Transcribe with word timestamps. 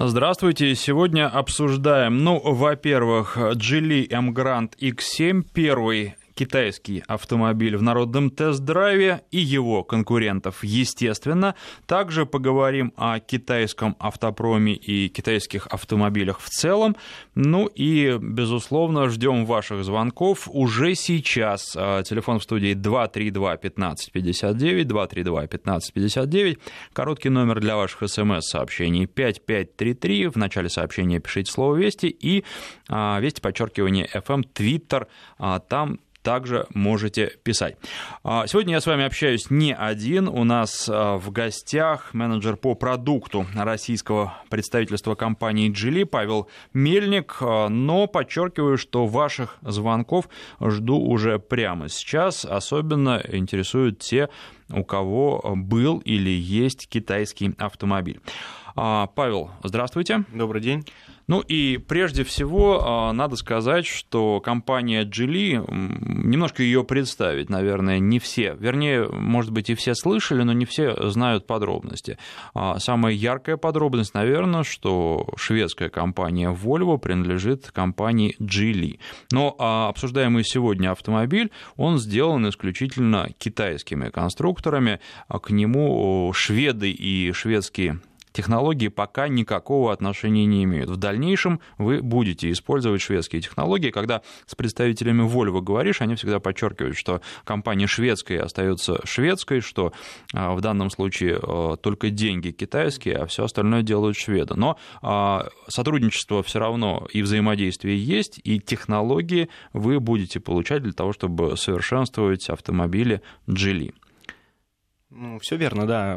Здравствуйте. 0.00 0.76
Сегодня 0.76 1.28
обсуждаем, 1.28 2.22
ну, 2.22 2.38
во-первых, 2.38 3.36
Geely 3.36 4.06
M 4.08 4.30
Grand 4.30 4.70
X7, 4.78 5.44
первый 5.52 6.14
китайский 6.38 7.02
автомобиль 7.08 7.76
в 7.76 7.82
народном 7.82 8.30
тест-драйве 8.30 9.22
и 9.32 9.38
его 9.38 9.82
конкурентов, 9.82 10.62
естественно. 10.62 11.56
Также 11.86 12.26
поговорим 12.26 12.92
о 12.96 13.18
китайском 13.18 13.96
автопроме 13.98 14.74
и 14.74 15.08
китайских 15.08 15.66
автомобилях 15.66 16.38
в 16.38 16.48
целом. 16.48 16.94
Ну 17.34 17.66
и, 17.66 18.18
безусловно, 18.20 19.08
ждем 19.08 19.46
ваших 19.46 19.82
звонков 19.82 20.48
уже 20.52 20.94
сейчас. 20.94 21.74
А, 21.76 22.04
телефон 22.04 22.38
в 22.38 22.44
студии 22.44 22.74
232 22.74 23.52
1559, 23.54 24.86
232 24.86 25.40
1559. 25.40 26.58
Короткий 26.92 27.30
номер 27.30 27.58
для 27.58 27.76
ваших 27.76 28.08
смс-сообщений 28.08 29.06
5533. 29.06 30.28
В 30.28 30.36
начале 30.36 30.68
сообщения 30.68 31.18
пишите 31.18 31.50
слово 31.50 31.74
«Вести» 31.74 32.06
и 32.06 32.44
а, 32.88 33.18
«Вести» 33.18 33.40
подчеркивание 33.40 34.08
FM, 34.14 34.44
Twitter. 34.54 35.08
А, 35.38 35.58
там 35.58 35.98
также 36.28 36.66
можете 36.74 37.38
писать. 37.42 37.78
А, 38.22 38.46
сегодня 38.46 38.74
я 38.74 38.82
с 38.82 38.86
вами 38.86 39.06
общаюсь 39.06 39.48
не 39.48 39.74
один. 39.74 40.28
У 40.28 40.44
нас 40.44 40.86
а, 40.86 41.16
в 41.16 41.30
гостях 41.30 42.12
менеджер 42.12 42.58
по 42.58 42.74
продукту 42.74 43.46
российского 43.56 44.34
представительства 44.50 45.14
компании 45.14 45.72
Geely 45.72 46.04
Павел 46.04 46.50
Мельник. 46.74 47.38
А, 47.40 47.70
но 47.70 48.06
подчеркиваю, 48.06 48.76
что 48.76 49.06
ваших 49.06 49.56
звонков 49.62 50.28
жду 50.60 50.98
уже 50.98 51.38
прямо 51.38 51.88
сейчас. 51.88 52.44
Особенно 52.44 53.22
интересуют 53.32 54.00
те, 54.00 54.28
у 54.68 54.84
кого 54.84 55.54
был 55.56 55.96
или 56.00 56.28
есть 56.28 56.90
китайский 56.90 57.54
автомобиль. 57.56 58.20
Павел, 58.74 59.50
здравствуйте. 59.64 60.24
Добрый 60.34 60.60
день. 60.60 60.84
Ну 61.28 61.40
и 61.40 61.76
прежде 61.76 62.24
всего 62.24 62.82
а, 62.82 63.12
надо 63.12 63.36
сказать, 63.36 63.86
что 63.86 64.40
компания 64.40 65.04
Geely, 65.04 65.62
немножко 65.68 66.62
ее 66.62 66.84
представить, 66.84 67.50
наверное, 67.50 67.98
не 67.98 68.18
все, 68.18 68.56
вернее, 68.58 69.06
может 69.06 69.52
быть, 69.52 69.68
и 69.68 69.74
все 69.74 69.94
слышали, 69.94 70.42
но 70.42 70.54
не 70.54 70.64
все 70.64 71.10
знают 71.10 71.46
подробности. 71.46 72.16
А, 72.54 72.78
самая 72.78 73.12
яркая 73.12 73.58
подробность, 73.58 74.14
наверное, 74.14 74.62
что 74.62 75.28
шведская 75.36 75.90
компания 75.90 76.50
Volvo 76.50 76.96
принадлежит 76.96 77.70
компании 77.72 78.34
Geely. 78.40 78.98
Но 79.30 79.54
а, 79.58 79.88
обсуждаемый 79.90 80.44
сегодня 80.44 80.92
автомобиль, 80.92 81.50
он 81.76 81.98
сделан 81.98 82.48
исключительно 82.48 83.28
китайскими 83.36 84.08
конструкторами, 84.08 85.00
к 85.28 85.50
нему 85.50 86.32
шведы 86.32 86.90
и 86.90 87.32
шведские 87.32 88.00
технологии 88.32 88.88
пока 88.88 89.28
никакого 89.28 89.92
отношения 89.92 90.46
не 90.46 90.64
имеют. 90.64 90.90
В 90.90 90.96
дальнейшем 90.96 91.60
вы 91.78 92.02
будете 92.02 92.50
использовать 92.50 93.00
шведские 93.00 93.42
технологии. 93.42 93.90
Когда 93.90 94.22
с 94.46 94.54
представителями 94.54 95.22
Volvo 95.22 95.60
говоришь, 95.60 96.00
они 96.00 96.14
всегда 96.14 96.40
подчеркивают, 96.40 96.96
что 96.96 97.20
компания 97.44 97.86
шведская 97.86 98.40
остается 98.40 99.00
шведской, 99.04 99.60
что 99.60 99.92
а, 100.34 100.54
в 100.54 100.60
данном 100.60 100.90
случае 100.90 101.38
а, 101.42 101.76
только 101.76 102.10
деньги 102.10 102.50
китайские, 102.50 103.16
а 103.16 103.26
все 103.26 103.44
остальное 103.44 103.82
делают 103.82 104.16
шведы. 104.16 104.54
Но 104.54 104.78
а, 105.02 105.48
сотрудничество 105.68 106.42
все 106.42 106.58
равно 106.58 107.06
и 107.12 107.22
взаимодействие 107.22 108.02
есть, 108.02 108.40
и 108.44 108.60
технологии 108.60 109.48
вы 109.72 110.00
будете 110.00 110.40
получать 110.40 110.82
для 110.82 110.92
того, 110.92 111.12
чтобы 111.12 111.56
совершенствовать 111.56 112.48
автомобили 112.50 113.22
Geely. 113.46 113.94
Ну, 115.20 115.40
все 115.40 115.56
верно, 115.56 115.84
да. 115.84 116.14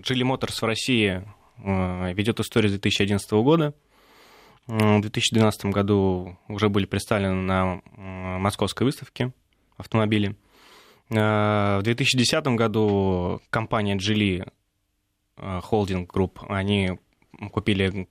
Geely 0.00 0.22
Motors 0.22 0.60
в 0.60 0.62
России 0.62 1.22
а, 1.62 2.10
ведет 2.12 2.40
историю 2.40 2.70
с 2.70 2.72
2011 2.72 3.30
года. 3.32 3.74
В 4.66 5.00
2012 5.02 5.66
году 5.66 6.38
уже 6.48 6.70
были 6.70 6.86
представлены 6.86 7.34
на 7.34 7.82
московской 8.38 8.86
выставке 8.86 9.34
автомобили. 9.76 10.36
А, 11.14 11.80
в 11.80 11.82
2010 11.82 12.46
году 12.56 13.42
компания 13.50 13.96
Geely 13.96 14.50
Holding 15.36 16.06
Group, 16.06 16.46
они 16.48 16.98
купили 17.52 18.08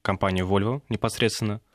компанию 0.00 0.46
Volvo 0.46 0.80
непосредственно– 0.88 1.60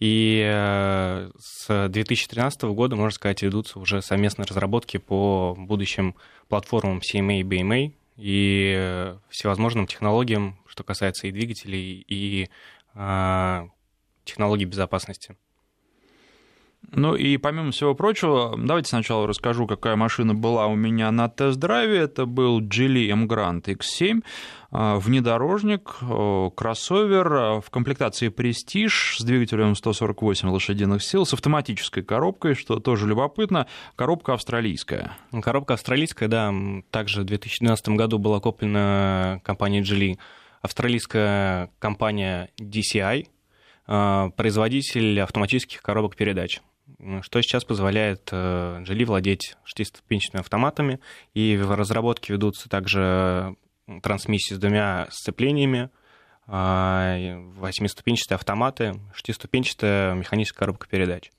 и 0.00 0.42
э, 0.50 1.30
с 1.38 1.88
2013 1.88 2.62
года, 2.62 2.96
можно 2.96 3.10
сказать, 3.10 3.42
ведутся 3.42 3.78
уже 3.78 4.00
совместные 4.00 4.46
разработки 4.46 4.96
по 4.96 5.54
будущим 5.56 6.16
платформам 6.48 6.98
CMA 6.98 7.40
и 7.40 7.42
BMA 7.42 7.92
и 8.16 8.74
э, 8.76 9.18
всевозможным 9.28 9.86
технологиям, 9.86 10.58
что 10.66 10.84
касается 10.84 11.26
и 11.26 11.32
двигателей, 11.32 12.04
и 12.08 12.48
э, 12.94 13.68
технологий 14.24 14.64
безопасности. 14.64 15.36
Ну 16.92 17.14
и 17.14 17.36
помимо 17.36 17.70
всего 17.70 17.94
прочего, 17.94 18.56
давайте 18.58 18.88
сначала 18.88 19.26
расскажу, 19.26 19.66
какая 19.66 19.94
машина 19.94 20.34
была 20.34 20.66
у 20.66 20.74
меня 20.74 21.10
на 21.12 21.28
тест-драйве. 21.28 21.98
Это 21.98 22.26
был 22.26 22.60
Geely 22.60 23.10
M 23.10 23.26
Grand 23.26 23.62
X7, 23.62 24.24
а, 24.72 24.98
внедорожник, 24.98 25.98
кроссовер 26.56 27.32
а, 27.32 27.60
в 27.60 27.70
комплектации 27.70 28.28
Prestige 28.28 29.18
с 29.18 29.22
двигателем 29.22 29.76
148 29.76 30.48
лошадиных 30.48 31.02
сил, 31.02 31.24
с 31.24 31.32
автоматической 31.32 32.02
коробкой, 32.02 32.54
что 32.54 32.80
тоже 32.80 33.06
любопытно, 33.06 33.68
коробка 33.94 34.34
австралийская. 34.34 35.12
Коробка 35.42 35.74
австралийская, 35.74 36.28
да, 36.28 36.52
также 36.90 37.22
в 37.22 37.24
2012 37.24 37.90
году 37.90 38.18
была 38.18 38.40
куплена 38.40 39.40
компанией 39.44 39.82
Geely 39.82 40.18
австралийская 40.60 41.70
компания 41.78 42.50
DCI, 42.60 43.28
а, 43.86 44.30
производитель 44.30 45.20
автоматических 45.20 45.82
коробок 45.82 46.16
передач 46.16 46.60
что 47.22 47.42
сейчас 47.42 47.64
позволяет 47.64 48.30
Geely 48.32 49.04
владеть 49.04 49.56
шестиступенчатыми 49.64 50.40
автоматами, 50.40 51.00
и 51.34 51.56
в 51.56 51.74
разработке 51.74 52.32
ведутся 52.32 52.68
также 52.68 53.56
трансмиссии 54.02 54.54
с 54.54 54.58
двумя 54.58 55.08
сцеплениями, 55.10 55.90
восьмиступенчатые 56.46 58.36
автоматы, 58.36 58.94
шестиступенчатая 59.14 60.14
механическая 60.14 60.58
коробка 60.58 60.88
передач. 60.88 61.30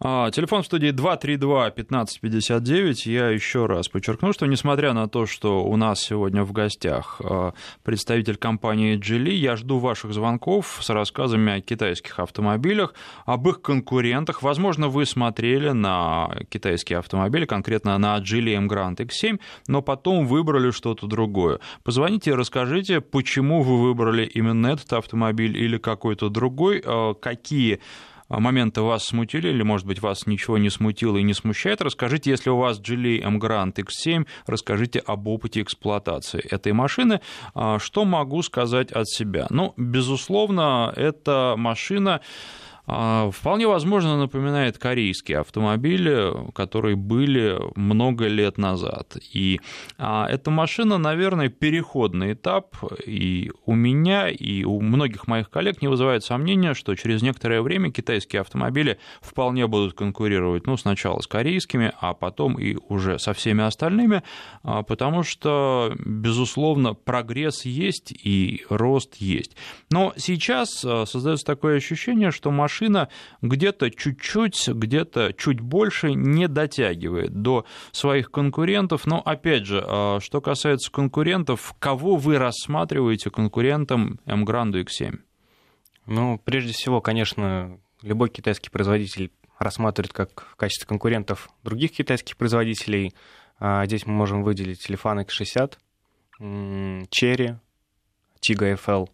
А, 0.00 0.30
телефон 0.30 0.62
в 0.62 0.66
студии 0.66 0.90
232-1559. 0.90 3.10
Я 3.10 3.30
еще 3.30 3.66
раз 3.66 3.88
подчеркну, 3.88 4.32
что 4.32 4.46
несмотря 4.46 4.92
на 4.92 5.08
то, 5.08 5.26
что 5.26 5.64
у 5.64 5.76
нас 5.76 6.00
сегодня 6.00 6.44
в 6.44 6.52
гостях 6.52 7.20
а, 7.20 7.52
представитель 7.82 8.36
компании 8.36 8.96
Geely, 8.96 9.32
я 9.32 9.56
жду 9.56 9.80
ваших 9.80 10.12
звонков 10.12 10.78
с 10.80 10.88
рассказами 10.90 11.54
о 11.54 11.60
китайских 11.60 12.20
автомобилях, 12.20 12.94
об 13.26 13.48
их 13.48 13.60
конкурентах. 13.60 14.42
Возможно, 14.42 14.86
вы 14.86 15.04
смотрели 15.04 15.70
на 15.70 16.30
китайские 16.48 17.00
автомобили, 17.00 17.44
конкретно 17.44 17.98
на 17.98 18.18
Geely 18.18 18.54
M 18.54 18.68
Grand 18.68 18.98
X7, 18.98 19.40
но 19.66 19.82
потом 19.82 20.28
выбрали 20.28 20.70
что-то 20.70 21.08
другое. 21.08 21.58
Позвоните 21.82 22.30
и 22.30 22.34
расскажите, 22.34 23.00
почему 23.00 23.62
вы 23.62 23.82
выбрали 23.82 24.26
именно 24.26 24.68
этот 24.68 24.92
автомобиль 24.92 25.58
или 25.58 25.76
какой-то 25.76 26.28
другой, 26.28 26.80
а, 26.86 27.14
какие 27.14 27.80
моменты 28.28 28.82
вас 28.82 29.04
смутили, 29.04 29.48
или, 29.48 29.62
может 29.62 29.86
быть, 29.86 30.00
вас 30.00 30.26
ничего 30.26 30.58
не 30.58 30.70
смутило 30.70 31.16
и 31.16 31.22
не 31.22 31.34
смущает, 31.34 31.80
расскажите, 31.80 32.30
если 32.30 32.50
у 32.50 32.56
вас 32.56 32.80
Geely 32.80 33.20
M 33.22 33.38
Grand 33.38 33.74
X7, 33.74 34.26
расскажите 34.46 35.00
об 35.00 35.26
опыте 35.28 35.62
эксплуатации 35.62 36.40
этой 36.50 36.72
машины. 36.72 37.20
А 37.54 37.78
что 37.78 38.04
могу 38.04 38.42
сказать 38.42 38.92
от 38.92 39.08
себя? 39.08 39.46
Ну, 39.50 39.74
безусловно, 39.76 40.92
эта 40.96 41.54
машина 41.56 42.08
а, 42.08 42.20
вполне 42.88 43.66
возможно 43.66 44.16
напоминает 44.16 44.78
корейские 44.78 45.40
автомобили, 45.40 46.32
которые 46.54 46.96
были 46.96 47.58
много 47.76 48.28
лет 48.28 48.56
назад. 48.56 49.18
И 49.30 49.60
а, 49.98 50.26
эта 50.26 50.50
машина, 50.50 50.96
наверное, 50.96 51.50
переходный 51.50 52.32
этап, 52.32 52.76
и 53.04 53.50
у 53.66 53.74
меня, 53.74 54.30
и 54.30 54.64
у 54.64 54.80
многих 54.80 55.26
моих 55.26 55.50
коллег 55.50 55.82
не 55.82 55.88
вызывает 55.88 56.24
сомнения, 56.24 56.72
что 56.72 56.94
через 56.94 57.20
некоторое 57.20 57.60
время 57.60 57.90
китайские 57.90 58.40
автомобили 58.40 58.98
вполне 59.20 59.66
будут 59.66 59.92
конкурировать, 59.92 60.66
ну, 60.66 60.78
сначала 60.78 61.20
с 61.20 61.26
корейскими, 61.26 61.92
а 62.00 62.14
потом 62.14 62.58
и 62.58 62.78
уже 62.88 63.18
со 63.18 63.34
всеми 63.34 63.64
остальными, 63.64 64.22
а, 64.62 64.82
потому 64.82 65.24
что, 65.24 65.92
безусловно, 65.98 66.94
прогресс 66.94 67.66
есть 67.66 68.12
и 68.12 68.64
рост 68.70 69.16
есть. 69.16 69.56
Но 69.90 70.14
сейчас 70.16 70.70
создается 70.70 71.44
такое 71.44 71.76
ощущение, 71.76 72.30
что 72.30 72.50
машина 72.50 72.77
машина 72.78 73.08
где-то 73.42 73.90
чуть-чуть, 73.90 74.68
где-то 74.68 75.32
чуть 75.32 75.60
больше 75.60 76.14
не 76.14 76.48
дотягивает 76.48 77.42
до 77.42 77.64
своих 77.92 78.30
конкурентов. 78.30 79.06
Но 79.06 79.20
опять 79.20 79.66
же, 79.66 79.84
а, 79.84 80.18
что 80.20 80.40
касается 80.40 80.90
конкурентов, 80.90 81.74
кого 81.78 82.16
вы 82.16 82.38
рассматриваете 82.38 83.30
конкурентом 83.30 84.20
Grande 84.26 84.84
X7? 84.84 85.18
Ну, 86.06 86.40
прежде 86.44 86.72
всего, 86.72 87.00
конечно, 87.00 87.78
любой 88.02 88.30
китайский 88.30 88.70
производитель 88.70 89.30
рассматривает 89.58 90.12
как 90.12 90.46
в 90.52 90.56
качестве 90.56 90.86
конкурентов 90.86 91.50
других 91.64 91.90
китайских 91.92 92.36
производителей. 92.36 93.12
А, 93.58 93.84
здесь 93.86 94.06
мы 94.06 94.12
можем 94.12 94.44
выделить 94.44 94.80
телефон 94.80 95.20
X60, 95.20 95.74
Cherry, 96.40 97.56
Tiga 98.40 98.78
FL. 98.78 99.08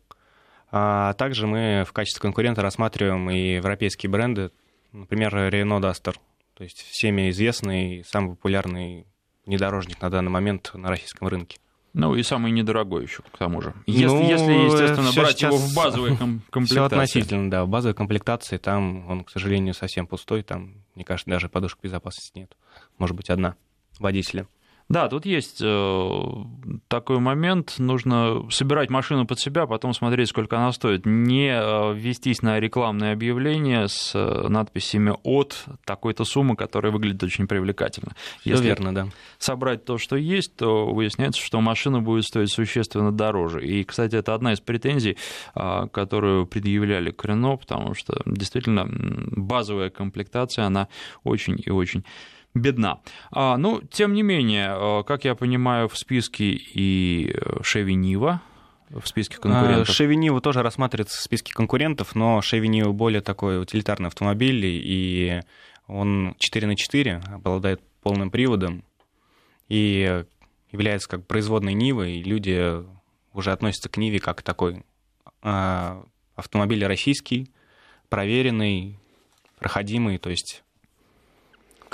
А 0.76 1.12
также 1.12 1.46
мы 1.46 1.84
в 1.86 1.92
качестве 1.92 2.20
конкурента 2.20 2.60
рассматриваем 2.60 3.30
и 3.30 3.54
европейские 3.54 4.10
бренды, 4.10 4.50
например, 4.90 5.32
Renault 5.32 5.80
Duster, 5.80 6.16
то 6.54 6.64
есть 6.64 6.82
всеми 6.90 7.30
известный, 7.30 8.02
самый 8.04 8.30
популярный 8.30 9.06
внедорожник 9.46 10.02
на 10.02 10.10
данный 10.10 10.32
момент 10.32 10.72
на 10.74 10.88
российском 10.88 11.28
рынке. 11.28 11.58
Ну 11.92 12.16
и 12.16 12.24
самый 12.24 12.50
недорогой 12.50 13.04
еще, 13.04 13.22
к 13.22 13.38
тому 13.38 13.60
же. 13.60 13.72
Если, 13.86 14.06
ну, 14.06 14.28
если 14.28 14.50
естественно, 14.50 15.12
брать 15.14 15.40
его 15.42 15.56
в 15.56 15.74
базовой 15.76 16.16
комплектации. 16.50 16.64
Все 16.64 16.84
относительно, 16.84 17.50
да. 17.52 17.64
В 17.64 17.68
базовой 17.68 17.94
комплектации 17.94 18.56
там 18.56 19.08
он, 19.08 19.22
к 19.22 19.30
сожалению, 19.30 19.74
совсем 19.74 20.08
пустой. 20.08 20.42
Там, 20.42 20.82
мне 20.96 21.04
кажется, 21.04 21.30
даже 21.30 21.48
подушек 21.48 21.78
безопасности 21.84 22.40
нет. 22.40 22.56
Может 22.98 23.14
быть, 23.14 23.30
одна 23.30 23.54
водителя. 24.00 24.48
Да, 24.90 25.08
тут 25.08 25.25
есть 25.25 25.60
э, 25.62 26.22
такой 26.88 27.19
момент, 27.19 27.76
нужно 27.78 28.46
собирать 28.50 28.90
машину 28.90 29.26
под 29.26 29.40
себя, 29.40 29.66
потом 29.66 29.94
смотреть, 29.94 30.28
сколько 30.28 30.58
она 30.58 30.72
стоит. 30.72 31.06
Не 31.06 31.48
э, 31.48 31.94
вестись 31.94 32.42
на 32.42 32.60
рекламные 32.60 33.12
объявления 33.12 33.88
с 33.88 34.14
э, 34.14 34.48
надписями 34.48 35.14
от 35.22 35.64
такой-то 35.86 36.25
суммы, 36.25 36.54
которая 36.54 36.92
выглядит 36.92 37.22
очень 37.22 37.46
привлекательно. 37.48 38.14
Все 38.40 38.50
Если 38.50 38.66
верно, 38.66 38.94
да. 38.94 39.08
собрать 39.38 39.86
то, 39.86 39.96
что 39.96 40.16
есть, 40.16 40.54
то 40.56 40.86
выясняется, 40.92 41.40
что 41.40 41.62
машина 41.62 42.02
будет 42.02 42.25
стоить 42.25 42.52
существенно 42.52 43.10
дороже. 43.10 43.66
И, 43.66 43.84
кстати, 43.84 44.16
это 44.16 44.34
одна 44.34 44.52
из 44.52 44.60
претензий, 44.60 45.16
которую 45.54 46.46
предъявляли 46.46 47.10
к 47.10 47.25
Рено, 47.25 47.56
потому 47.56 47.94
что 47.94 48.20
действительно 48.26 48.86
базовая 48.86 49.88
комплектация, 49.88 50.66
она 50.66 50.88
очень 51.22 51.56
и 51.64 51.70
очень 51.70 52.04
бедна. 52.54 53.00
А, 53.30 53.56
ну, 53.56 53.82
тем 53.82 54.14
не 54.14 54.22
менее, 54.22 54.68
а, 54.70 55.02
как 55.02 55.24
я 55.24 55.34
понимаю, 55.34 55.88
в 55.88 55.98
списке 55.98 56.52
и 56.52 57.34
Chevy 57.60 57.94
Niva, 57.94 58.38
в 58.90 59.06
списке 59.06 59.38
конкурентов? 59.38 59.88
Chevy 59.88 60.14
Niva 60.14 60.40
тоже 60.40 60.62
рассматривается 60.62 61.18
в 61.18 61.22
списке 61.22 61.52
конкурентов, 61.52 62.14
но 62.14 62.38
Niva 62.68 62.92
более 62.92 63.20
такой 63.20 63.60
утилитарный 63.60 64.08
автомобиль, 64.08 64.64
и 64.64 65.40
он 65.86 66.34
4 66.38 66.66
на 66.66 66.76
4, 66.76 67.22
обладает 67.32 67.80
полным 68.02 68.30
приводом, 68.30 68.84
и 69.68 70.24
является 70.70 71.08
как 71.08 71.26
производной 71.26 71.72
Нивой, 71.72 72.16
и 72.16 72.22
люди 72.22 72.84
уже 73.32 73.52
относятся 73.52 73.88
к 73.88 73.96
Ниве 73.96 74.18
как 74.18 74.42
такой 74.42 74.84
а, 75.42 76.04
автомобиль 76.34 76.84
российский, 76.84 77.50
проверенный, 78.08 78.98
проходимый, 79.58 80.18
то 80.18 80.30
есть 80.30 80.63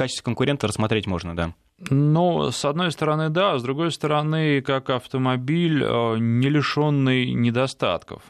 качестве 0.01 0.25
конкурента 0.25 0.67
рассмотреть 0.67 1.07
можно, 1.07 1.37
да. 1.37 1.55
Ну, 1.91 2.51
с 2.51 2.65
одной 2.65 2.91
стороны, 2.91 3.29
да, 3.29 3.59
с 3.59 3.63
другой 3.63 3.91
стороны, 3.91 4.63
как 4.63 4.91
автомобиль, 4.91 5.83
э, 5.83 6.17
не 6.19 6.49
лишенный 6.49 7.33
недостатков 7.33 8.23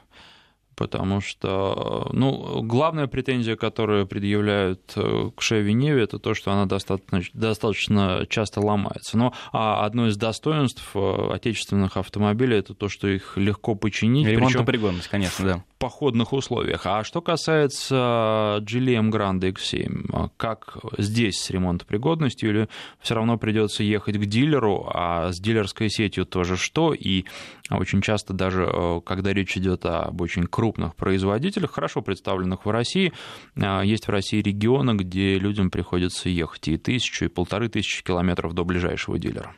потому 0.77 1.21
что, 1.21 2.09
ну, 2.15 2.63
главная 2.63 3.07
претензия, 3.07 3.55
которую 3.55 4.07
предъявляют 4.07 4.93
э, 4.97 5.31
к 5.37 5.43
Chevy 5.43 5.73
Neve, 5.75 5.99
это 5.99 6.19
то, 6.19 6.33
что 6.33 6.53
она 6.53 6.65
достаточно, 6.65 7.21
достаточно 7.35 8.27
часто 8.31 8.63
ломается. 8.63 9.19
Но 9.19 9.35
а 9.53 9.85
одно 9.85 10.07
из 10.07 10.17
достоинств 10.17 10.83
э, 10.95 11.33
отечественных 11.35 11.99
автомобилей 11.99 12.57
это 12.61 12.73
то, 12.73 12.89
что 12.89 13.09
их 13.09 13.37
легко 13.37 13.75
починить. 13.75 14.27
Ремонтопригодность, 14.27 15.09
конечно, 15.09 15.45
да. 15.45 15.65
Походных 15.81 16.35
условиях. 16.35 16.83
А 16.85 17.05
что 17.05 17.23
касается 17.23 18.59
GLM 18.61 19.11
Grande 19.11 19.51
X7, 19.51 20.31
как 20.37 20.77
здесь 20.99 21.41
с 21.41 21.49
ремонтопригодностью, 21.49 22.51
или 22.51 22.69
все 23.01 23.15
равно 23.15 23.39
придется 23.39 23.83
ехать 23.83 24.19
к 24.19 24.27
дилеру, 24.27 24.91
а 24.93 25.33
с 25.33 25.41
дилерской 25.41 25.89
сетью 25.89 26.27
тоже 26.27 26.59
что? 26.59 26.93
И 26.93 27.25
очень 27.71 28.03
часто 28.03 28.35
даже, 28.35 28.71
э, 28.71 29.01
когда 29.07 29.33
речь 29.33 29.57
идет 29.57 29.87
об 29.87 30.21
очень 30.21 30.47
крупных 30.47 30.95
производителях, 30.97 31.71
хорошо 31.71 32.03
представленных 32.03 32.67
в 32.67 32.71
России, 32.71 33.15
э, 33.57 33.81
есть 33.83 34.07
в 34.07 34.11
России 34.11 34.43
регионы, 34.43 34.91
где 34.91 35.39
людям 35.39 35.71
приходится 35.71 36.29
ехать 36.29 36.69
и 36.69 36.77
тысячу, 36.77 37.25
и 37.25 37.29
полторы 37.29 37.71
тысячи 37.71 38.05
километров 38.05 38.53
до 38.53 38.65
ближайшего 38.65 39.19
дилера. 39.19 39.55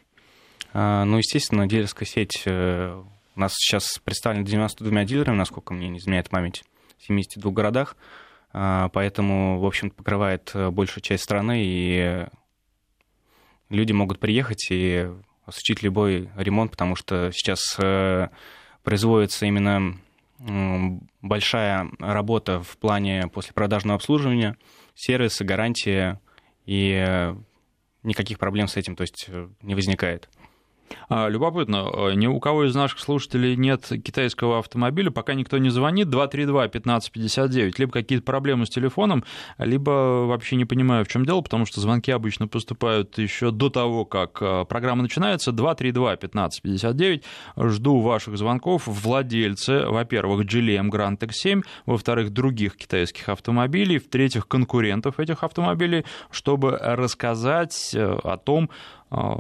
А, 0.72 1.04
ну, 1.04 1.18
естественно, 1.18 1.66
дилерская 1.66 2.06
сеть 2.06 2.42
э, 2.46 3.02
у 3.34 3.40
нас 3.40 3.52
сейчас 3.55 3.99
представлена 4.05 4.44
92 4.44 5.05
дилерами, 5.05 5.37
насколько 5.37 5.75
мне 5.75 5.88
не 5.88 5.99
изменяет 5.99 6.29
память, 6.31 6.64
в 6.99 7.06
72 7.06 7.50
городах, 7.52 7.96
а, 8.52 8.88
поэтому, 8.90 9.58
в 9.58 9.67
общем 9.67 9.90
покрывает 9.90 10.52
большую 10.55 11.02
часть 11.02 11.25
страны, 11.25 11.62
и 11.64 12.26
люди 13.69 13.93
могут 13.93 14.20
приехать 14.20 14.69
и 14.70 15.08
осуществить 15.44 15.82
любой 15.82 16.31
ремонт, 16.37 16.70
потому 16.70 16.94
что 16.94 17.31
сейчас 17.32 17.76
э, 17.79 18.29
производится 18.82 19.46
именно 19.46 19.96
большая 21.20 21.88
работа 22.00 22.61
в 22.62 22.76
плане 22.78 23.28
послепродажного 23.28 23.96
обслуживания, 23.96 24.56
сервиса, 24.94 25.44
гарантия, 25.44 26.20
и 26.67 27.05
э, 27.06 27.37
никаких 28.02 28.38
проблем 28.38 28.67
с 28.67 28.76
этим 28.76 28.96
то 28.96 29.02
есть, 29.02 29.26
э, 29.28 29.49
не 29.62 29.75
возникает. 29.75 30.28
А, 31.08 31.28
любопытно, 31.28 31.88
э, 31.92 32.14
ни 32.14 32.26
у 32.26 32.40
кого 32.40 32.64
из 32.64 32.74
наших 32.74 33.00
слушателей 33.00 33.56
нет 33.56 33.86
китайского 34.04 34.58
автомобиля, 34.58 35.10
пока 35.10 35.34
никто 35.34 35.58
не 35.58 35.70
звонит, 35.70 36.08
232-1559, 36.08 37.78
либо 37.78 37.92
какие-то 37.92 38.24
проблемы 38.24 38.66
с 38.66 38.70
телефоном, 38.70 39.24
либо 39.58 40.26
вообще 40.26 40.56
не 40.56 40.64
понимаю, 40.64 41.04
в 41.04 41.08
чем 41.08 41.24
дело, 41.24 41.40
потому 41.40 41.66
что 41.66 41.80
звонки 41.80 42.10
обычно 42.10 42.48
поступают 42.48 43.18
еще 43.18 43.50
до 43.50 43.70
того, 43.70 44.04
как 44.04 44.38
э, 44.40 44.64
программа 44.68 45.02
начинается, 45.02 45.50
232-1559, 45.50 47.22
жду 47.56 48.00
ваших 48.00 48.36
звонков, 48.36 48.84
владельцы, 48.86 49.86
во-первых, 49.86 50.46
GLM 50.46 50.90
Grand 50.90 51.18
X7, 51.18 51.62
во-вторых, 51.86 52.30
других 52.30 52.76
китайских 52.76 53.28
автомобилей, 53.28 53.98
в-третьих, 53.98 54.46
конкурентов 54.48 55.20
этих 55.20 55.42
автомобилей, 55.42 56.04
чтобы 56.30 56.78
рассказать 56.80 57.92
э, 57.94 58.18
о 58.22 58.36
том, 58.36 58.70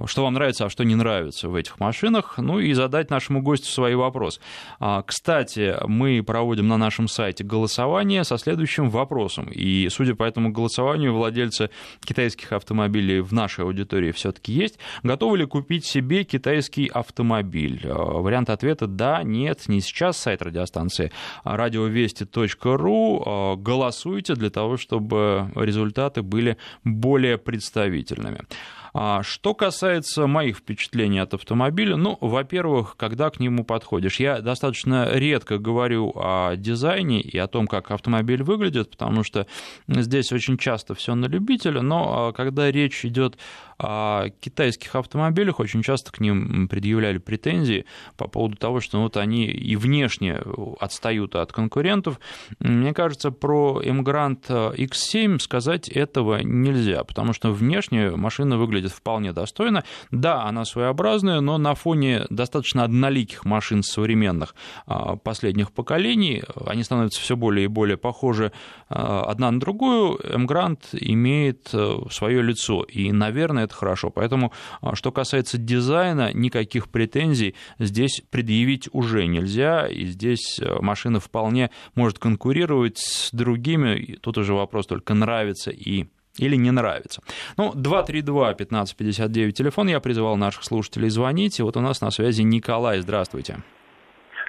что 0.06 0.24
вам 0.24 0.34
нравится, 0.34 0.66
а 0.66 0.70
что 0.70 0.84
не 0.84 0.94
нравится 0.94 1.48
в 1.48 1.54
этих 1.54 1.80
машинах, 1.80 2.34
ну 2.36 2.58
и 2.58 2.74
задать 2.74 3.10
нашему 3.10 3.40
гостю 3.40 3.70
свои 3.70 3.94
вопросы. 3.94 4.40
А, 4.80 5.02
кстати, 5.02 5.76
мы 5.86 6.22
проводим 6.22 6.68
на 6.68 6.76
нашем 6.76 7.08
сайте 7.08 7.44
голосование 7.44 8.24
со 8.24 8.36
следующим 8.38 8.90
вопросом, 8.90 9.48
и 9.50 9.88
судя 9.90 10.14
по 10.14 10.24
этому 10.24 10.52
голосованию, 10.52 11.14
владельцы 11.14 11.70
китайских 12.04 12.52
автомобилей 12.52 13.20
в 13.20 13.32
нашей 13.32 13.64
аудитории 13.64 14.12
все-таки 14.12 14.52
есть. 14.52 14.78
Готовы 15.02 15.38
ли 15.38 15.46
купить 15.46 15.86
себе 15.86 16.24
китайский 16.24 16.88
автомобиль? 16.88 17.80
А, 17.84 17.94
вариант 17.94 18.50
ответа 18.50 18.86
«да», 18.86 19.22
«нет», 19.22 19.68
не 19.68 19.80
сейчас, 19.80 20.18
сайт 20.18 20.42
радиостанции 20.42 21.12
радиовести.ру. 21.44 23.56
Голосуйте 23.56 24.34
для 24.34 24.50
того, 24.50 24.76
чтобы 24.76 25.50
результаты 25.54 26.22
были 26.22 26.58
более 26.84 27.38
представительными. 27.38 28.40
А 28.94 29.22
что 29.22 29.54
касается 29.54 30.26
моих 30.26 30.58
впечатлений 30.58 31.18
от 31.18 31.32
автомобиля, 31.32 31.96
ну, 31.96 32.18
во-первых, 32.20 32.96
когда 32.98 33.30
к 33.30 33.40
нему 33.40 33.64
подходишь, 33.64 34.20
я 34.20 34.40
достаточно 34.42 35.08
редко 35.14 35.58
говорю 35.58 36.12
о 36.14 36.56
дизайне 36.56 37.22
и 37.22 37.38
о 37.38 37.46
том, 37.46 37.66
как 37.66 37.90
автомобиль 37.90 38.42
выглядит, 38.42 38.90
потому 38.90 39.24
что 39.24 39.46
здесь 39.88 40.30
очень 40.32 40.58
часто 40.58 40.94
все 40.94 41.14
на 41.14 41.24
любителя, 41.24 41.80
но 41.80 42.28
а, 42.28 42.32
когда 42.32 42.70
речь 42.70 43.04
идет 43.06 43.38
о 43.82 44.28
китайских 44.40 44.94
автомобилях, 44.94 45.60
очень 45.60 45.82
часто 45.82 46.12
к 46.12 46.20
ним 46.20 46.68
предъявляли 46.68 47.18
претензии 47.18 47.84
по 48.16 48.28
поводу 48.28 48.56
того, 48.56 48.80
что 48.80 49.00
вот 49.00 49.16
они 49.16 49.46
и 49.46 49.76
внешне 49.76 50.40
отстают 50.80 51.34
от 51.34 51.52
конкурентов. 51.52 52.20
Мне 52.60 52.94
кажется, 52.94 53.30
про 53.30 53.82
Emgrand 53.82 54.46
X7 54.48 55.38
сказать 55.38 55.88
этого 55.88 56.42
нельзя, 56.42 57.04
потому 57.04 57.32
что 57.32 57.50
внешне 57.50 58.10
машина 58.10 58.56
выглядит 58.56 58.92
вполне 58.92 59.32
достойно. 59.32 59.84
Да, 60.10 60.44
она 60.44 60.64
своеобразная, 60.64 61.40
но 61.40 61.58
на 61.58 61.74
фоне 61.74 62.26
достаточно 62.30 62.84
одноликих 62.84 63.44
машин 63.44 63.82
современных 63.82 64.54
а, 64.86 65.16
последних 65.16 65.72
поколений 65.72 66.42
они 66.66 66.82
становятся 66.84 67.20
все 67.20 67.36
более 67.36 67.64
и 67.64 67.68
более 67.68 67.96
похожи 67.96 68.52
а, 68.88 69.22
одна 69.22 69.50
на 69.50 69.60
другую. 69.60 70.18
Эмгрант 70.22 70.88
имеет 70.92 71.72
свое 72.10 72.42
лицо, 72.42 72.82
и, 72.82 73.12
наверное, 73.12 73.64
это 73.64 73.71
хорошо. 73.74 74.10
Поэтому, 74.10 74.52
а, 74.80 74.94
что 74.94 75.12
касается 75.12 75.58
дизайна, 75.58 76.32
никаких 76.32 76.88
претензий 76.88 77.54
здесь 77.78 78.22
предъявить 78.30 78.88
уже 78.92 79.26
нельзя, 79.26 79.86
и 79.86 80.04
здесь 80.04 80.58
э, 80.60 80.78
машина 80.80 81.20
вполне 81.20 81.70
может 81.94 82.18
конкурировать 82.18 82.98
с 82.98 83.30
другими. 83.32 84.18
Тут 84.20 84.38
уже 84.38 84.54
вопрос 84.54 84.86
только 84.86 85.14
нравится 85.14 85.70
и 85.70 86.06
или 86.38 86.56
не 86.56 86.70
нравится. 86.70 87.22
Ну, 87.58 87.72
232-1559 87.74 89.52
телефон, 89.52 89.88
я 89.88 90.00
призывал 90.00 90.36
наших 90.36 90.64
слушателей 90.64 91.10
звонить, 91.10 91.58
и 91.58 91.62
вот 91.62 91.76
у 91.76 91.80
нас 91.80 92.00
на 92.00 92.10
связи 92.10 92.40
Николай, 92.42 93.00
здравствуйте. 93.00 93.58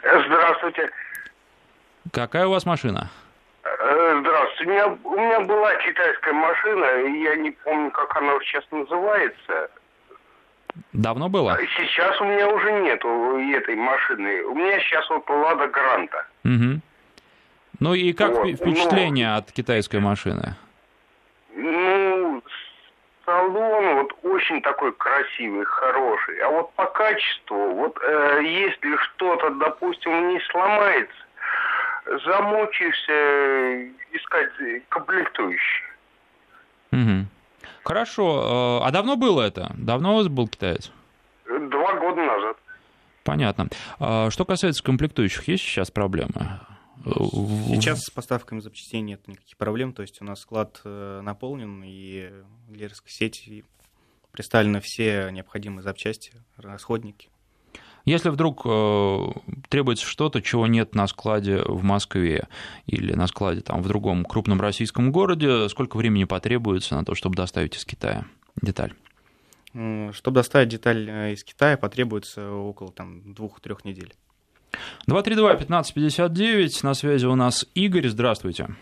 Здравствуйте. 0.01 0.89
Какая 2.11 2.47
у 2.47 2.51
вас 2.51 2.65
машина? 2.65 3.09
У 4.63 4.69
меня, 4.69 4.97
у 5.03 5.15
меня 5.15 5.41
была 5.41 5.75
китайская 5.75 6.33
машина, 6.33 6.85
я 6.85 7.35
не 7.35 7.51
помню, 7.51 7.91
как 7.91 8.15
она 8.15 8.33
сейчас 8.39 8.63
называется. 8.71 9.69
Давно 10.93 11.27
было? 11.27 11.57
Сейчас 11.77 12.19
у 12.21 12.25
меня 12.25 12.47
уже 12.49 12.71
нет 12.71 13.03
этой 13.55 13.75
машины. 13.75 14.43
У 14.43 14.55
меня 14.55 14.79
сейчас 14.79 15.09
вот 15.09 15.29
Лада 15.29 15.67
Гранта. 15.67 16.25
Угу. 16.45 16.81
Ну 17.79 17.93
и 17.93 18.13
как 18.13 18.31
вот. 18.31 18.47
впечатление 18.47 19.31
ну, 19.31 19.37
от 19.37 19.51
китайской 19.51 19.99
машины? 19.99 20.55
Ну, 21.55 22.41
салон 23.25 23.95
вот 23.95 24.15
очень 24.23 24.61
такой 24.61 24.93
красивый, 24.93 25.65
хороший. 25.65 26.39
А 26.39 26.49
вот 26.49 26.73
по 26.73 26.85
качеству, 26.85 27.71
вот 27.75 27.97
э, 28.01 28.39
если 28.43 28.95
что-то, 28.97 29.49
допустим, 29.49 30.29
не 30.29 30.39
сломается, 30.51 31.22
замучишься 32.05 33.91
искать 34.11 34.51
комплектующие. 34.89 35.89
Угу. 36.91 37.27
Хорошо. 37.83 38.79
Э, 38.81 38.87
а 38.87 38.91
давно 38.91 39.15
было 39.15 39.41
это? 39.41 39.71
Давно 39.77 40.13
у 40.13 40.17
вас 40.17 40.27
был 40.27 40.47
китаец? 40.47 40.91
Два 41.45 41.95
года 41.99 42.21
назад. 42.23 42.57
Понятно. 43.23 43.67
А 43.99 44.29
что 44.29 44.45
касается 44.45 44.83
комплектующих, 44.83 45.47
есть 45.47 45.63
сейчас 45.63 45.91
проблемы? 45.91 46.59
Сейчас 47.03 48.01
с 48.03 48.09
поставками 48.09 48.59
запчастей 48.59 49.01
нет 49.01 49.27
никаких 49.27 49.57
проблем, 49.57 49.93
то 49.93 50.01
есть 50.01 50.21
у 50.21 50.25
нас 50.25 50.39
склад 50.39 50.79
э, 50.85 51.19
наполнен, 51.21 51.83
и 51.85 52.31
дилерская 52.69 53.09
сеть 53.09 53.65
представлены 54.31 54.79
все 54.79 55.29
необходимые 55.29 55.83
запчасти, 55.83 56.31
расходники. 56.55 57.29
Если 58.05 58.29
вдруг 58.29 58.63
э, 58.65 59.27
требуется 59.69 60.05
что-то, 60.05 60.41
чего 60.41 60.67
нет 60.67 60.93
на 60.93 61.07
складе 61.07 61.61
в 61.65 61.83
Москве 61.83 62.47
или 62.85 63.13
на 63.13 63.27
складе 63.27 63.61
там 63.61 63.81
в 63.81 63.87
другом 63.87 64.25
крупном 64.25 64.59
российском 64.59 65.11
городе, 65.11 65.69
сколько 65.69 65.95
времени 65.95 66.25
потребуется 66.25 66.95
на 66.95 67.05
то, 67.05 67.15
чтобы 67.15 67.35
доставить 67.35 67.77
из 67.77 67.85
Китая 67.85 68.25
деталь? 68.61 68.93
Чтобы 69.73 70.35
доставить 70.35 70.69
деталь 70.69 71.09
э, 71.09 71.33
из 71.33 71.43
Китая, 71.45 71.77
потребуется 71.77 72.51
около 72.51 72.91
там, 72.91 73.33
двух-трех 73.33 73.85
недель. 73.85 74.13
232-1559, 75.09 76.69
на 76.83 76.93
связи 76.93 77.25
у 77.25 77.35
нас 77.35 77.65
Игорь, 77.73 78.09
здравствуйте. 78.09 78.75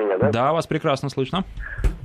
Меня, 0.00 0.18
да? 0.18 0.30
Да, 0.30 0.52
вас 0.52 0.66
прекрасно 0.66 1.08
слышно. 1.08 1.44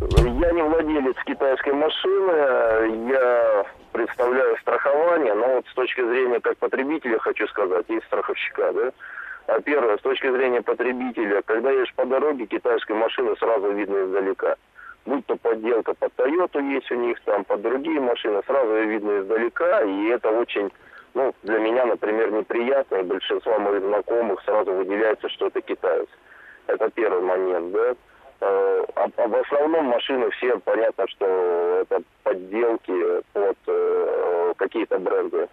Я 0.02 0.52
не 0.52 0.64
владелец 0.64 1.16
китайской 1.26 1.74
машины, 1.74 3.10
я 3.12 3.66
представляю 3.92 4.58
страхование, 4.58 5.34
но 5.34 5.56
вот 5.56 5.66
с 5.68 5.74
точки 5.74 6.02
зрения 6.02 6.40
как 6.40 6.58
потребителя 6.58 7.18
хочу 7.20 7.48
сказать, 7.48 7.86
и 7.90 8.00
страховщика, 8.08 8.74
да, 8.74 8.92
а 9.48 9.62
первое, 9.62 9.98
с 9.98 10.02
точки 10.02 10.30
зрения 10.30 10.62
потребителя, 10.62 11.42
когда 11.46 11.72
едешь 11.72 11.94
по 11.96 12.06
дороге, 12.06 12.46
китайской 12.46 12.94
машины 12.94 13.36
сразу 13.38 13.72
видно 13.72 14.06
издалека 14.06 14.56
будь 15.06 15.26
то 15.26 15.36
подделка 15.38 15.94
под 15.94 16.12
Toyota 16.16 16.62
есть 16.62 16.92
у 16.92 16.96
них, 16.96 17.20
там 17.22 17.44
под 17.46 17.62
другие 17.62 18.00
машины, 18.00 18.42
сразу 18.46 18.76
ее 18.76 18.86
видно 18.86 19.20
издалека, 19.20 19.82
и 19.82 20.08
это 20.08 20.30
очень, 20.30 20.72
ну, 21.14 21.34
для 21.44 21.60
меня, 21.60 21.86
например, 21.86 22.32
неприятно, 22.32 22.98
и 22.98 23.04
большинство 23.04 23.58
моих 23.60 23.84
знакомых 23.84 24.42
сразу 24.44 24.74
выделяется, 24.74 25.30
что 25.30 25.48
это 25.48 25.62
китаец. 25.62 26.08
Это 26.68 26.90
первый 26.92 27.22
момент, 27.22 27.72
да. 27.72 27.96
А, 28.42 28.84
а 28.96 29.28
в 29.28 29.36
основном 29.36 29.86
машины 29.86 30.30
все 30.32 30.60
понятно, 30.60 31.08
что 31.08 31.26
это 31.82 32.02
подделки 32.24 33.22
под 33.34 33.58
э, 33.68 34.54
какие-то 34.58 35.00
бренды. 35.00 35.48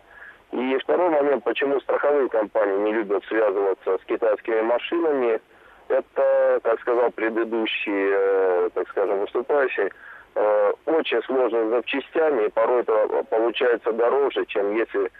И 0.52 0.76
второй 0.82 1.10
момент, 1.10 1.44
почему 1.44 1.80
страховые 1.80 2.28
компании 2.28 2.78
не 2.78 2.92
любят 2.92 3.24
связываться 3.26 3.98
с 3.98 4.04
китайскими 4.06 4.60
машинами– 4.62 5.40
это, 5.92 6.60
как 6.62 6.80
сказал 6.80 7.10
предыдущий, 7.10 8.10
э, 8.12 8.70
так 8.74 8.88
скажем, 8.88 9.20
выступающий, 9.20 9.90
э, 10.34 10.72
очень 10.86 11.22
сложно 11.24 11.66
с 11.66 11.70
запчастями, 11.70 12.46
и 12.46 12.50
порой 12.50 12.80
это 12.80 13.24
получается 13.28 13.92
дороже, 13.92 14.46
чем 14.46 14.74
если 14.74 15.10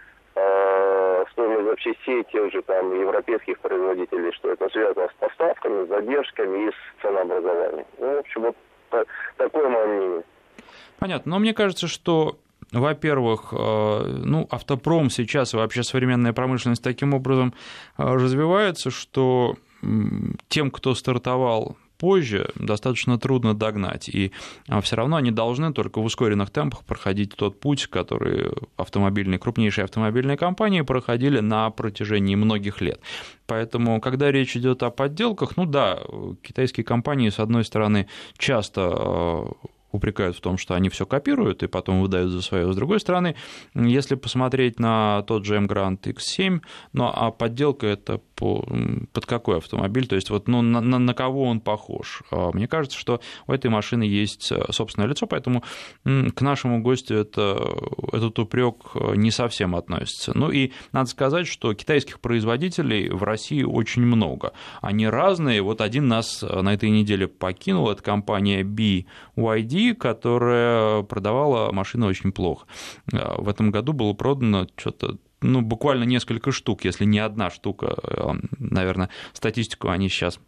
стоимость 1.31 1.65
запчастей 1.65 2.23
тех 2.31 2.51
же 2.51 2.61
там 2.63 2.93
европейских 2.99 3.59
производителей, 3.59 4.31
что 4.33 4.51
это 4.51 4.69
связано 4.69 5.07
с 5.07 5.13
поставками, 5.19 5.85
с 5.85 5.89
задержками 5.89 6.67
и 6.67 6.71
с 6.71 7.01
ценообразованием. 7.01 7.85
Ну, 7.99 8.15
в 8.15 8.19
общем, 8.19 8.41
вот 8.41 9.07
такое 9.37 9.69
мое 9.69 9.87
мнение. 9.87 10.23
Понятно. 10.99 11.31
Но 11.31 11.39
мне 11.39 11.53
кажется, 11.53 11.87
что 11.87 12.37
во-первых, 12.71 13.51
ну, 13.51 14.47
автопром 14.49 15.09
сейчас 15.09 15.53
и 15.53 15.57
вообще 15.57 15.83
современная 15.83 16.33
промышленность 16.33 16.83
таким 16.83 17.13
образом 17.13 17.53
развивается, 17.97 18.89
что 18.89 19.55
тем, 20.47 20.71
кто 20.71 20.95
стартовал 20.95 21.77
позже, 22.03 22.49
достаточно 22.55 23.17
трудно 23.17 23.53
догнать. 23.53 24.09
И 24.09 24.33
а, 24.67 24.81
все 24.81 24.97
равно 24.97 25.15
они 25.15 25.31
должны 25.31 25.71
только 25.71 26.01
в 26.01 26.03
ускоренных 26.03 26.49
темпах 26.49 26.83
проходить 26.83 27.33
тот 27.33 27.61
путь, 27.61 27.87
который 27.87 28.51
автомобильные, 28.75 29.39
крупнейшие 29.39 29.85
автомобильные 29.85 30.35
компании 30.35 30.81
проходили 30.81 31.39
на 31.39 31.69
протяжении 31.69 32.35
многих 32.35 32.81
лет. 32.81 32.99
Поэтому, 33.47 34.01
когда 34.01 34.33
речь 34.33 34.57
идет 34.57 34.83
о 34.83 34.89
подделках, 34.89 35.55
ну 35.55 35.65
да, 35.65 35.99
китайские 36.41 36.83
компании, 36.83 37.29
с 37.29 37.39
одной 37.39 37.63
стороны, 37.63 38.09
часто 38.37 38.81
а, 38.93 39.51
упрекают 39.93 40.35
в 40.35 40.41
том, 40.41 40.57
что 40.57 40.73
они 40.73 40.89
все 40.89 41.05
копируют 41.05 41.63
и 41.63 41.67
потом 41.67 42.01
выдают 42.01 42.31
за 42.31 42.41
свое. 42.41 42.73
С 42.73 42.75
другой 42.75 42.99
стороны, 42.99 43.35
если 43.75 44.15
посмотреть 44.15 44.79
на 44.79 45.21
тот 45.21 45.45
же 45.45 45.55
M-Grant 45.55 46.01
X7, 46.01 46.61
ну 46.91 47.09
а 47.13 47.31
подделка 47.31 47.87
это 47.87 48.19
по, 48.43 48.65
под 49.13 49.25
какой 49.25 49.57
автомобиль, 49.57 50.05
то 50.05 50.15
есть 50.15 50.29
вот 50.29 50.49
ну, 50.49 50.61
на, 50.61 50.81
на 50.81 51.13
кого 51.13 51.45
он 51.45 51.61
похож. 51.61 52.23
А, 52.29 52.51
мне 52.51 52.67
кажется, 52.67 52.97
что 52.97 53.21
у 53.47 53.53
этой 53.53 53.71
машины 53.71 54.03
есть 54.03 54.51
э, 54.51 54.65
собственное 54.71 55.07
лицо, 55.07 55.27
поэтому 55.27 55.63
к 56.03 56.41
нашему 56.41 56.81
гостю 56.81 57.15
это, 57.15 57.65
этот 58.11 58.37
упрек 58.39 58.75
э, 58.95 59.13
не 59.15 59.31
совсем 59.31 59.75
относится. 59.75 60.37
Ну 60.37 60.51
и 60.51 60.73
надо 60.91 61.09
сказать, 61.09 61.47
что 61.47 61.73
китайских 61.73 62.19
производителей 62.19 63.09
в 63.09 63.23
России 63.23 63.63
очень 63.63 64.01
много. 64.01 64.51
Они 64.81 65.07
разные. 65.07 65.61
Вот 65.61 65.79
один 65.79 66.09
нас 66.09 66.43
э, 66.43 66.61
на 66.61 66.73
этой 66.73 66.89
неделе 66.89 67.29
покинул, 67.29 67.89
это 67.89 68.03
компания 68.03 68.63
BYD, 68.63 69.93
которая 69.93 71.03
продавала 71.03 71.71
машины 71.71 72.07
очень 72.07 72.33
плохо. 72.33 72.67
В 73.09 73.47
этом 73.47 73.71
году 73.71 73.93
было 73.93 74.11
продано 74.11 74.67
что-то 74.75 75.17
ну, 75.43 75.61
буквально 75.61 76.03
несколько 76.05 76.51
штук, 76.51 76.85
если 76.85 77.05
не 77.05 77.19
одна 77.19 77.49
штука, 77.49 77.95
а, 78.01 78.35
наверное, 78.57 79.09
статистику 79.33 79.89
они 79.89 80.09
сейчас 80.09 80.39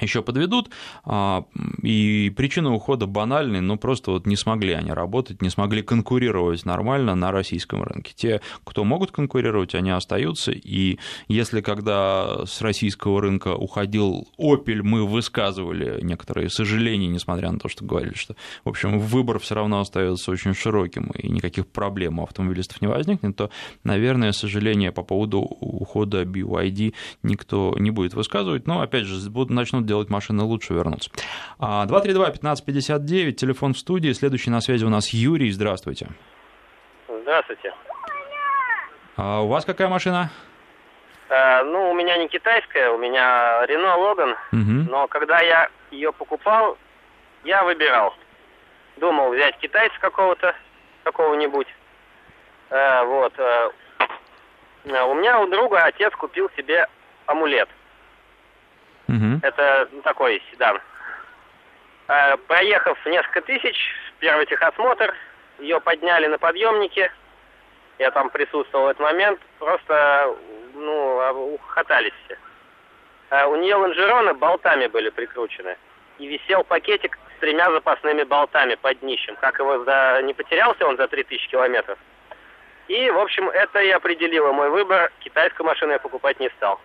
еще 0.00 0.22
подведут, 0.22 0.70
а, 1.04 1.44
и 1.82 2.32
причина 2.36 2.72
ухода 2.74 3.06
банальная, 3.06 3.60
но 3.60 3.76
просто 3.76 4.10
вот 4.10 4.26
не 4.26 4.36
смогли 4.36 4.72
они 4.72 4.92
работать, 4.92 5.42
не 5.42 5.50
смогли 5.50 5.82
конкурировать 5.82 6.64
нормально 6.64 7.14
на 7.14 7.32
российском 7.32 7.82
рынке. 7.82 8.12
Те, 8.14 8.40
кто 8.64 8.84
могут 8.84 9.10
конкурировать, 9.10 9.74
они 9.74 9.90
остаются, 9.90 10.52
и 10.52 10.98
если 11.28 11.60
когда 11.60 12.44
с 12.46 12.60
российского 12.60 13.20
рынка 13.20 13.54
уходил 13.54 14.28
Opel, 14.38 14.82
мы 14.82 15.06
высказывали 15.06 16.00
некоторые 16.02 16.50
сожаления, 16.50 17.08
несмотря 17.08 17.50
на 17.50 17.58
то, 17.58 17.68
что 17.68 17.84
говорили, 17.84 18.14
что, 18.14 18.36
в 18.64 18.68
общем, 18.68 18.98
выбор 18.98 19.38
все 19.38 19.54
равно 19.54 19.80
остается 19.80 20.30
очень 20.30 20.54
широким, 20.54 21.10
и 21.12 21.28
никаких 21.28 21.66
проблем 21.66 22.18
у 22.18 22.24
автомобилистов 22.24 22.80
не 22.82 22.88
возникнет, 22.88 23.36
то, 23.36 23.50
наверное, 23.84 24.32
сожаления 24.32 24.92
по 24.92 25.02
поводу 25.02 25.40
ухода 25.40 26.22
BYD 26.24 26.94
никто 27.22 27.74
не 27.78 27.90
будет 27.90 28.14
высказывать, 28.14 28.66
но, 28.66 28.80
опять 28.80 29.04
же, 29.04 29.16
начнут 29.48 29.85
делать 29.86 30.10
машины 30.10 30.42
лучше, 30.42 30.74
вернуться. 30.74 31.10
232-1559, 31.58 33.28
а, 33.28 33.32
телефон 33.32 33.74
в 33.74 33.78
студии. 33.78 34.12
Следующий 34.12 34.50
на 34.50 34.60
связи 34.60 34.84
у 34.84 34.90
нас 34.90 35.10
Юрий. 35.10 35.50
Здравствуйте. 35.50 36.08
Здравствуйте. 37.08 37.72
А 39.16 39.40
у 39.40 39.48
вас 39.48 39.64
какая 39.64 39.88
машина? 39.88 40.30
А, 41.28 41.64
ну, 41.64 41.90
у 41.90 41.94
меня 41.94 42.16
не 42.18 42.28
китайская, 42.28 42.90
у 42.90 42.98
меня 42.98 43.64
Renault 43.64 43.98
Logan. 43.98 44.32
Угу. 44.52 44.90
Но 44.90 45.08
когда 45.08 45.40
я 45.40 45.68
ее 45.90 46.12
покупал, 46.12 46.76
я 47.44 47.64
выбирал. 47.64 48.14
Думал 48.96 49.30
взять 49.32 49.58
китайца 49.58 49.98
какого-то, 50.00 50.54
какого-нибудь. 51.04 51.66
А, 52.70 53.04
вот. 53.04 53.32
А, 53.38 53.70
у 54.84 55.14
меня 55.14 55.40
у 55.40 55.48
друга 55.48 55.84
отец 55.84 56.12
купил 56.14 56.48
себе 56.56 56.86
амулет. 57.26 57.68
Угу. 59.08 59.40
Это 59.42 59.88
ну, 59.92 60.02
такой 60.02 60.42
седан. 60.50 60.80
А, 62.08 62.36
проехав 62.36 62.98
несколько 63.06 63.42
тысяч, 63.42 63.76
первый 64.18 64.46
техосмотр, 64.46 65.14
ее 65.58 65.80
подняли 65.80 66.26
на 66.26 66.38
подъемнике. 66.38 67.10
Я 67.98 68.10
там 68.10 68.30
присутствовал 68.30 68.86
в 68.86 68.88
этот 68.90 69.00
момент. 69.00 69.40
Просто, 69.58 70.36
ну, 70.74 71.20
а, 71.20 71.32
ухатались 71.32 72.12
все. 72.24 72.36
А 73.30 73.46
у 73.46 73.56
нее 73.56 73.74
лонжероны 73.74 74.34
болтами 74.34 74.86
были 74.86 75.10
прикручены. 75.10 75.76
И 76.18 76.26
висел 76.26 76.64
пакетик 76.64 77.18
с 77.36 77.40
тремя 77.40 77.70
запасными 77.70 78.22
болтами 78.22 78.76
под 78.76 79.00
днищем. 79.00 79.36
Как 79.36 79.58
его 79.58 79.84
за... 79.84 80.20
не 80.22 80.34
потерялся 80.34 80.86
он 80.86 80.96
за 80.96 81.08
3000 81.08 81.48
километров. 81.48 81.98
И, 82.88 83.10
в 83.10 83.18
общем, 83.18 83.48
это 83.48 83.80
и 83.80 83.90
определило 83.90 84.52
мой 84.52 84.70
выбор. 84.70 85.10
Китайскую 85.18 85.66
машину 85.66 85.92
я 85.92 85.98
покупать 85.98 86.38
не 86.38 86.48
стал. 86.50 86.80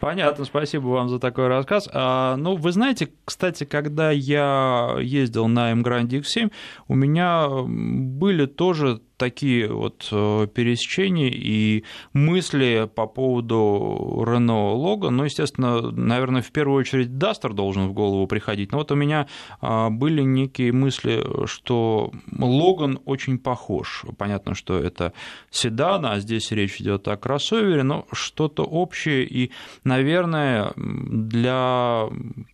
Понятно, 0.00 0.44
спасибо 0.44 0.88
вам 0.88 1.08
за 1.08 1.18
такой 1.18 1.48
рассказ. 1.48 1.88
А, 1.92 2.36
ну, 2.36 2.56
вы 2.56 2.72
знаете, 2.72 3.10
кстати, 3.24 3.64
когда 3.64 4.10
я 4.10 4.96
ездил 5.00 5.46
на 5.46 5.72
М-Гранде 5.72 6.20
X7, 6.20 6.50
у 6.88 6.94
меня 6.94 7.48
были 7.48 8.46
тоже 8.46 9.00
такие 9.20 9.68
вот 9.68 10.08
э, 10.10 10.46
пересечения 10.54 11.30
и 11.30 11.84
мысли 12.14 12.88
по 12.94 13.06
поводу 13.06 14.24
Renault 14.26 14.76
Logan. 14.76 15.10
Ну, 15.10 15.24
естественно, 15.24 15.90
наверное, 15.90 16.40
в 16.40 16.50
первую 16.50 16.78
очередь 16.78 17.08
Duster 17.08 17.52
должен 17.52 17.88
в 17.88 17.92
голову 17.92 18.26
приходить. 18.26 18.72
Но 18.72 18.78
вот 18.78 18.90
у 18.90 18.94
меня 18.94 19.26
а, 19.60 19.90
были 19.90 20.22
некие 20.22 20.72
мысли, 20.72 21.22
что 21.46 22.12
Logan 22.32 23.02
очень 23.04 23.38
похож. 23.38 24.06
Понятно, 24.16 24.54
что 24.54 24.78
это 24.78 25.12
седан, 25.50 26.06
а 26.06 26.18
здесь 26.18 26.50
речь 26.50 26.80
идет 26.80 27.06
о 27.06 27.18
кроссовере, 27.18 27.82
но 27.82 28.06
что-то 28.12 28.64
общее. 28.64 29.26
И, 29.26 29.50
наверное, 29.84 30.72
для 30.76 32.08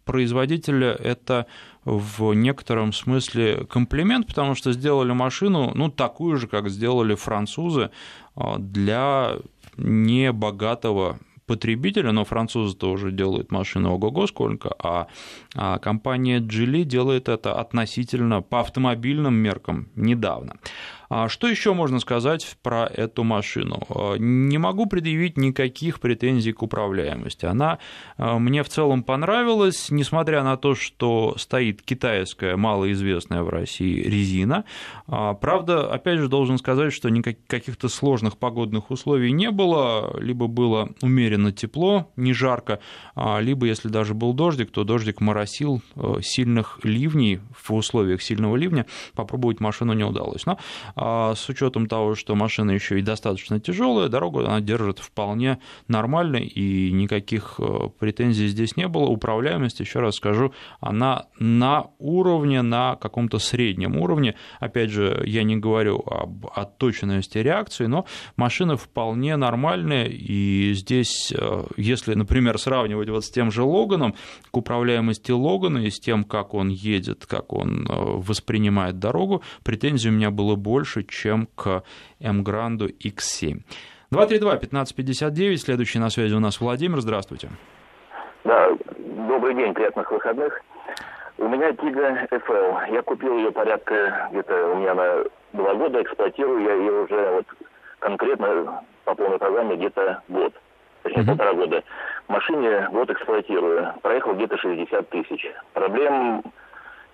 производителя 0.05 0.91
это 0.91 1.47
в 1.87 2.35
некотором 2.35 2.93
смысле 2.93 3.65
комплимент, 3.71 4.27
потому 4.27 4.57
что 4.57 4.73
сделали 4.73 5.13
машину, 5.13 5.71
ну, 5.75 5.89
такую 5.89 6.37
же, 6.37 6.49
как 6.49 6.69
сделали 6.69 7.15
французы, 7.15 7.91
а, 8.35 8.59
для 8.59 9.37
небогатого 9.77 11.19
потребителя, 11.47 12.11
но 12.11 12.25
французы 12.25 12.77
тоже 12.77 13.13
делают 13.13 13.53
машины 13.53 13.89
ого-го 13.89 14.27
сколько, 14.27 14.75
а, 14.83 15.07
а 15.55 15.79
компания 15.79 16.41
Geely 16.41 16.83
делает 16.83 17.29
это 17.29 17.55
относительно 17.55 18.43
по 18.43 18.61
автомобильным 18.61 19.35
меркам 19.35 19.89
недавно. 19.95 20.57
А 21.09 21.29
что 21.29 21.49
еще 21.49 21.73
можно 21.73 22.01
сказать 22.01 22.57
про 22.63 22.87
эту 22.87 23.25
машину? 23.25 23.83
А, 23.89 24.17
не 24.17 24.59
могу 24.59 24.87
предъявить 24.87 25.37
никаких 25.37 26.01
претензий 26.01 26.53
к 26.53 26.63
управляемости. 26.63 27.47
Она 27.47 27.79
а, 28.17 28.39
мне 28.39 28.63
в 28.63 28.69
целом 28.69 29.03
понравилась, 29.03 29.91
несмотря 29.91 30.43
на 30.43 30.57
то, 30.57 30.75
что 30.75 31.35
стоит 31.39 31.83
китайская, 31.83 32.57
малоизвестная 32.57 33.43
в 33.43 33.49
России 33.49 34.03
резина. 34.03 34.65
Правда, 35.07 35.93
опять 35.93 36.19
же, 36.19 36.29
должен 36.29 36.59
сказать, 36.59 36.93
что 36.93 37.09
никаких 37.09 37.47
каких-то 37.47 37.89
сложных 37.89 38.39
погодных 38.39 38.91
условий 38.91 39.33
не 39.33 39.51
было, 39.51 40.19
либо 40.21 40.47
было 40.47 40.91
умеренно 41.03 41.53
тепло, 41.53 42.11
не 42.17 42.33
жарко, 42.33 42.81
либо 43.41 43.67
если 43.67 43.89
даже 43.89 44.15
был 44.15 44.33
дождик, 44.33 44.71
то 44.71 44.85
дождик 44.85 45.21
моросил 45.21 45.83
сильных 46.23 46.81
ливней, 46.83 47.41
в 47.53 47.73
условиях 47.73 48.23
сильного 48.23 48.57
ливня 48.57 48.87
попробовать 49.15 49.61
машину 49.61 49.93
не 49.93 50.05
удалось. 50.05 50.47
Но 50.47 50.59
а 50.97 51.35
с 51.35 51.47
учетом 51.51 51.87
того, 51.87 52.15
что 52.15 52.35
машина 52.35 52.71
еще 52.71 52.99
и 52.99 53.03
достаточно 53.03 53.61
тяжелая, 53.61 54.09
дорогу 54.09 54.41
она 54.41 54.63
держит 54.63 54.99
вполне 54.99 55.59
нормально, 55.89 56.37
и 56.37 56.91
никаких 56.91 57.57
э, 57.59 57.91
претензий 57.99 58.49
здесь 58.49 58.77
не 58.77 58.89
было. 58.89 59.05
Управляемость, 59.05 59.81
еще 59.81 60.01
раз 60.01 60.15
скажу, 60.15 60.55
она 60.81 61.27
на 61.39 61.89
уровне, 61.99 62.63
на 62.63 62.97
каком-то 62.97 63.39
среднем 63.39 63.99
уровне. 63.99 64.37
Опять 64.59 64.91
же, 64.91 65.23
я 65.27 65.43
не 65.43 65.57
говорю 65.57 66.03
об 66.07 66.47
отточенности 66.55 67.39
реакции, 67.39 67.85
но 67.85 68.07
машина 68.37 68.79
вполне 68.79 69.37
нормальная, 69.37 70.07
и 70.07 70.73
здесь, 70.73 71.31
э, 71.37 71.65
если, 71.77 72.15
например, 72.15 72.59
сравнивать 72.59 73.11
вот 73.11 73.27
с 73.27 73.31
тем 73.31 73.51
же 73.51 73.65
Логаном, 73.65 74.15
к 74.51 74.57
управляемости 74.57 75.31
Логана 75.31 75.79
и 75.79 75.91
с 75.91 76.01
тем, 76.01 76.25
как 76.25 76.55
он 76.55 76.69
едет, 76.71 77.27
как 77.27 77.53
он 77.53 77.87
э, 77.87 77.93
воспринимает 77.93 78.99
дорогу, 78.99 79.43
претензий 79.63 80.09
у 80.09 80.13
меня 80.13 80.31
было 80.31 80.55
больше, 80.55 80.86
больше, 80.87 81.03
чем 81.03 81.49
к 81.57 81.83
М-Гранду 82.21 82.87
X7. 82.87 83.63
232-1559, 84.13 85.57
следующий 85.57 85.99
на 85.99 86.11
связи 86.11 86.35
у 86.35 86.41
нас 86.41 86.61
Владимир, 86.61 87.01
здравствуйте. 87.01 87.49
Да, 88.45 88.71
добрый 88.99 89.55
день, 89.55 89.75
приятных 89.75 90.11
выходных. 90.13 90.61
У 91.39 91.49
меня 91.49 91.73
Тига 91.73 92.27
FL. 92.31 92.93
Я 92.93 93.03
купил 93.03 93.37
ее 93.37 93.51
порядка 93.51 94.29
где-то 94.31 94.69
у 94.69 94.77
меня 94.77 94.95
на 94.95 95.25
два 95.53 95.75
года, 95.75 96.03
эксплуатирую 96.03 96.63
я 96.63 96.75
ее 96.75 96.93
уже 97.03 97.31
вот 97.33 97.47
конкретно 97.99 98.83
по 99.05 99.15
полной 99.15 99.39
программе 99.39 99.77
где-то 99.77 100.23
год. 100.29 100.55
Точнее, 101.03 101.23
uh-huh. 101.23 101.27
полтора 101.27 101.53
года. 101.55 101.83
Машине 102.29 102.89
год 102.93 103.11
эксплуатирую. 103.11 103.93
Проехал 104.03 104.35
где-то 104.35 104.57
60 104.57 105.09
тысяч. 105.11 105.47
Проблем 105.73 106.43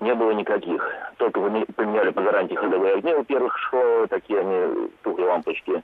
не 0.02 0.14
было 0.14 0.32
никаких. 0.32 0.82
Только 1.16 1.40
поменяли 1.40 2.10
по 2.10 2.22
гарантии 2.22 2.54
ходовые 2.54 2.94
огни 2.94 3.14
у 3.14 3.24
первых 3.24 3.56
шло, 3.58 4.06
такие 4.08 4.40
они, 4.40 4.90
тухлые 5.02 5.30
лампочки. 5.30 5.82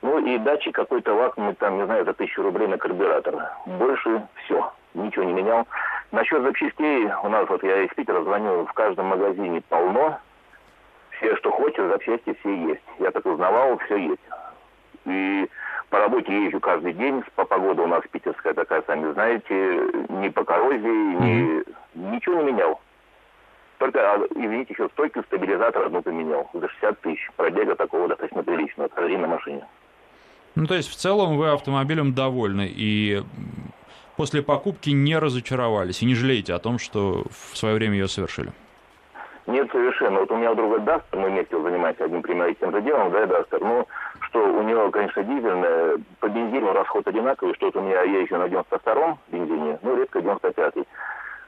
Ну 0.00 0.18
и 0.18 0.38
датчик 0.38 0.74
какой-то 0.74 1.14
вакуумный, 1.14 1.54
там, 1.54 1.76
не 1.76 1.84
знаю, 1.84 2.04
за 2.04 2.12
тысячу 2.14 2.42
рублей 2.42 2.66
на 2.66 2.78
карбюратор. 2.78 3.50
Больше 3.66 4.26
все, 4.44 4.72
ничего 4.94 5.24
не 5.24 5.32
менял. 5.32 5.66
Насчет 6.10 6.42
запчастей, 6.42 7.08
у 7.22 7.28
нас 7.28 7.48
вот 7.48 7.62
я 7.62 7.82
из 7.82 7.90
Питера 7.94 8.22
звоню, 8.22 8.64
в 8.66 8.72
каждом 8.72 9.06
магазине 9.06 9.62
полно. 9.68 10.18
Все, 11.10 11.36
что 11.36 11.52
хочешь, 11.52 11.86
запчасти 11.88 12.34
все 12.40 12.54
есть. 12.68 12.82
Я 12.98 13.12
так 13.12 13.24
узнавал, 13.24 13.78
все 13.78 13.96
есть. 13.96 14.22
И 15.04 15.48
по 15.90 15.98
работе 15.98 16.46
езжу 16.46 16.58
каждый 16.58 16.94
день, 16.94 17.22
по 17.36 17.44
погода 17.44 17.82
у 17.82 17.86
нас 17.86 18.02
питерская 18.10 18.54
такая, 18.54 18.82
сами 18.86 19.12
знаете, 19.12 19.90
ни 20.08 20.28
по 20.30 20.42
коррозии, 20.42 21.14
ни, 21.14 21.64
ничего 21.94 22.40
не 22.40 22.52
менял. 22.52 22.80
Только, 23.82 23.98
а, 23.98 24.16
извините, 24.36 24.74
еще 24.74 24.88
стойку 24.90 25.24
стабилизатор 25.24 25.86
одну 25.86 26.02
поменял. 26.02 26.48
За 26.54 26.68
60 26.68 27.00
тысяч. 27.00 27.28
Пробега 27.36 27.74
такого 27.74 28.06
достаточно 28.06 28.44
приличного. 28.44 28.86
Скажи 28.86 29.18
на 29.18 29.26
машине. 29.26 29.66
Ну, 30.54 30.68
то 30.68 30.74
есть, 30.76 30.88
в 30.88 30.94
целом 30.94 31.36
вы 31.36 31.50
автомобилем 31.50 32.14
довольны 32.14 32.70
и 32.72 33.24
после 34.16 34.40
покупки 34.40 34.90
не 34.90 35.18
разочаровались 35.18 36.00
и 36.00 36.06
не 36.06 36.14
жалеете 36.14 36.54
о 36.54 36.60
том, 36.60 36.78
что 36.78 37.24
в 37.28 37.58
свое 37.58 37.74
время 37.74 37.94
ее 37.94 38.06
совершили? 38.06 38.52
Нет, 39.48 39.68
совершенно. 39.72 40.20
Вот 40.20 40.30
у 40.30 40.36
меня 40.36 40.54
друга 40.54 40.78
Дастер, 40.78 41.18
мы 41.18 41.30
вместе 41.30 41.60
занимаемся 41.60 42.04
одним 42.04 42.22
примером 42.22 42.54
тем 42.54 42.70
же 42.70 42.82
делом, 42.82 43.10
да, 43.10 43.26
Дастер. 43.26 43.60
Ну, 43.62 43.88
что 44.20 44.44
у 44.44 44.62
него, 44.62 44.92
конечно, 44.92 45.24
дизельная, 45.24 45.98
по 46.20 46.28
бензину 46.28 46.72
расход 46.72 47.08
одинаковый, 47.08 47.56
что 47.56 47.66
вот 47.66 47.74
у 47.74 47.80
меня 47.80 48.00
я 48.02 48.20
еще 48.20 48.38
на 48.38 48.44
92-м 48.44 49.18
бензине, 49.32 49.80
ну, 49.82 49.96
редко 49.96 50.20
95-й. 50.20 50.86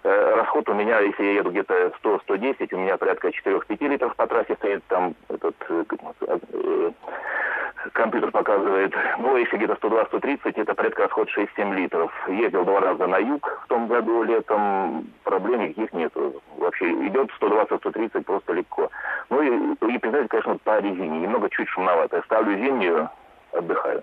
Э, 0.04 0.34
расход 0.36 0.68
у 0.68 0.74
меня, 0.74 1.00
если 1.00 1.24
я 1.24 1.32
еду 1.36 1.50
где-то 1.50 1.92
100-110, 2.02 2.74
у 2.74 2.78
меня 2.78 2.98
порядка 2.98 3.28
4-5 3.28 3.88
литров 3.88 4.14
по 4.16 4.26
трассе 4.26 4.54
стоит, 4.56 4.84
там 4.88 5.14
этот 5.28 5.56
э, 5.70 5.84
э, 6.20 6.90
компьютер 7.92 8.30
показывает. 8.30 8.94
Ну, 9.18 9.38
если 9.38 9.56
где-то 9.56 9.74
120-130, 9.74 10.60
это 10.60 10.74
порядка 10.74 11.04
расход 11.04 11.30
6-7 11.34 11.74
литров. 11.74 12.12
Ездил 12.28 12.66
два 12.66 12.80
раза 12.80 13.06
на 13.06 13.16
юг 13.16 13.62
в 13.64 13.68
том 13.68 13.88
году 13.88 14.22
летом, 14.24 15.06
проблем 15.22 15.62
никаких 15.62 15.90
нет. 15.94 16.12
Вообще 16.58 16.90
идет 17.06 17.30
120-130 17.40 18.24
просто 18.24 18.52
легко. 18.52 18.90
Ну 19.30 19.40
и, 19.40 19.94
и 19.94 19.98
признать, 19.98 20.28
конечно, 20.28 20.58
по 20.64 20.80
резине. 20.80 21.20
Немного 21.20 21.48
чуть 21.48 21.68
шумновато. 21.68 22.20
Ставлю 22.26 22.58
зимнюю, 22.58 23.08
отдыхаю. 23.52 24.02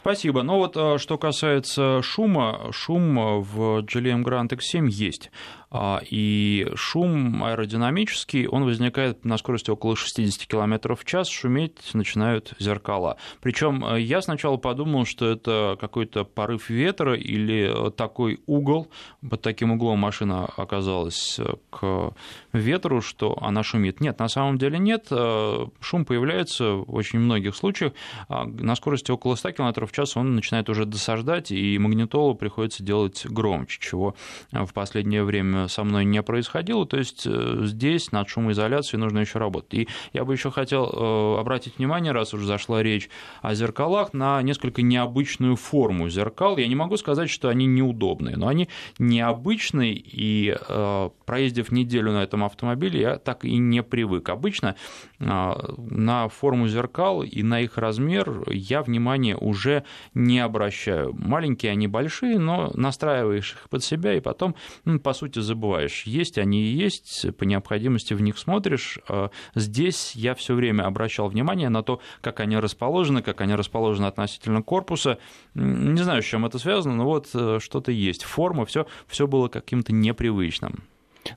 Спасибо. 0.00 0.42
Но 0.42 0.56
вот 0.56 1.00
что 1.00 1.18
касается 1.18 2.00
шума, 2.02 2.70
шум 2.72 3.42
в 3.42 3.82
GLM 3.82 4.24
Grand 4.24 4.48
X7 4.48 4.88
есть. 4.88 5.30
А, 5.72 6.00
и 6.04 6.66
шум 6.74 7.44
аэродинамический, 7.44 8.48
он 8.48 8.64
возникает 8.64 9.24
на 9.24 9.38
скорости 9.38 9.70
около 9.70 9.94
60 9.94 10.48
км 10.48 10.96
в 10.96 11.04
час, 11.04 11.28
шуметь 11.28 11.94
начинают 11.94 12.54
зеркала. 12.58 13.18
Причем 13.40 13.84
э, 13.84 14.00
я 14.00 14.20
сначала 14.20 14.56
подумал, 14.56 15.04
что 15.04 15.30
это 15.30 15.76
какой-то 15.80 16.24
порыв 16.24 16.70
ветра 16.70 17.14
или 17.14 17.90
такой 17.92 18.40
угол, 18.46 18.88
под 19.28 19.42
таким 19.42 19.70
углом 19.70 20.00
машина 20.00 20.46
оказалась 20.56 21.38
э, 21.38 21.54
к 21.70 22.14
ветру, 22.52 23.00
что 23.00 23.38
она 23.40 23.62
шумит. 23.62 24.00
Нет, 24.00 24.18
на 24.18 24.28
самом 24.28 24.58
деле 24.58 24.76
нет. 24.80 25.06
Э, 25.12 25.66
шум 25.80 26.04
появляется 26.04 26.72
в 26.72 26.92
очень 26.92 27.20
многих 27.20 27.54
случаях. 27.54 27.92
А, 28.28 28.44
на 28.44 28.74
скорости 28.74 29.12
около 29.12 29.36
100 29.36 29.52
км 29.52 29.86
в 29.86 29.92
час 29.92 30.16
он 30.16 30.34
начинает 30.34 30.68
уже 30.68 30.84
досаждать, 30.84 31.52
и 31.52 31.78
магнитолу 31.78 32.34
приходится 32.34 32.82
делать 32.82 33.24
громче, 33.24 33.78
чего 33.80 34.16
в 34.50 34.72
последнее 34.72 35.22
время 35.22 35.59
со 35.68 35.84
мной 35.84 36.04
не 36.04 36.22
происходило, 36.22 36.86
то 36.86 36.96
есть 36.96 37.26
э, 37.26 37.62
здесь 37.64 38.12
над 38.12 38.28
шумоизоляцией 38.28 39.00
нужно 39.00 39.20
еще 39.20 39.38
работать. 39.38 39.74
И 39.74 39.88
я 40.12 40.24
бы 40.24 40.32
еще 40.32 40.50
хотел 40.50 40.86
э, 40.86 41.40
обратить 41.40 41.78
внимание, 41.78 42.12
раз 42.12 42.34
уже 42.34 42.46
зашла 42.46 42.82
речь 42.82 43.08
о 43.42 43.54
зеркалах, 43.54 44.12
на 44.12 44.42
несколько 44.42 44.82
необычную 44.82 45.56
форму 45.56 46.08
зеркал. 46.08 46.56
Я 46.56 46.66
не 46.68 46.76
могу 46.76 46.96
сказать, 46.96 47.30
что 47.30 47.48
они 47.48 47.66
неудобные, 47.66 48.36
но 48.36 48.48
они 48.48 48.68
необычные, 48.98 49.94
и 49.94 50.56
э, 50.56 51.10
проездив 51.26 51.72
неделю 51.72 52.12
на 52.12 52.22
этом 52.22 52.44
автомобиле, 52.44 53.00
я 53.00 53.16
так 53.16 53.44
и 53.44 53.56
не 53.56 53.82
привык. 53.82 54.28
Обычно 54.28 54.76
на 55.18 56.28
форму 56.28 56.68
зеркал 56.68 57.22
и 57.22 57.42
на 57.42 57.60
их 57.60 57.78
размер 57.78 58.50
я 58.50 58.82
внимания 58.82 59.36
уже 59.36 59.84
не 60.14 60.40
обращаю. 60.40 61.14
Маленькие 61.14 61.72
они 61.72 61.86
большие, 61.86 62.38
но 62.38 62.70
настраиваешь 62.74 63.52
их 63.52 63.68
под 63.68 63.84
себя, 63.84 64.14
и 64.14 64.20
потом, 64.20 64.54
по 65.02 65.12
сути, 65.12 65.38
забываешь. 65.50 66.04
Есть 66.04 66.38
они 66.38 66.62
и 66.62 66.74
есть, 66.74 67.26
по 67.36 67.44
необходимости 67.44 68.14
в 68.14 68.22
них 68.22 68.38
смотришь. 68.38 68.98
А 69.08 69.30
здесь 69.54 70.12
я 70.14 70.34
все 70.34 70.54
время 70.54 70.84
обращал 70.84 71.28
внимание 71.28 71.68
на 71.68 71.82
то, 71.82 72.00
как 72.20 72.40
они 72.40 72.56
расположены, 72.56 73.22
как 73.22 73.40
они 73.40 73.54
расположены 73.54 74.06
относительно 74.06 74.62
корпуса. 74.62 75.18
Не 75.54 76.02
знаю, 76.02 76.22
с 76.22 76.26
чем 76.26 76.46
это 76.46 76.58
связано, 76.58 76.94
но 76.94 77.04
вот 77.04 77.28
э, 77.34 77.58
что-то 77.60 77.92
есть. 77.92 78.24
Форма, 78.24 78.64
все, 78.64 78.86
все 79.06 79.26
было 79.26 79.48
каким-то 79.48 79.92
непривычным. 79.92 80.84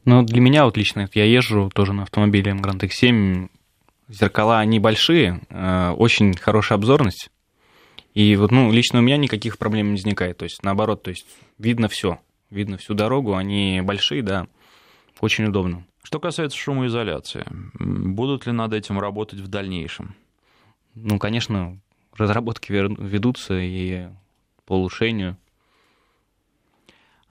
Ну, 0.05 0.23
для 0.23 0.41
меня 0.41 0.65
вот 0.65 0.77
лично, 0.77 1.09
я 1.13 1.25
езжу 1.25 1.69
тоже 1.73 1.93
на 1.93 2.03
автомобиле 2.03 2.53
Grand 2.53 2.79
X7, 2.79 3.49
зеркала, 4.07 4.59
они 4.59 4.79
большие, 4.79 5.41
э, 5.49 5.89
очень 5.91 6.33
хорошая 6.35 6.77
обзорность, 6.77 7.29
и 8.13 8.35
вот, 8.35 8.51
ну, 8.51 8.71
лично 8.71 8.99
у 8.99 9.01
меня 9.01 9.17
никаких 9.17 9.57
проблем 9.57 9.87
не 9.87 9.91
возникает, 9.93 10.37
то 10.37 10.43
есть, 10.43 10.63
наоборот, 10.63 11.03
то 11.03 11.09
есть, 11.09 11.25
видно 11.57 11.87
все, 11.87 12.19
видно 12.53 12.77
всю 12.77 12.93
дорогу, 12.93 13.35
они 13.35 13.81
большие, 13.83 14.21
да, 14.21 14.47
очень 15.19 15.45
удобно. 15.45 15.83
Что 16.03 16.19
касается 16.19 16.57
шумоизоляции, 16.57 17.45
будут 17.79 18.45
ли 18.45 18.51
над 18.51 18.73
этим 18.73 18.99
работать 18.99 19.39
в 19.39 19.47
дальнейшем? 19.47 20.15
Ну, 20.95 21.17
конечно, 21.17 21.77
разработки 22.17 22.71
ведутся 22.71 23.55
и 23.55 24.07
по 24.65 24.73
улучшению. 24.73 25.37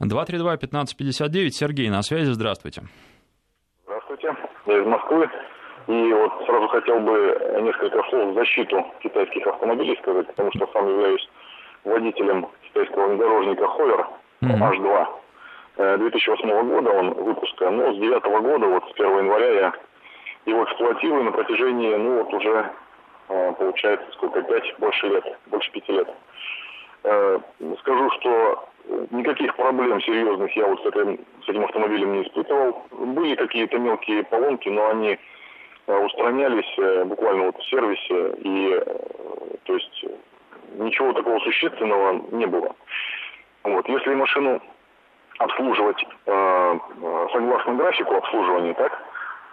232-1559, 0.01 1.51
Сергей 1.51 1.89
на 1.89 2.03
связи, 2.03 2.33
здравствуйте. 2.33 2.83
Здравствуйте, 3.85 4.35
я 4.67 4.81
из 4.81 4.87
Москвы. 4.87 5.31
И 5.87 6.13
вот 6.13 6.47
сразу 6.47 6.69
хотел 6.69 7.01
бы 7.01 7.61
несколько 7.63 8.03
слов 8.09 8.33
в 8.33 8.35
защиту 8.35 8.85
китайских 9.03 9.47
автомобилей 9.47 9.97
сказать, 10.01 10.27
потому 10.29 10.51
что 10.55 10.67
сам 10.73 10.89
являюсь 10.89 11.29
водителем 11.85 12.49
китайского 12.63 13.09
внедорожника 13.09 13.67
Ховер 13.69 14.07
H2 14.43 15.07
2008 15.77 16.69
года 16.69 16.91
он 16.91 17.15
выпуска, 17.15 17.71
но 17.71 17.93
с 17.93 17.97
2009 17.97 18.25
года, 18.43 18.67
вот 18.67 18.85
с 18.85 19.01
1 19.01 19.19
января 19.19 19.51
я 19.53 19.73
его 20.47 20.65
эксплуатирую 20.65 21.25
на 21.25 21.33
протяжении, 21.33 21.95
ну 21.95 22.23
вот 22.23 22.35
уже 22.35 22.71
э, 23.29 23.53
получается 23.59 24.07
сколько, 24.13 24.43
5, 24.43 24.75
больше 24.79 25.09
лет, 25.09 25.25
больше 25.47 25.71
5 25.73 25.89
лет. 25.89 26.09
Э, 27.05 27.39
скажу, 27.81 28.11
что 28.21 28.69
никаких 29.11 29.55
проблем 29.57 30.01
серьезных 30.03 30.55
я 30.57 30.67
вот 30.67 30.83
с 30.83 30.87
этим, 30.87 31.19
с 31.45 31.49
этим 31.49 31.65
автомобилем 31.65 32.13
не 32.13 32.23
испытывал. 32.25 32.85
Были 32.91 33.37
какие-то 33.37 33.79
мелкие 33.79 34.25
поломки, 34.25 34.69
но 34.69 34.91
они 34.91 35.19
э, 35.87 36.05
устранялись 36.05 37.07
буквально 37.07 37.47
вот 37.47 37.57
в 37.57 37.71
сервисе, 37.71 38.35
и 38.39 38.85
то 39.65 39.75
есть 39.75 40.05
ничего 40.75 41.13
такого 41.13 41.39
существенного 41.41 42.21
не 42.33 42.47
было. 42.47 42.75
Вот. 43.65 43.89
Если 43.89 44.15
машину 44.15 44.61
обслуживать 45.39 46.05
э, 46.27 46.79
согласно 47.33 47.75
графику 47.75 48.15
обслуживания, 48.15 48.75
так, 48.75 48.93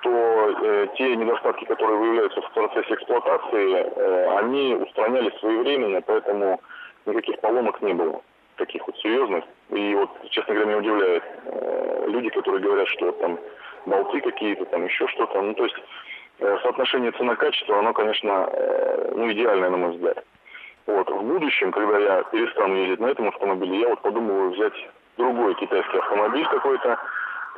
то 0.01 0.09
э, 0.09 0.87
те 0.95 1.15
недостатки, 1.15 1.65
которые 1.65 1.97
выявляются 1.97 2.41
в 2.41 2.51
процессе 2.51 2.93
эксплуатации, 2.93 3.75
э, 3.75 4.37
они 4.37 4.75
устранялись 4.75 5.37
своевременно, 5.39 6.01
поэтому 6.01 6.59
никаких 7.05 7.39
поломок 7.39 7.81
не 7.81 7.93
было 7.93 8.21
таких 8.55 8.85
вот 8.85 8.97
серьезных. 8.97 9.43
И 9.69 9.95
вот, 9.95 10.09
честно 10.29 10.53
говоря, 10.53 10.69
меня 10.69 10.79
удивляет 10.79 11.23
э, 11.45 12.05
люди, 12.07 12.29
которые 12.29 12.61
говорят, 12.61 12.87
что 12.89 13.11
там 13.13 13.39
болты 13.85 14.21
какие-то, 14.21 14.65
там 14.65 14.85
еще 14.85 15.07
что-то. 15.07 15.41
Ну, 15.41 15.53
то 15.53 15.63
есть 15.63 15.75
э, 16.39 16.57
соотношение 16.61 17.11
цена-качество, 17.11 17.79
оно, 17.79 17.93
конечно, 17.93 18.49
э, 18.51 19.11
ну, 19.15 19.31
идеальное, 19.31 19.69
на 19.69 19.77
мой 19.77 19.91
взгляд. 19.91 20.23
Вот. 20.89 21.07
В 21.07 21.21
будущем, 21.21 21.71
когда 21.71 21.99
я 21.99 22.23
перестану 22.23 22.75
ездить 22.75 22.99
на 22.99 23.07
этом 23.07 23.27
автомобиле, 23.27 23.81
я 23.81 23.89
вот 23.89 24.01
подумываю 24.01 24.49
взять 24.49 24.73
другой 25.17 25.53
китайский 25.55 25.99
автомобиль 25.99 26.47
какой-то, 26.47 26.97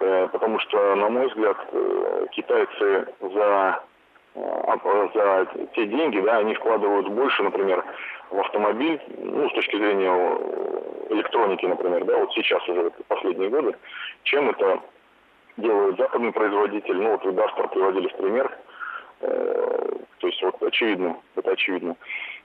э, 0.01 0.27
потому 0.33 0.59
что, 0.59 0.95
на 0.95 1.07
мой 1.07 1.27
взгляд, 1.27 1.55
э, 1.71 2.25
китайцы 2.31 3.07
за 3.21 3.83
э, 4.35 5.07
за 5.13 5.47
те 5.75 5.85
деньги, 5.85 6.19
да, 6.19 6.39
они 6.39 6.55
вкладывают 6.55 7.07
больше, 7.07 7.41
например, 7.43 7.85
в 8.31 8.39
автомобиль, 8.39 8.99
ну, 9.17 9.49
с 9.49 9.53
точки 9.53 9.77
зрения 9.77 10.11
электроники, 11.09 11.65
например, 11.65 12.03
да, 12.03 12.17
вот 12.17 12.33
сейчас 12.33 12.67
уже 12.67 12.91
последние 13.07 13.49
годы, 13.49 13.75
чем 14.23 14.49
это 14.49 14.81
делают 15.55 15.97
западный 15.97 16.33
производитель. 16.33 16.97
Ну, 16.97 17.11
вот 17.11 17.23
вы 17.23 17.31
Дастер 17.31 17.69
приводили 17.69 18.09
в 18.09 18.15
пример, 18.17 18.57
то 19.19 20.27
есть 20.27 20.41
вот 20.41 20.61
очевидно, 20.63 21.17
это 21.35 21.51
очевидно. 21.51 21.95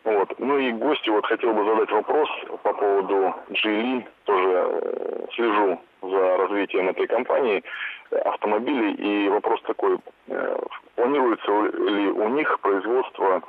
Вот. 0.07 0.39
Ну 0.39 0.57
и 0.57 0.71
гости 0.71 1.11
вот 1.11 1.27
хотел 1.27 1.53
бы 1.53 1.65
задать 1.65 1.91
вопрос 1.91 2.29
по 2.63 2.73
поводу 2.73 3.35
Geely. 3.51 4.07
Тоже 4.23 4.49
э, 4.49 5.27
слежу 5.35 5.81
за 6.01 6.37
развитием 6.37 6.89
этой 6.89 7.09
компании 7.09 7.65
э, 8.13 8.19
автомобилей. 8.19 8.95
И 8.95 9.29
вопрос 9.29 9.61
такой, 9.63 9.99
э, 10.29 10.59
планируется 10.95 11.51
ли 11.51 12.07
у 12.07 12.29
них 12.29 12.61
производство, 12.61 13.43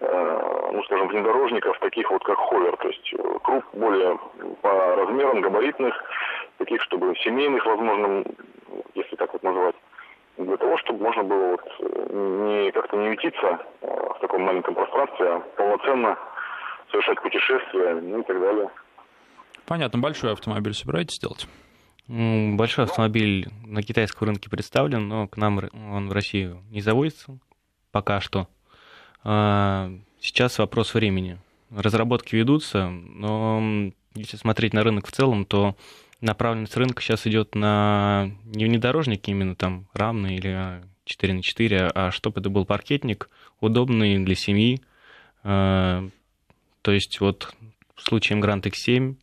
ну 0.00 0.82
скажем, 0.86 1.06
внедорожников, 1.06 1.78
таких 1.78 2.10
вот 2.10 2.24
как 2.24 2.36
Ховер, 2.36 2.76
то 2.76 2.88
есть 2.88 3.14
круг 3.44 3.64
более 3.72 4.18
по 4.60 4.96
размерам, 4.96 5.42
габаритных, 5.42 5.94
таких, 6.58 6.82
чтобы 6.82 7.14
семейных, 7.18 7.64
возможно, 7.64 8.24
если 8.94 9.14
так 9.14 9.32
вот 9.32 9.44
назвать 9.44 9.76
для 10.46 10.56
того, 10.56 10.76
чтобы 10.78 11.02
можно 11.02 11.22
было 11.22 11.50
вот 11.52 11.60
не 12.10 12.70
как-то 12.72 12.96
не 12.96 13.10
ютиться 13.10 13.58
в 13.80 14.18
таком 14.20 14.42
маленьком 14.42 14.74
пространстве, 14.74 15.26
а 15.26 15.40
полноценно 15.56 16.18
совершать 16.90 17.20
путешествия, 17.22 17.94
ну 17.94 18.20
и 18.20 18.24
так 18.24 18.40
далее. 18.40 18.70
Понятно. 19.66 19.98
Большой 20.00 20.32
автомобиль 20.32 20.74
собираетесь 20.74 21.18
делать? 21.18 21.46
Большой 22.08 22.84
автомобиль 22.84 23.48
на 23.64 23.82
китайском 23.82 24.28
рынке 24.28 24.50
представлен, 24.50 25.08
но 25.08 25.28
к 25.28 25.36
нам 25.36 25.60
он 25.72 26.08
в 26.08 26.12
Россию 26.12 26.62
не 26.70 26.80
заводится 26.80 27.38
пока 27.90 28.20
что. 28.20 28.48
А, 29.24 29.88
сейчас 30.20 30.58
вопрос 30.58 30.94
времени. 30.94 31.38
Разработки 31.70 32.34
ведутся, 32.34 32.88
но 32.88 33.92
если 34.14 34.36
смотреть 34.36 34.74
на 34.74 34.82
рынок 34.82 35.06
в 35.06 35.12
целом, 35.12 35.44
то 35.44 35.74
направленность 36.22 36.76
рынка 36.76 37.02
сейчас 37.02 37.26
идет 37.26 37.54
на 37.54 38.30
не 38.44 38.64
внедорожники 38.64 39.30
именно 39.30 39.54
там 39.54 39.88
рамные 39.92 40.36
или 40.38 40.82
4 41.04 41.34
на 41.34 41.42
4, 41.42 41.90
а 41.94 42.10
чтобы 42.10 42.40
это 42.40 42.48
был 42.48 42.64
паркетник, 42.64 43.28
удобный 43.60 44.24
для 44.24 44.34
семьи. 44.34 44.80
А, 45.42 46.08
то 46.82 46.92
есть 46.92 47.20
вот 47.20 47.54
в 47.94 48.02
случае 48.02 48.40
Grand 48.40 48.62
X7 48.62 49.16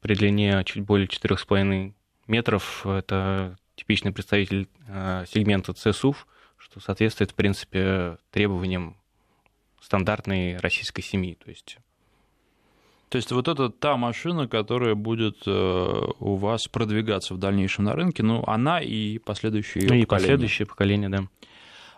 при 0.00 0.14
длине 0.14 0.62
чуть 0.64 0.82
более 0.82 1.06
4,5 1.06 1.92
метров 2.26 2.86
это 2.86 3.58
типичный 3.76 4.12
представитель 4.12 4.68
а, 4.88 5.24
сегмента 5.26 5.72
CSUV, 5.72 6.16
что 6.56 6.80
соответствует, 6.80 7.30
в 7.30 7.34
принципе, 7.34 8.18
требованиям 8.30 8.96
стандартной 9.80 10.56
российской 10.58 11.02
семьи. 11.02 11.34
То 11.34 11.50
есть 11.50 11.78
то 13.10 13.16
есть 13.16 13.32
вот 13.32 13.48
это 13.48 13.70
та 13.70 13.96
машина, 13.96 14.46
которая 14.46 14.94
будет 14.94 15.42
э, 15.44 16.02
у 16.20 16.36
вас 16.36 16.68
продвигаться 16.68 17.34
в 17.34 17.38
дальнейшем 17.38 17.84
на 17.84 17.94
рынке, 17.94 18.22
ну, 18.22 18.44
она 18.46 18.80
и 18.80 19.18
последующие 19.18 19.88
ну, 19.88 19.94
и 19.96 20.04
последующее 20.04 20.64
поколение, 20.64 21.08
да. 21.08 21.24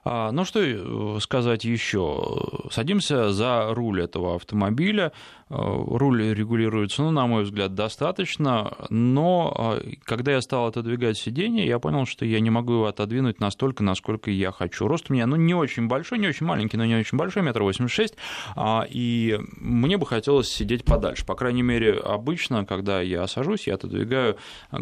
А, 0.05 0.33
ну 0.33 0.45
что 0.47 0.61
э, 0.63 1.21
сказать 1.21 1.65
еще? 1.65 2.65
Садимся 2.71 3.31
за 3.31 3.75
руль 3.75 4.03
этого 4.03 4.37
автомобиля. 4.37 5.13
Э, 5.53 5.85
руль 5.87 6.33
регулируется, 6.33 7.03
ну, 7.03 7.11
на 7.11 7.27
мой 7.27 7.43
взгляд, 7.43 7.75
достаточно, 7.75 8.75
но 8.89 9.55
а, 9.55 9.83
когда 10.03 10.33
я 10.33 10.41
стал 10.41 10.67
отодвигать 10.67 11.19
сиденье, 11.19 11.67
я 11.67 11.79
понял, 11.79 12.07
что 12.07 12.25
я 12.25 12.41
не 12.41 12.49
могу 12.49 12.73
его 12.73 12.87
отодвинуть 12.87 13.39
настолько, 13.39 13.85
насколько 13.85 14.31
я 14.31 14.51
хочу. 14.51 14.89
Рост 14.89 15.11
у 15.11 15.13
меня, 15.13 15.27
ну, 15.27 15.37
не 15.37 15.53
очень 15.53 15.89
большой, 15.89 16.21
не 16.21 16.29
очень 16.29 16.47
маленький, 16.47 16.79
но 16.79 16.87
не 16.87 16.97
очень 16.97 17.19
большой, 17.19 17.43
метр 17.43 17.63
восемьдесят 17.63 17.95
шесть, 17.95 18.15
а, 18.57 18.87
и 18.89 19.39
мне 19.59 19.99
бы 19.99 20.07
хотелось 20.07 20.49
сидеть 20.49 20.87
подальше. 20.87 21.27
По 21.27 21.35
крайней 21.35 21.63
мере, 21.63 21.99
обычно, 21.99 22.65
когда 22.65 23.03
я 23.03 23.27
сажусь, 23.27 23.67
я 23.67 23.75
отодвигаю 23.75 24.39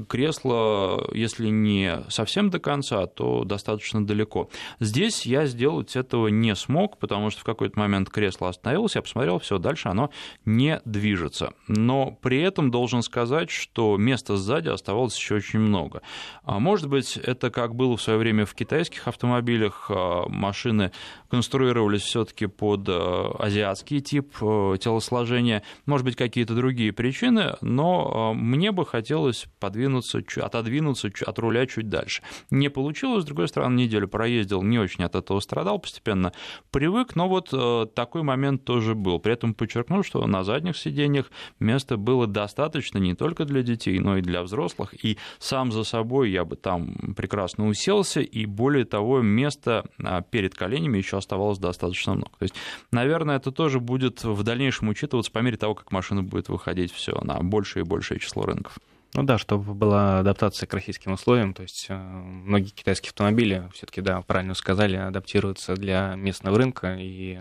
кресло, 0.09 1.11
если 1.13 1.49
не 1.49 2.05
совсем 2.09 2.49
до 2.49 2.61
конца, 2.61 3.07
то 3.07 3.43
достаточно 3.43 4.07
далеко. 4.07 4.49
Здесь 4.79 5.27
я 5.27 5.47
сделать 5.47 5.97
этого 5.97 6.29
не 6.29 6.55
смог, 6.55 6.99
потому 6.99 7.31
что 7.31 7.41
в 7.41 7.45
какой-то 7.45 7.77
момент 7.77 8.09
кресло 8.09 8.49
остановилось, 8.49 8.95
я 8.95 9.03
посмотрел, 9.03 9.41
все, 9.41 9.59
дальше 9.59 9.89
оно 9.89 10.11
не 10.45 10.60
движется. 10.85 11.55
Но 11.69 12.19
при 12.23 12.41
этом 12.41 12.71
должен 12.71 13.03
сказать, 13.03 13.51
что 13.51 13.97
места 13.97 14.37
сзади 14.37 14.69
оставалось 14.69 15.17
еще 15.17 15.37
очень 15.37 15.59
много. 15.59 16.03
А 16.45 16.59
может 16.59 16.89
быть, 16.89 17.17
это 17.17 17.51
как 17.51 17.75
было 17.75 17.97
в 17.97 18.03
свое 18.03 18.19
время 18.19 18.45
в 18.45 18.55
китайских 18.55 19.09
автомобилях, 19.09 19.87
а, 19.89 20.29
машины 20.29 20.93
конструировались 21.29 22.03
все-таки 22.03 22.47
под 22.47 22.89
а, 22.89 23.35
азиатский 23.39 24.01
тип 24.01 24.35
а, 24.41 24.77
телосложения, 24.77 25.63
может 25.87 26.05
быть, 26.05 26.17
какие-то 26.17 26.55
другие 26.55 26.93
причины, 26.93 27.57
но 27.61 28.35
мне 28.35 28.73
бы 28.73 28.85
хотелось 28.85 29.47
подвинуться, 29.59 30.23
отодвинуться 30.37 31.11
от 31.27 31.39
руля 31.39 31.67
чуть 31.67 31.89
дальше. 31.89 32.23
Не 32.51 32.69
получилось, 32.69 33.23
с 33.23 33.27
другой 33.27 33.49
стороны, 33.49 33.77
неделю 33.77 34.09
проездил 34.09 34.63
не 34.63 34.79
очень 34.79 35.05
от 35.05 35.15
этого 35.15 35.41
страдал, 35.41 35.79
постепенно 35.79 36.33
привык, 36.71 37.17
но 37.17 37.29
вот 37.29 37.49
э, 37.53 37.87
такой 37.95 38.23
момент 38.23 38.65
тоже 38.65 38.95
был. 38.95 39.19
При 39.19 39.33
этом 39.33 39.55
подчеркну, 39.55 40.03
что 40.03 40.27
на 40.27 40.45
задних 40.51 40.77
сиденьях 40.77 41.31
места 41.61 41.97
было 41.97 42.27
достаточно 42.27 42.99
не 42.99 43.15
только 43.15 43.45
для 43.45 43.63
детей, 43.63 44.01
но 44.01 44.19
и 44.19 44.21
для 44.21 44.43
взрослых, 44.43 44.93
и 45.05 45.17
сам 45.39 45.71
за 45.71 45.85
собой 45.85 46.31
я 46.31 46.45
бы 46.45 46.57
там 46.57 47.15
прекрасно 47.17 47.69
уселся, 47.69 48.21
и 48.21 48.47
более 48.47 48.85
того, 48.85 49.23
места 49.23 49.85
а, 50.03 50.23
перед 50.23 50.55
коленями 50.55 50.99
еще 50.99 51.19
оставалось 51.19 51.59
достаточно 51.59 52.15
много. 52.15 52.33
То 52.39 52.43
есть, 52.43 52.55
наверное, 52.91 53.37
это 53.37 53.53
тоже 53.53 53.79
будет 53.79 54.25
в 54.25 54.43
дальнейшем 54.43 54.89
учитываться 54.89 55.31
по 55.31 55.39
мере 55.39 55.57
того, 55.57 55.75
как 55.75 55.93
машина 55.93 56.23
будет 56.23 56.49
выходить 56.49 56.93
все 56.93 57.21
на 57.23 57.39
большее 57.41 57.85
и 57.85 57.87
большее 57.87 58.19
число 58.19 58.43
рынков. 58.43 58.79
Ну 59.15 59.25
да, 59.25 59.39
чтобы 59.39 59.75
была 59.75 60.21
адаптация 60.21 60.67
к 60.67 60.75
российским 60.75 61.13
условиям, 61.13 61.53
то 61.53 61.63
есть 61.63 61.87
э, 61.89 61.97
многие 61.97 62.71
китайские 62.71 63.11
автомобили, 63.11 63.69
все-таки, 63.75 64.01
да, 64.01 64.21
правильно 64.23 64.55
сказали, 64.55 64.97
адаптируются 64.97 65.75
для 65.75 66.15
местного 66.17 66.57
рынка 66.57 66.97
и 66.99 67.41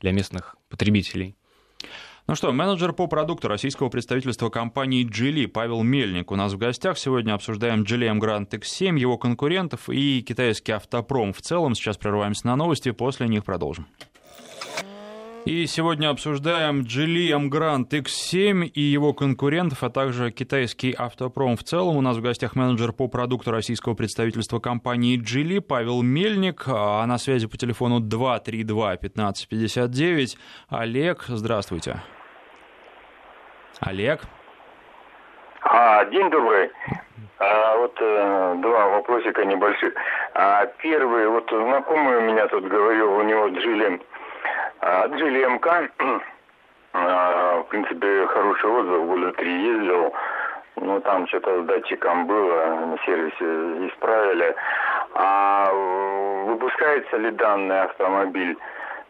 для 0.00 0.12
местных 0.12 0.56
потребителей. 0.68 1.36
Ну 2.30 2.36
что, 2.36 2.52
менеджер 2.52 2.92
по 2.92 3.08
продукту 3.08 3.48
российского 3.48 3.88
представительства 3.88 4.50
компании 4.50 5.04
Geely 5.04 5.48
Павел 5.48 5.82
Мельник 5.82 6.30
у 6.30 6.36
нас 6.36 6.52
в 6.52 6.58
гостях. 6.58 6.96
Сегодня 6.96 7.34
обсуждаем 7.34 7.82
Geely 7.82 8.16
Grand 8.20 8.48
X7, 8.48 8.96
его 8.96 9.18
конкурентов 9.18 9.88
и 9.88 10.22
китайский 10.22 10.70
автопром 10.70 11.32
в 11.32 11.42
целом. 11.42 11.74
Сейчас 11.74 11.96
прерываемся 11.96 12.46
на 12.46 12.54
новости, 12.54 12.92
после 12.92 13.26
них 13.26 13.44
продолжим. 13.44 13.88
И 15.44 15.66
сегодня 15.66 16.08
обсуждаем 16.08 16.82
Geely 16.82 17.30
Emgrand 17.30 17.88
X7 17.88 18.68
и 18.68 18.80
его 18.80 19.12
конкурентов, 19.12 19.82
а 19.82 19.90
также 19.90 20.30
китайский 20.30 20.94
автопром 20.96 21.56
в 21.56 21.64
целом. 21.64 21.96
У 21.96 22.00
нас 22.00 22.16
в 22.16 22.20
гостях 22.20 22.54
менеджер 22.54 22.92
по 22.92 23.08
продукту 23.08 23.50
российского 23.50 23.94
представительства 23.94 24.60
компании 24.60 25.20
Geely 25.20 25.60
Павел 25.60 26.02
Мельник, 26.02 26.62
а 26.68 27.04
на 27.06 27.18
связи 27.18 27.48
по 27.48 27.58
телефону 27.58 27.98
232 27.98 28.92
1559. 28.92 30.38
Олег, 30.68 31.24
здравствуйте. 31.26 32.00
Олег. 33.80 34.20
А, 35.62 36.04
день 36.06 36.28
добрый. 36.30 36.70
А, 37.38 37.76
вот 37.76 37.96
э, 37.98 38.54
два 38.58 38.88
вопросика 38.88 39.44
небольших. 39.44 39.94
А, 40.34 40.66
первый, 40.78 41.26
вот 41.28 41.48
знакомый 41.48 42.18
у 42.18 42.20
меня 42.20 42.46
тут 42.48 42.64
говорил, 42.64 43.14
у 43.14 43.22
него 43.22 43.48
Geely 43.48 44.00
Джили 44.82 45.44
МК, 45.44 45.88
в 46.92 47.64
принципе, 47.68 48.26
хороший 48.28 48.70
отзыв, 48.70 49.06
года 49.06 49.32
три 49.32 49.62
ездил, 49.62 50.14
но 50.76 51.00
там 51.00 51.26
что-то 51.28 51.62
с 51.62 51.66
датчиком 51.66 52.26
было, 52.26 52.86
на 52.86 52.98
сервисе 53.04 53.88
исправили. 53.88 54.54
А 55.14 55.70
выпускается 56.46 57.16
ли 57.18 57.30
данный 57.32 57.82
автомобиль? 57.82 58.56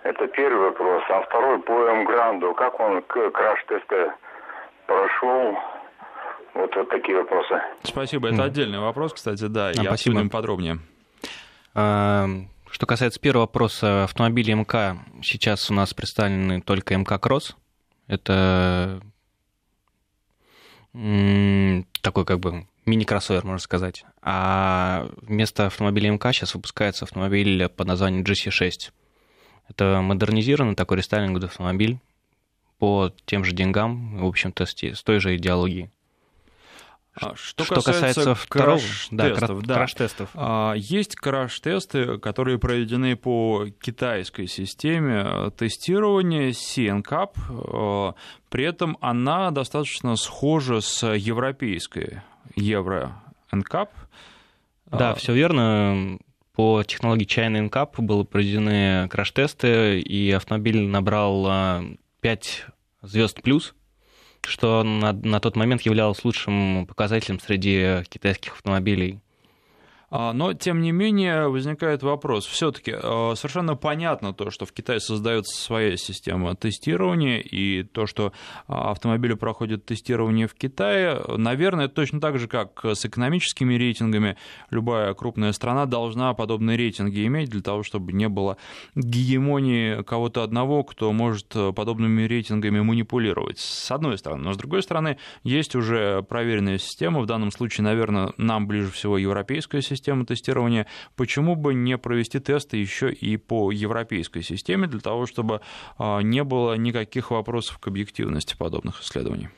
Это 0.02 0.26
первый 0.28 0.70
вопрос. 0.70 1.04
А 1.08 1.20
второй 1.22 1.60
по 1.60 1.72
М-Гранду, 1.72 2.52
как 2.54 2.80
он 2.80 3.02
к 3.02 3.30
краш-тесте 3.30 4.12
прошел? 4.90 5.56
Вот, 6.54 6.74
вот 6.74 6.88
такие 6.88 7.16
вопросы. 7.16 7.54
Спасибо. 7.84 8.28
Это 8.28 8.44
отдельный 8.44 8.80
вопрос, 8.80 9.12
кстати, 9.12 9.46
да, 9.46 9.68
а, 9.68 9.70
и 9.70 9.74
спасибо. 9.74 9.92
обсудим 9.92 10.30
подробнее. 10.30 10.78
Что 11.72 12.86
касается 12.86 13.20
первого 13.20 13.42
вопроса, 13.42 14.04
автомобили 14.04 14.52
МК 14.52 14.98
сейчас 15.22 15.70
у 15.70 15.74
нас 15.74 15.94
представлены 15.94 16.60
только 16.60 16.96
МК 16.96 17.18
Кросс. 17.18 17.56
Это 18.08 19.00
такой 20.92 22.24
как 22.24 22.40
бы 22.40 22.66
мини-кроссовер, 22.86 23.44
можно 23.44 23.60
сказать. 23.60 24.04
А 24.22 25.08
вместо 25.22 25.66
автомобиля 25.66 26.10
МК 26.10 26.32
сейчас 26.32 26.54
выпускается 26.54 27.04
автомобиль 27.04 27.68
под 27.68 27.86
названием 27.86 28.24
GC6. 28.24 28.90
Это 29.68 30.00
модернизированный 30.02 30.74
такой 30.74 30.96
рестайлинговый 30.96 31.46
автомобиль 31.46 32.00
по 32.80 33.12
тем 33.26 33.44
же 33.44 33.52
деньгам, 33.52 34.16
в 34.16 34.26
общем-то, 34.26 34.64
с 34.64 35.02
той 35.02 35.20
же 35.20 35.36
идеологией. 35.36 35.90
А, 37.14 37.34
что, 37.34 37.64
что 37.64 37.74
касается, 37.76 38.06
касается 38.06 38.34
второго, 38.34 38.78
краш-тестов, 38.78 39.62
да, 39.66 39.74
краш-тестов. 39.74 40.30
А, 40.34 40.72
есть 40.74 41.14
краш-тесты, 41.16 42.18
которые 42.18 42.58
проведены 42.58 43.16
по 43.16 43.66
китайской 43.80 44.46
системе 44.46 45.24
э, 45.26 45.50
тестирования 45.56 46.50
CNCAP, 46.50 47.34
э, 47.48 48.12
при 48.48 48.64
этом 48.64 48.96
она 49.00 49.50
достаточно 49.50 50.16
схожа 50.16 50.80
с 50.80 51.06
европейской 51.06 52.22
Евро 52.56 53.22
NCAP. 53.52 53.88
Да, 54.86 55.10
а, 55.10 55.14
все 55.14 55.34
верно. 55.34 56.18
По 56.54 56.82
технологии 56.84 57.26
China 57.26 57.68
NCAP 57.68 58.00
были 58.00 58.22
проведены 58.22 59.08
краш-тесты, 59.08 60.00
и 60.00 60.30
автомобиль 60.30 60.86
набрал 60.86 61.98
5 62.20 62.66
звезд 63.02 63.42
плюс– 63.42 63.74
что 64.46 64.82
на, 64.82 65.12
на 65.12 65.40
тот 65.40 65.56
момент 65.56 65.82
являлось 65.82 66.24
лучшим 66.24 66.86
показателем 66.86 67.40
среди 67.40 68.02
китайских 68.08 68.52
автомобилей 68.52 69.20
но, 70.10 70.54
тем 70.54 70.82
не 70.82 70.90
менее, 70.90 71.48
возникает 71.48 72.02
вопрос. 72.02 72.44
Все-таки 72.46 72.92
а, 72.94 73.34
совершенно 73.36 73.76
понятно 73.76 74.34
то, 74.34 74.50
что 74.50 74.66
в 74.66 74.72
Китае 74.72 74.98
создается 74.98 75.56
своя 75.56 75.96
система 75.96 76.56
тестирования, 76.56 77.38
и 77.38 77.84
то, 77.84 78.06
что 78.06 78.32
а, 78.66 78.90
автомобили 78.90 79.34
проходят 79.34 79.84
тестирование 79.86 80.48
в 80.48 80.54
Китае, 80.54 81.22
наверное, 81.36 81.86
точно 81.86 82.20
так 82.20 82.38
же, 82.38 82.48
как 82.48 82.84
с 82.84 83.04
экономическими 83.06 83.74
рейтингами, 83.74 84.36
любая 84.70 85.14
крупная 85.14 85.52
страна 85.52 85.86
должна 85.86 86.34
подобные 86.34 86.76
рейтинги 86.76 87.24
иметь 87.26 87.50
для 87.50 87.62
того, 87.62 87.84
чтобы 87.84 88.12
не 88.12 88.28
было 88.28 88.56
гегемонии 88.96 90.02
кого-то 90.02 90.42
одного, 90.42 90.82
кто 90.82 91.12
может 91.12 91.54
подобными 91.76 92.22
рейтингами 92.22 92.80
манипулировать, 92.80 93.60
с 93.60 93.90
одной 93.92 94.18
стороны. 94.18 94.42
Но, 94.42 94.52
с 94.54 94.56
другой 94.56 94.82
стороны, 94.82 95.18
есть 95.44 95.76
уже 95.76 96.22
проверенная 96.22 96.78
система, 96.78 97.20
в 97.20 97.26
данном 97.26 97.52
случае, 97.52 97.84
наверное, 97.84 98.32
нам 98.38 98.66
ближе 98.66 98.90
всего 98.90 99.16
европейская 99.16 99.82
система, 99.82 99.99
системы 100.00 100.24
тестирования, 100.24 100.86
почему 101.14 101.54
бы 101.54 101.74
не 101.74 101.98
провести 101.98 102.40
тесты 102.40 102.78
еще 102.78 103.12
и 103.12 103.36
по 103.36 103.70
европейской 103.70 104.42
системе 104.42 104.86
для 104.86 105.00
того, 105.00 105.26
чтобы 105.26 105.60
а, 105.98 106.20
не 106.20 106.42
было 106.42 106.74
никаких 106.74 107.30
вопросов 107.30 107.78
к 107.78 107.86
объективности 107.86 108.56
подобных 108.56 109.02
исследований? 109.02 109.50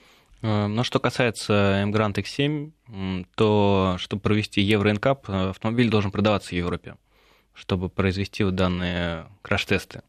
Э, 0.42 0.66
но 0.66 0.82
что 0.82 0.98
касается 0.98 1.84
Emgrand 1.86 2.14
X7, 2.14 3.24
то 3.36 3.96
чтобы 3.98 4.20
провести 4.20 4.60
Евро-NCAP, 4.60 5.18
э, 5.28 5.50
автомобиль 5.50 5.88
должен 5.88 6.10
продаваться 6.10 6.50
в 6.50 6.52
Европе, 6.52 6.96
чтобы 7.54 7.88
произвести 7.88 8.44
данные 8.50 9.26
краш-тесты. 9.42 10.02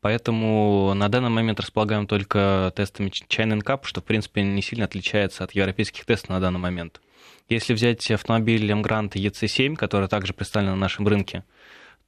Поэтому 0.00 0.92
на 0.94 1.08
данный 1.08 1.30
момент 1.30 1.58
располагаем 1.60 2.06
только 2.06 2.72
тестами 2.76 3.08
China 3.08 3.58
NCAP, 3.60 3.80
что, 3.84 4.00
в 4.00 4.04
принципе, 4.04 4.42
не 4.42 4.62
сильно 4.62 4.84
отличается 4.84 5.44
от 5.44 5.52
европейских 5.52 6.04
тестов 6.04 6.30
на 6.30 6.40
данный 6.40 6.60
момент. 6.60 7.00
Если 7.48 7.74
взять 7.74 8.10
автомобиль 8.10 8.70
Emgrand 8.70 9.10
EC7, 9.12 9.76
который 9.76 10.08
также 10.08 10.32
представлен 10.32 10.70
на 10.70 10.76
нашем 10.76 11.06
рынке, 11.06 11.44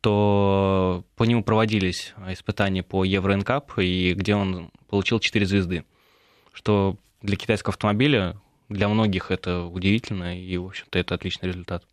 то 0.00 1.04
по 1.16 1.24
нему 1.24 1.42
проводились 1.42 2.14
испытания 2.28 2.82
по 2.82 3.04
Euro 3.04 3.36
NCAP, 3.40 3.84
и 3.84 4.14
где 4.14 4.34
он 4.34 4.70
получил 4.88 5.20
4 5.20 5.46
звезды, 5.46 5.84
что 6.52 6.96
для 7.22 7.36
китайского 7.36 7.72
автомобиля 7.72 8.40
для 8.68 8.88
многих 8.88 9.30
это 9.30 9.64
удивительно, 9.64 10.38
и, 10.38 10.56
в 10.56 10.66
общем-то, 10.66 10.98
это 10.98 11.14
отличный 11.14 11.48
результат. 11.48 11.84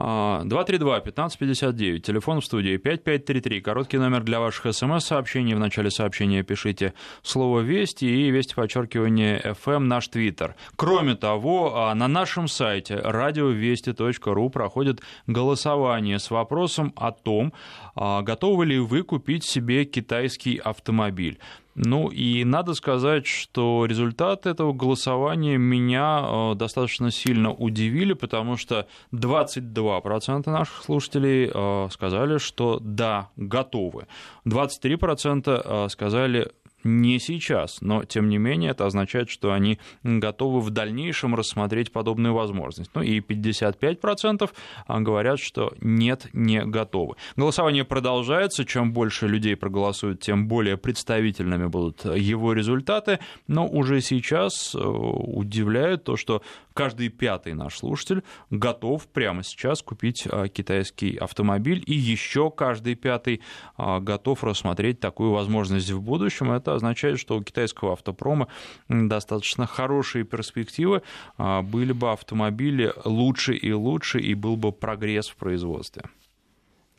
232-1559, 0.00 1.98
телефон 2.00 2.40
в 2.40 2.44
студии 2.44 2.78
5533, 2.78 3.60
короткий 3.60 3.98
номер 3.98 4.22
для 4.22 4.40
ваших 4.40 4.74
смс-сообщений. 4.74 5.54
В 5.54 5.58
начале 5.58 5.90
сообщения 5.90 6.42
пишите 6.42 6.94
слово 7.22 7.60
«Вести» 7.60 8.06
и 8.06 8.30
«Вести» 8.30 8.54
подчеркивание 8.54 9.40
FM 9.40 9.80
наш 9.80 10.08
твиттер. 10.08 10.56
Кроме 10.76 11.16
того, 11.16 11.76
а, 11.76 11.94
на 11.94 12.08
нашем 12.08 12.48
сайте 12.48 12.96
радиовести.ру 12.96 14.48
проходит 14.48 15.02
голосование 15.26 16.18
с 16.18 16.30
вопросом 16.30 16.94
о 16.96 17.12
том, 17.12 17.52
а, 17.94 18.22
готовы 18.22 18.64
ли 18.64 18.78
вы 18.78 19.02
купить 19.02 19.44
себе 19.44 19.84
китайский 19.84 20.56
автомобиль. 20.56 21.38
Ну 21.74 22.08
и 22.08 22.44
надо 22.44 22.74
сказать, 22.74 23.26
что 23.26 23.86
результаты 23.86 24.50
этого 24.50 24.72
голосования 24.72 25.56
меня 25.56 26.22
э, 26.22 26.54
достаточно 26.56 27.10
сильно 27.10 27.52
удивили, 27.52 28.12
потому 28.12 28.56
что 28.56 28.86
22% 29.12 30.50
наших 30.50 30.82
слушателей 30.82 31.50
э, 31.52 31.88
сказали, 31.90 32.38
что 32.38 32.78
да, 32.80 33.30
готовы. 33.36 34.06
23% 34.46 35.62
э, 35.64 35.88
сказали 35.88 36.50
не 36.84 37.18
сейчас, 37.18 37.80
но 37.80 38.04
тем 38.04 38.28
не 38.28 38.38
менее 38.38 38.70
это 38.70 38.86
означает, 38.86 39.30
что 39.30 39.52
они 39.52 39.78
готовы 40.02 40.60
в 40.60 40.70
дальнейшем 40.70 41.34
рассмотреть 41.34 41.92
подобную 41.92 42.34
возможность. 42.34 42.90
Ну 42.94 43.02
и 43.02 43.20
55% 43.20 44.50
говорят, 44.88 45.38
что 45.38 45.72
нет, 45.80 46.28
не 46.32 46.64
готовы. 46.64 47.16
Голосование 47.36 47.84
продолжается, 47.84 48.64
чем 48.64 48.92
больше 48.92 49.28
людей 49.28 49.56
проголосуют, 49.56 50.20
тем 50.20 50.48
более 50.48 50.76
представительными 50.76 51.66
будут 51.66 52.04
его 52.04 52.52
результаты, 52.52 53.18
но 53.46 53.66
уже 53.66 54.00
сейчас 54.00 54.74
э, 54.74 54.78
удивляет 54.78 56.04
то, 56.04 56.16
что 56.16 56.42
каждый 56.74 57.08
пятый 57.08 57.54
наш 57.54 57.78
слушатель 57.78 58.22
готов 58.50 59.06
прямо 59.08 59.42
сейчас 59.42 59.82
купить 59.82 60.26
э, 60.30 60.48
китайский 60.48 61.16
автомобиль, 61.16 61.82
и 61.86 61.94
еще 61.94 62.50
каждый 62.50 62.94
пятый 62.94 63.42
э, 63.76 64.00
готов 64.00 64.44
рассмотреть 64.44 65.00
такую 65.00 65.32
возможность 65.32 65.90
в 65.90 66.00
будущем. 66.00 66.52
Это 66.52 66.69
означает, 66.74 67.18
что 67.18 67.36
у 67.36 67.42
китайского 67.42 67.92
автопрома 67.92 68.48
достаточно 68.88 69.66
хорошие 69.66 70.24
перспективы, 70.24 71.02
были 71.38 71.92
бы 71.92 72.12
автомобили 72.12 72.92
лучше 73.04 73.54
и 73.54 73.72
лучше, 73.72 74.20
и 74.20 74.34
был 74.34 74.56
бы 74.56 74.72
прогресс 74.72 75.28
в 75.28 75.36
производстве. 75.36 76.02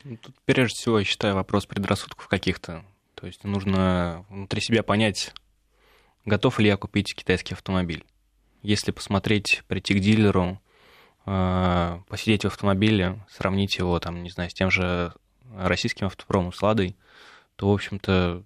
Ну, 0.04 0.18
тут, 0.18 0.36
прежде 0.46 0.76
всего, 0.76 1.00
я 1.00 1.06
считаю, 1.06 1.36
вопрос 1.36 1.66
предрассудков 1.66 2.28
каких-то. 2.28 2.84
То 3.16 3.28
есть 3.28 3.44
нужно 3.44 4.26
внутри 4.30 4.62
себя 4.62 4.82
понять, 4.82 5.34
готов 6.26 6.60
ли 6.60 6.68
я 6.68 6.78
купить 6.78 7.16
китайский 7.16 7.54
автомобиль. 7.54 8.04
Если 8.64 8.92
посмотреть, 8.92 9.64
прийти 9.68 9.94
к 9.94 10.00
дилеру, 10.00 10.60
э, 11.28 12.00
посидеть 12.08 12.44
в 12.44 12.48
автомобиле, 12.48 13.24
сравнить 13.30 13.78
его, 13.78 14.00
там, 14.00 14.24
не 14.24 14.32
знаю, 14.32 14.50
с 14.50 14.54
тем 14.54 14.72
же 14.72 15.14
российским 15.56 16.08
автопромом, 16.08 16.52
с 16.52 16.62
«Ладой», 16.62 16.96
то, 17.56 17.70
в 17.70 17.74
общем-то, 17.74 18.44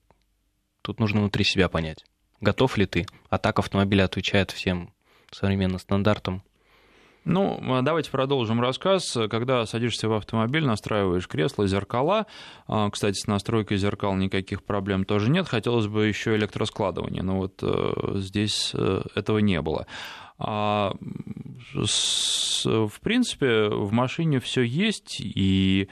тут 0.85 0.99
нужно 0.99 1.19
внутри 1.19 1.43
себя 1.43 1.67
понять, 1.67 2.05
готов 2.41 2.77
ли 2.77 2.85
ты, 2.85 3.05
а 3.29 3.37
так 3.37 3.59
автомобиль 3.59 4.01
отвечает 4.01 4.51
всем 4.51 4.93
современным 5.31 5.79
стандартам, 5.79 6.43
ну, 7.25 7.59
а 7.75 7.81
давайте 7.81 8.11
продолжим 8.11 8.61
рассказ. 8.61 9.17
Когда 9.31 9.65
садишься 9.65 10.07
в 10.07 10.13
автомобиль, 10.13 10.63
настраиваешь 10.63 11.27
кресло, 11.27 11.65
зеркала. 11.65 12.27
А, 12.67 12.91
кстати, 12.91 13.19
с 13.19 13.25
настройкой 13.25 13.77
зеркал 13.77 14.13
никаких 14.13 14.63
проблем 14.63 15.05
тоже 15.05 15.31
нет. 15.31 15.47
Хотелось 15.47 15.87
бы 15.87 16.05
еще 16.05 16.35
электроскладывание, 16.35 17.23
но 17.23 17.37
вот 17.37 17.63
э, 17.63 18.19
здесь 18.19 18.71
э, 18.75 19.01
этого 19.15 19.39
не 19.39 19.59
было. 19.63 19.87
А, 20.37 20.93
в 21.73 22.99
принципе, 23.01 23.69
в 23.69 23.91
машине 23.91 24.39
все 24.39 24.61
есть, 24.61 25.19
и 25.19 25.89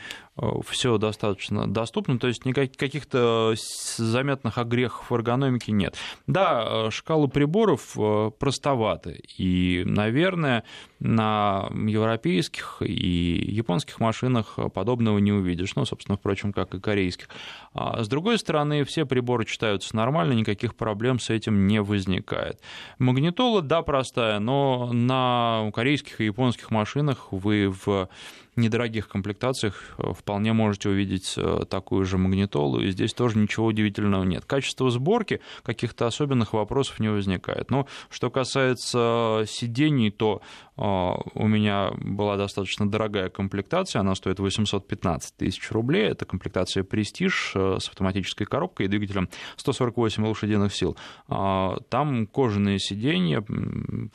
все 0.66 0.98
достаточно 0.98 1.72
доступно, 1.72 2.18
то 2.18 2.28
есть 2.28 2.46
никаких 2.46 2.78
каких-то 2.78 3.54
заметных 3.98 4.58
огрехов 4.58 5.12
в 5.12 5.16
эргономике 5.16 5.72
нет. 5.72 5.96
Да, 6.26 6.88
э, 6.88 6.90
шкалы 6.90 7.28
приборов 7.28 7.98
э, 7.98 8.32
простоваты, 8.40 9.22
и, 9.38 9.84
наверное, 9.86 10.64
на 11.00 11.70
европейских 11.72 12.78
и 12.82 13.52
японских 13.52 14.00
машинах 14.00 14.58
подобного 14.74 15.20
не 15.20 15.32
увидишь, 15.32 15.76
ну, 15.76 15.86
собственно, 15.86 16.18
впрочем, 16.18 16.52
как 16.52 16.74
и 16.74 16.80
корейских. 16.80 17.28
А 17.74 18.04
с 18.04 18.08
другой 18.08 18.40
стороны, 18.40 18.84
все 18.86 19.06
приборы 19.06 19.46
читаются 19.46 19.96
нормально, 19.96 20.34
никаких 20.34 20.76
проблем 20.76 21.20
с 21.20 21.30
этим 21.30 21.68
не 21.68 21.82
возникает. 21.82 22.60
Магнитола, 22.98 23.62
да, 23.62 23.82
простая, 23.82 24.40
но 24.40 24.92
на 24.92 25.70
корейских 25.74 26.22
и 26.22 26.26
японских 26.26 26.72
машинах 26.72 27.28
вы 27.32 27.70
в 27.70 28.10
недорогих 28.56 29.08
комплектациях 29.08 29.96
э, 29.98 30.14
вполне 30.14 30.54
можете 30.54 30.90
увидеть 30.90 31.34
э, 31.38 31.66
такую 31.70 32.06
же 32.06 32.18
магнитолу, 32.18 32.80
и 32.80 32.92
здесь 32.92 33.14
тоже 33.14 33.38
ничего 33.38 33.68
удивительного 33.68 34.24
нет. 34.24 34.46
Качество 34.46 34.90
сборки 34.90 35.42
каких-то 35.64 36.08
особенных 36.08 36.54
вопросов 36.54 37.00
не 37.00 37.10
возникает. 37.10 37.70
Но 37.70 37.88
что 38.10 38.30
касается 38.30 39.46
сидений, 39.48 40.12
то 40.12 40.42
э, 40.73 40.73
у 40.76 41.48
меня 41.48 41.92
была 41.98 42.38
достаточно 42.38 42.90
дорогая 42.90 43.30
комплектация, 43.30 44.02
она 44.02 44.16
стоит 44.16 44.40
815 44.40 45.38
тысяч 45.38 45.72
рублей, 45.72 46.08
это 46.10 46.26
комплектация 46.26 46.84
«Престиж» 46.84 47.54
с 47.56 47.90
автоматической 47.90 48.46
коробкой 48.46 48.88
и 48.88 48.90
двигателем 48.90 49.30
148 49.56 50.26
лошадиных 50.26 50.74
сил. 50.74 50.98
Там 51.28 52.28
кожаные 52.28 52.80
сиденья 52.80 53.44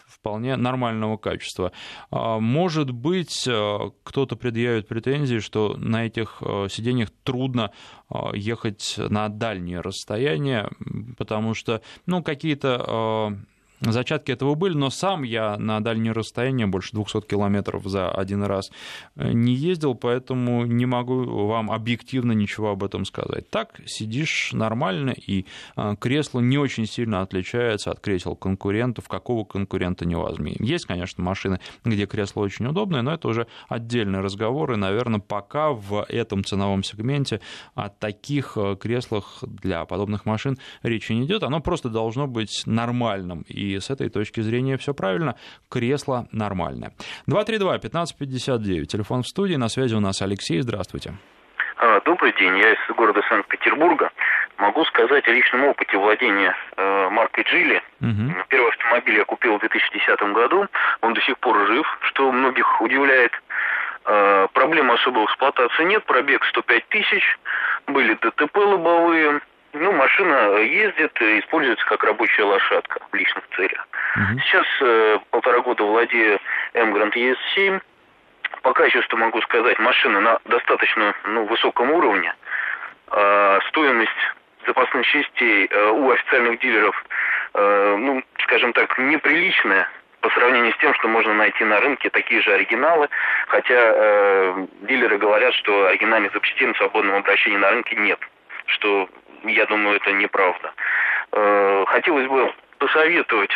вполне 0.06 0.56
нормального 0.56 1.16
качества. 1.16 1.72
Может 2.10 2.90
быть, 2.90 3.42
кто 3.42 4.18
кто-то 4.18 4.34
предъявит 4.34 4.88
претензии, 4.88 5.38
что 5.38 5.76
на 5.76 6.04
этих 6.06 6.38
э, 6.40 6.66
сиденьях 6.68 7.10
трудно 7.22 7.70
э, 8.10 8.16
ехать 8.34 8.96
на 8.98 9.28
дальние 9.28 9.80
расстояния, 9.80 10.68
потому 11.16 11.54
что 11.54 11.82
ну, 12.06 12.20
какие-то 12.24 13.30
э, 13.32 13.36
Зачатки 13.80 14.32
этого 14.32 14.54
были, 14.54 14.74
но 14.74 14.90
сам 14.90 15.22
я 15.22 15.56
на 15.56 15.80
дальние 15.80 16.12
расстояния, 16.12 16.66
больше 16.66 16.92
200 16.94 17.20
километров 17.22 17.84
за 17.84 18.10
один 18.10 18.42
раз, 18.42 18.72
э, 19.14 19.30
не 19.32 19.54
ездил, 19.54 19.94
поэтому 19.94 20.66
не 20.66 20.84
могу 20.84 21.46
вам 21.46 21.70
объективно 21.70 22.32
ничего 22.32 22.70
об 22.70 22.82
этом 22.82 23.04
сказать. 23.04 23.48
Так, 23.50 23.80
сидишь 23.86 24.50
нормально, 24.52 25.10
и 25.10 25.46
э, 25.76 25.94
кресло 26.00 26.40
не 26.40 26.58
очень 26.58 26.86
сильно 26.86 27.22
отличается 27.22 27.92
от 27.92 28.00
кресел 28.00 28.34
конкурентов, 28.34 29.08
какого 29.08 29.44
конкурента 29.44 30.04
не 30.04 30.16
возьми. 30.16 30.56
Есть, 30.58 30.86
конечно, 30.86 31.22
машины, 31.22 31.60
где 31.84 32.06
кресло 32.06 32.40
очень 32.40 32.66
удобное, 32.66 33.02
но 33.02 33.14
это 33.14 33.28
уже 33.28 33.46
отдельный 33.68 34.20
разговор, 34.20 34.72
и, 34.72 34.76
наверное, 34.76 35.20
пока 35.20 35.70
в 35.70 36.04
этом 36.08 36.44
ценовом 36.44 36.82
сегменте 36.82 37.40
о 37.76 37.90
таких 37.90 38.56
э, 38.56 38.74
креслах 38.74 39.38
для 39.42 39.84
подобных 39.84 40.26
машин 40.26 40.58
речи 40.82 41.12
не 41.12 41.26
идет. 41.26 41.44
Оно 41.44 41.60
просто 41.60 41.88
должно 41.88 42.26
быть 42.26 42.62
нормальным, 42.66 43.42
и 43.42 43.67
и 43.68 43.80
с 43.80 43.90
этой 43.90 44.08
точки 44.08 44.40
зрения 44.40 44.76
все 44.76 44.94
правильно, 44.94 45.36
кресло 45.70 46.26
нормальное. 46.32 46.92
232-1559, 47.28 48.84
телефон 48.84 49.22
в 49.22 49.26
студии, 49.26 49.56
на 49.56 49.68
связи 49.68 49.94
у 49.94 50.00
нас 50.00 50.22
Алексей, 50.22 50.60
здравствуйте. 50.60 51.14
А, 51.76 52.00
добрый 52.00 52.32
день, 52.32 52.58
я 52.58 52.72
из 52.72 52.96
города 52.96 53.22
Санкт-Петербурга. 53.28 54.10
Могу 54.56 54.84
сказать 54.86 55.26
о 55.28 55.32
личном 55.32 55.64
опыте 55.64 55.96
владения 55.96 56.54
э, 56.76 57.08
маркой 57.10 57.44
Джили. 57.44 57.80
Угу. 58.00 58.44
Первый 58.48 58.70
автомобиль 58.70 59.16
я 59.18 59.24
купил 59.24 59.56
в 59.56 59.60
2010 59.60 60.20
году, 60.32 60.66
он 61.00 61.14
до 61.14 61.20
сих 61.20 61.38
пор 61.38 61.66
жив, 61.68 61.86
что 62.02 62.32
многих 62.32 62.80
удивляет. 62.80 63.30
Э, 64.04 64.48
проблем 64.52 64.90
особой 64.90 65.26
эксплуатации 65.26 65.84
нет, 65.84 66.04
пробег 66.04 66.44
105 66.46 66.88
тысяч, 66.88 67.38
были 67.86 68.14
ДТП 68.14 68.56
лобовые, 68.56 69.40
ну, 69.72 69.92
машина 69.92 70.56
ездит, 70.58 71.20
используется 71.20 71.84
как 71.86 72.02
рабочая 72.04 72.44
лошадка 72.44 73.00
в 73.10 73.14
личных 73.14 73.44
целях. 73.56 73.88
Угу. 74.16 74.40
Сейчас 74.40 74.66
э, 74.80 75.18
полтора 75.30 75.60
года 75.60 75.84
владею 75.84 76.40
М-Гранд 76.74 77.14
ЕС-7. 77.16 77.80
Пока 78.62 78.84
еще 78.86 79.02
что 79.02 79.16
могу 79.16 79.40
сказать, 79.42 79.78
машина 79.78 80.20
на 80.20 80.38
достаточно 80.46 81.14
ну, 81.24 81.44
высоком 81.44 81.90
уровне. 81.90 82.34
Э, 83.10 83.58
стоимость 83.68 84.10
запасных 84.66 85.06
частей 85.06 85.66
э, 85.70 85.90
у 85.90 86.10
официальных 86.10 86.60
дилеров, 86.60 87.04
э, 87.54 87.96
ну, 87.98 88.22
скажем 88.44 88.72
так, 88.72 88.98
неприличная 88.98 89.88
по 90.20 90.30
сравнению 90.30 90.72
с 90.72 90.78
тем, 90.78 90.94
что 90.94 91.08
можно 91.08 91.34
найти 91.34 91.64
на 91.64 91.80
рынке 91.80 92.10
такие 92.10 92.42
же 92.42 92.52
оригиналы, 92.52 93.08
хотя 93.46 93.74
э, 93.74 94.66
дилеры 94.82 95.18
говорят, 95.18 95.54
что 95.54 95.86
оригинальных 95.86 96.32
запчастей 96.32 96.66
на 96.66 96.74
свободном 96.74 97.16
обращении 97.16 97.56
на 97.56 97.70
рынке 97.70 97.96
нет, 97.96 98.18
что 98.68 99.08
я 99.44 99.66
думаю, 99.66 99.96
это 99.96 100.12
неправда. 100.12 100.72
Э, 101.32 101.84
хотелось 101.86 102.26
бы 102.26 102.52
посоветовать 102.78 103.50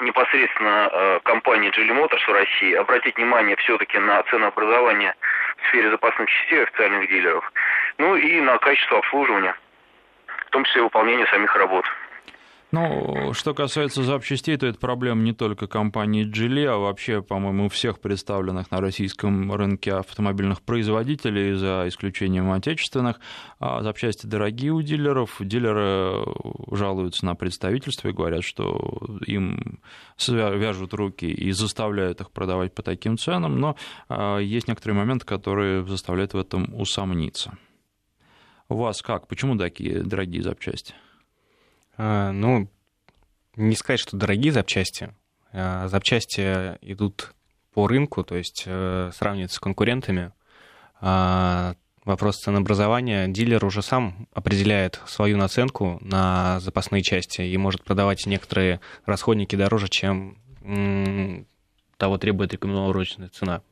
непосредственно 0.00 0.88
э, 0.90 1.20
компании 1.22 1.70
Geely 1.70 1.96
Motors 1.96 2.24
в 2.26 2.32
России 2.32 2.74
обратить 2.74 3.16
внимание 3.16 3.56
все-таки 3.56 3.98
на 3.98 4.22
ценообразование 4.24 5.14
в 5.58 5.68
сфере 5.68 5.90
запасных 5.90 6.28
частей 6.28 6.62
официальных 6.62 7.08
дилеров, 7.08 7.52
ну 7.98 8.16
и 8.16 8.40
на 8.40 8.58
качество 8.58 8.98
обслуживания, 8.98 9.54
в 10.26 10.50
том 10.50 10.64
числе 10.64 10.82
выполнения 10.82 11.26
самих 11.26 11.54
работ. 11.56 11.84
Ну, 12.74 13.32
что 13.34 13.54
касается 13.54 14.02
запчастей, 14.02 14.56
то 14.56 14.66
это 14.66 14.80
проблема 14.80 15.22
не 15.22 15.32
только 15.32 15.68
компании 15.68 16.26
Geely, 16.26 16.64
а 16.66 16.76
вообще, 16.76 17.22
по-моему, 17.22 17.68
всех 17.68 18.00
представленных 18.00 18.72
на 18.72 18.80
российском 18.80 19.52
рынке 19.52 19.92
автомобильных 19.94 20.60
производителей, 20.60 21.54
за 21.54 21.84
исключением 21.86 22.50
отечественных. 22.50 23.20
А 23.60 23.80
запчасти 23.84 24.26
дорогие 24.26 24.72
у 24.72 24.82
дилеров. 24.82 25.36
Дилеры 25.38 26.24
жалуются 26.72 27.24
на 27.26 27.36
представительство 27.36 28.08
и 28.08 28.12
говорят, 28.12 28.42
что 28.42 29.20
им 29.24 29.78
вяжут 30.26 30.94
руки 30.94 31.26
и 31.26 31.52
заставляют 31.52 32.22
их 32.22 32.32
продавать 32.32 32.74
по 32.74 32.82
таким 32.82 33.16
ценам, 33.18 33.60
но 33.60 33.76
а, 34.08 34.38
есть 34.38 34.66
некоторые 34.66 34.98
моменты, 34.98 35.24
которые 35.24 35.86
заставляют 35.86 36.34
в 36.34 36.38
этом 36.38 36.74
усомниться. 36.74 37.56
У 38.68 38.74
вас 38.74 39.00
как? 39.00 39.28
Почему 39.28 39.56
такие 39.56 40.02
дорогие 40.02 40.42
запчасти? 40.42 40.92
А, 41.96 42.32
ну, 42.32 42.68
не 43.56 43.76
сказать, 43.76 44.00
что 44.00 44.16
дорогие 44.16 44.52
запчасти. 44.52 45.14
А, 45.52 45.88
запчасти 45.88 46.76
идут 46.80 47.34
по 47.72 47.86
рынку, 47.88 48.22
то 48.22 48.36
есть 48.36 48.64
э, 48.66 49.10
сравниваются 49.12 49.56
с 49.56 49.60
конкурентами. 49.60 50.32
А, 51.00 51.74
вопрос 52.04 52.40
ценообразования. 52.40 53.26
Дилер 53.28 53.64
уже 53.64 53.82
сам 53.82 54.28
определяет 54.32 55.00
свою 55.06 55.36
наценку 55.36 55.98
на 56.00 56.60
запасные 56.60 57.02
части 57.02 57.42
и 57.42 57.56
может 57.56 57.82
продавать 57.82 58.26
некоторые 58.26 58.80
расходники 59.06 59.56
дороже, 59.56 59.88
чем 59.88 60.38
того 61.96 62.18
требует 62.18 62.52
рекомендованная 62.52 63.28
цена. 63.28 63.62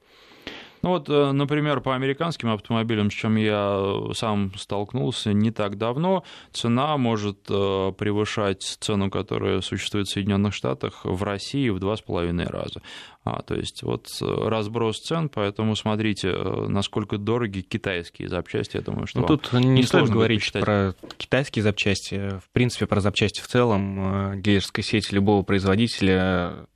Ну 0.83 0.91
вот, 0.91 1.09
э, 1.09 1.33
например, 1.33 1.81
по 1.81 1.95
американским 1.95 2.51
автомобилям, 2.51 3.11
с 3.11 3.15
чем 3.15 3.37
я 3.37 4.11
сам 4.15 4.53
столкнулся 4.57 5.33
не 5.33 5.53
так 5.53 5.79
давно, 5.79 6.25
цена 6.53 6.97
может 6.97 7.39
э, 7.49 7.93
превышать 7.97 8.63
цену, 8.63 9.09
которая 9.09 9.61
существует 9.61 10.09
в 10.09 10.13
Соединенных 10.13 10.53
Штатах, 10.55 11.05
в 11.05 11.23
России 11.23 11.69
в 11.69 11.79
два 11.79 11.97
с 11.97 12.01
половиной 12.01 12.47
раза. 12.47 12.83
А, 13.25 13.43
то 13.43 13.55
есть 13.55 13.85
вот 13.85 14.09
э, 14.21 14.25
разброс 14.27 14.99
цен, 14.99 15.29
поэтому 15.29 15.77
смотрите, 15.77 16.33
насколько 16.33 17.17
дороги 17.17 17.61
китайские 17.61 18.29
запчасти, 18.29 18.77
я 18.77 18.83
думаю, 18.83 19.07
что 19.07 19.21
ну, 19.21 19.27
Тут 19.29 19.53
не 19.53 19.85
стоит 19.85 20.11
говорить 20.11 20.41
посчитать. 20.41 20.65
про 20.65 20.95
китайские 21.17 21.63
запчасти, 21.63 22.41
в 22.41 22.51
принципе, 22.53 22.87
про 22.87 23.01
запчасти 23.01 23.41
в 23.41 23.47
целом, 23.47 24.43
дилерская 24.43 24.85
сеть 24.85 25.13
любого 25.13 25.45
производителя 25.45 26.67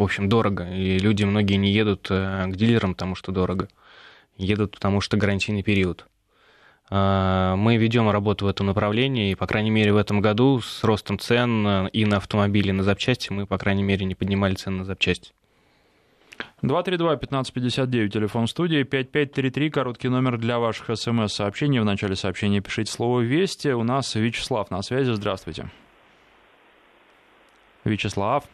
в 0.00 0.02
общем, 0.02 0.28
дорого. 0.28 0.68
И 0.70 0.98
люди 0.98 1.24
многие 1.24 1.54
не 1.54 1.70
едут 1.70 2.08
э, 2.10 2.46
к 2.46 2.56
дилерам, 2.56 2.94
потому 2.94 3.14
что 3.14 3.32
дорого. 3.32 3.68
Едут, 4.36 4.72
потому 4.72 5.00
что 5.00 5.18
гарантийный 5.18 5.62
период. 5.62 6.06
А, 6.88 7.54
мы 7.56 7.76
ведем 7.76 8.10
работу 8.10 8.46
в 8.46 8.48
этом 8.48 8.66
направлении, 8.66 9.32
и, 9.32 9.34
по 9.34 9.46
крайней 9.46 9.70
мере, 9.70 9.92
в 9.92 9.96
этом 9.96 10.20
году 10.20 10.60
с 10.60 10.82
ростом 10.84 11.18
цен 11.18 11.66
э, 11.66 11.90
и 11.92 12.06
на 12.06 12.16
автомобили, 12.16 12.70
и 12.70 12.72
на 12.72 12.82
запчасти 12.82 13.30
мы, 13.30 13.46
по 13.46 13.58
крайней 13.58 13.82
мере, 13.82 14.06
не 14.06 14.14
поднимали 14.14 14.54
цены 14.54 14.78
на 14.78 14.84
запчасти. 14.84 15.32
232-1559, 16.62 18.08
телефон 18.08 18.46
студии, 18.46 18.82
5533, 18.82 19.70
короткий 19.70 20.08
номер 20.08 20.38
для 20.38 20.58
ваших 20.58 20.96
смс-сообщений. 20.96 21.78
В 21.78 21.84
начале 21.84 22.16
сообщения 22.16 22.62
пишите 22.62 22.90
слово 22.90 23.20
«Вести». 23.20 23.68
У 23.68 23.82
нас 23.82 24.14
Вячеслав 24.14 24.70
на 24.70 24.80
связи, 24.80 25.12
здравствуйте. 25.12 25.70
Вячеслав. 27.84 28.44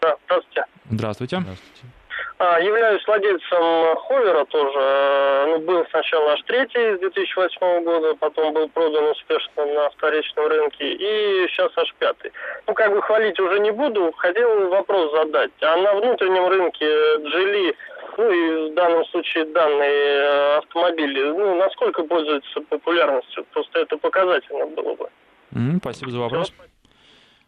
Да, 0.00 0.16
здравствуйте. 0.26 0.64
Здравствуйте. 0.90 1.36
Здравствуйте. 1.40 1.98
А, 2.40 2.60
являюсь 2.60 3.04
владельцем 3.04 3.96
Ховера 3.96 4.44
тоже. 4.44 5.46
Ну, 5.48 5.58
был 5.58 5.84
сначала 5.90 6.34
аж 6.34 6.42
третий 6.42 6.96
с 6.96 7.00
2008 7.00 7.82
года, 7.82 8.14
потом 8.14 8.54
был 8.54 8.68
продан 8.68 9.08
успешно 9.10 9.66
на 9.66 9.90
вторичном 9.90 10.46
рынке, 10.46 10.92
и 10.92 11.48
сейчас 11.48 11.72
аж 11.76 11.92
пятый. 11.98 12.32
Ну, 12.68 12.74
как 12.74 12.92
бы 12.92 13.02
хвалить 13.02 13.40
уже 13.40 13.58
не 13.58 13.72
буду, 13.72 14.12
хотел 14.16 14.68
вопрос 14.68 15.10
задать. 15.12 15.50
А 15.62 15.76
на 15.78 15.94
внутреннем 15.94 16.46
рынке 16.46 16.86
Джили, 16.86 17.74
ну 18.16 18.30
и 18.30 18.70
в 18.70 18.74
данном 18.74 19.04
случае 19.06 19.44
данные 19.46 19.90
э, 19.90 20.56
автомобили, 20.58 21.22
ну, 21.30 21.56
насколько 21.56 22.04
пользуются 22.04 22.60
популярностью? 22.60 23.44
Просто 23.52 23.80
это 23.80 23.96
показательно 23.96 24.66
было 24.66 24.94
бы. 24.94 25.08
Mm, 25.54 25.78
спасибо 25.80 26.12
за 26.12 26.20
вопрос. 26.20 26.52
Все, 26.52 26.62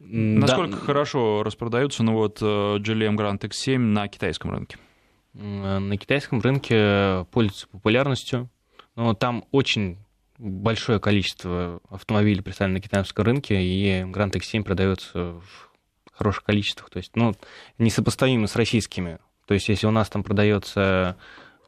Насколько 0.01 0.73
да. 0.73 0.79
хорошо 0.79 1.43
распродаются 1.43 2.03
ну 2.03 2.15
вот 2.15 2.41
GLM 2.41 3.17
Grand 3.17 3.39
X7 3.39 3.79
на 3.79 4.09
китайском 4.09 4.51
рынке? 4.51 4.79
На 5.35 5.97
китайском 5.97 6.41
рынке 6.41 7.27
пользуется 7.31 7.69
популярностью. 7.69 8.51
Но 8.97 9.15
там 9.15 9.45
очень 9.53 9.99
большое 10.39 10.99
количество 10.99 11.81
автомобилей 11.89 12.41
представлено 12.41 12.79
на 12.79 12.83
китайском 12.83 13.25
рынке, 13.25 13.63
и 13.63 14.03
Grand 14.03 14.33
X7 14.33 14.65
продается 14.65 15.35
в 15.35 15.71
хороших 16.13 16.45
количествах. 16.45 16.91
То 16.91 16.97
есть, 16.97 17.15
ну, 17.15 17.35
несопоставимо 17.79 18.47
с 18.47 18.57
российскими. 18.57 19.19
То 19.47 19.55
есть, 19.55 19.69
если 19.69 19.87
у 19.87 19.91
нас 19.91 20.09
там 20.09 20.23
продается 20.23 21.17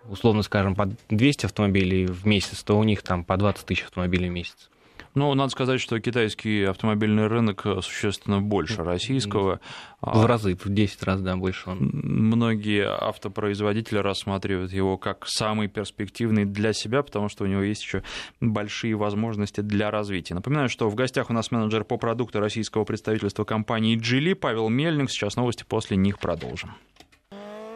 условно 0.09 0.43
скажем, 0.43 0.75
по 0.75 0.87
200 1.11 1.47
автомобилей 1.47 2.07
в 2.07 2.27
месяц, 2.27 2.63
то 2.63 2.79
у 2.79 2.83
них 2.83 3.03
там 3.03 3.25
по 3.25 3.37
20 3.37 3.67
тысяч 3.67 3.85
автомобилей 3.85 4.29
в 4.29 4.33
месяц. 4.33 4.71
Ну, 5.15 5.35
надо 5.35 5.51
сказать, 5.51 5.81
что 5.81 6.01
китайский 6.01 6.63
автомобильный 6.65 7.27
рынок 7.27 7.67
существенно 7.83 8.41
больше 8.41 8.83
российского. 8.83 9.61
В 10.01 10.25
разы, 10.25 10.57
в 10.57 10.69
10 10.69 11.03
раз, 11.03 11.21
да, 11.21 11.37
больше 11.37 11.71
он. 11.71 11.91
Многие 11.93 12.89
автопроизводители 12.89 13.99
рассматривают 13.99 14.73
его 14.73 14.97
как 14.97 15.27
самый 15.27 15.69
перспективный 15.69 16.45
для 16.45 16.73
себя, 16.73 17.03
потому 17.03 17.29
что 17.29 17.45
у 17.45 17.47
него 17.47 17.63
есть 17.63 17.83
еще 17.83 18.03
большие 18.41 18.97
возможности 18.97 19.61
для 19.61 19.91
развития. 19.91 20.35
Напоминаю, 20.35 20.69
что 20.69 20.89
в 20.89 20.95
гостях 20.95 21.31
у 21.31 21.33
нас 21.33 21.51
менеджер 21.51 21.85
по 21.85 21.99
продукту 21.99 22.41
российского 22.41 22.85
представительства 22.85 23.45
компании 23.45 23.99
Geely 23.99 24.35
Павел 24.35 24.71
Мельник. 24.71 25.11
Сейчас 25.11 25.37
новости, 25.37 25.65
после 25.69 25.97
них 25.97 26.19
продолжим. 26.19 26.71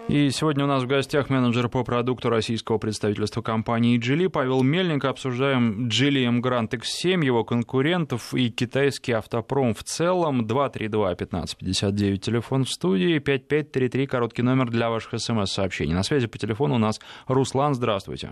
И 0.08 0.30
сегодня 0.30 0.64
у 0.64 0.68
нас 0.68 0.84
в 0.84 0.86
гостях 0.86 1.30
менеджер 1.30 1.68
по 1.68 1.82
продукту 1.82 2.30
российского 2.30 2.78
представительства 2.78 3.42
компании 3.42 3.98
Geely 3.98 4.28
Павел 4.28 4.62
Мельник. 4.62 5.04
Обсуждаем 5.04 5.88
Geely 5.88 6.26
M 6.26 6.40
Grand 6.40 6.70
X7, 6.70 7.24
его 7.24 7.42
конкурентов 7.42 8.32
и 8.32 8.48
китайский 8.50 9.12
автопром 9.12 9.74
в 9.74 9.82
целом. 9.82 10.46
232-1559, 10.46 12.18
телефон 12.18 12.64
в 12.64 12.70
студии, 12.70 13.18
5533, 13.18 14.06
короткий 14.06 14.42
номер 14.42 14.70
для 14.70 14.90
ваших 14.90 15.20
смс-сообщений. 15.20 15.92
На 15.92 16.04
связи 16.04 16.28
по 16.28 16.38
телефону 16.38 16.76
у 16.76 16.78
нас 16.78 17.00
Руслан, 17.26 17.74
здравствуйте. 17.74 18.30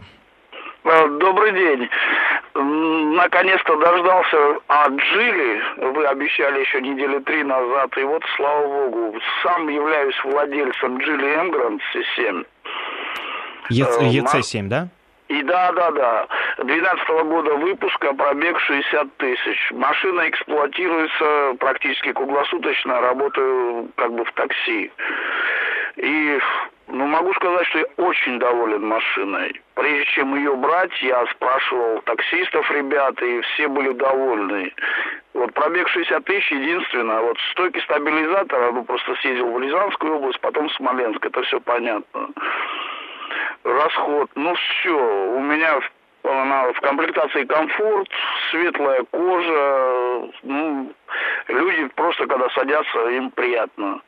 Добрый 0.85 1.53
день 1.53 1.89
наконец-то 2.55 3.77
дождался 3.77 4.59
от 4.69 4.93
Джили, 4.93 5.63
вы 5.93 6.07
обещали 6.07 6.61
еще 6.61 6.81
недели 6.81 7.19
три 7.21 7.43
назад, 7.43 7.97
и 7.99 8.03
вот, 8.05 8.23
слава 8.37 8.67
богу, 8.67 9.19
сам 9.43 9.69
являюсь 9.69 10.17
владельцем 10.25 10.99
Джили 10.99 11.35
Эмгрант 11.35 11.83
C7. 11.93 12.47
ЕЦ-7, 13.71 14.69
да? 14.69 14.89
И 15.29 15.43
да, 15.43 15.73
да, 15.73 15.91
да. 15.91 16.27
12 16.59 17.09
-го 17.09 17.25
года 17.25 17.55
выпуска, 17.55 18.13
пробег 18.13 18.61
60 18.61 19.17
тысяч. 19.17 19.71
Машина 19.73 20.29
эксплуатируется 20.29 21.55
практически 21.59 22.13
круглосуточно, 22.13 23.01
работаю 23.01 23.89
как 23.97 24.13
бы 24.13 24.25
в 24.25 24.33
такси. 24.33 24.93
И 25.97 26.39
ну, 26.87 27.07
могу 27.07 27.33
сказать, 27.35 27.67
что 27.69 27.79
я 27.79 27.87
очень 27.97 28.39
доволен 28.39 28.87
машиной. 28.87 29.61
Прежде 29.75 30.05
чем 30.13 30.35
ее 30.35 30.55
брать, 30.55 30.93
я 31.03 31.27
спрашивал 31.27 32.03
таксистов, 32.03 32.71
ребят, 32.71 33.21
и 33.23 33.41
все 33.41 33.69
были 33.69 33.93
довольны. 33.93 34.73
Вот 35.33 35.53
пробег 35.55 35.89
60 35.89 36.25
тысяч, 36.25 36.51
единственное, 36.51 37.21
вот 37.21 37.39
стойки 37.53 37.81
стабилизатора, 37.81 38.73
ну, 38.73 38.85
просто 38.85 39.15
съездил 39.17 39.51
в 39.51 39.61
Рязанскую 39.61 40.17
область, 40.17 40.41
потом 40.41 40.69
в 40.69 40.75
Смоленск, 40.75 41.25
это 41.25 41.43
все 41.43 41.59
понятно. 41.61 42.29
Расход, 43.65 44.31
ну, 44.35 44.55
все, 44.55 45.37
у 45.37 45.41
меня 45.41 45.81
она 46.23 46.73
в 46.73 46.81
комплектации 46.81 47.45
комфорт, 47.45 48.09
светлая 48.51 49.05
кожа, 49.11 50.31
ну, 50.43 50.93
люди 51.49 51.89
просто, 51.97 52.27
когда 52.27 52.49
садятся, 52.51 53.09
им 53.09 53.31
приятно 53.31 54.01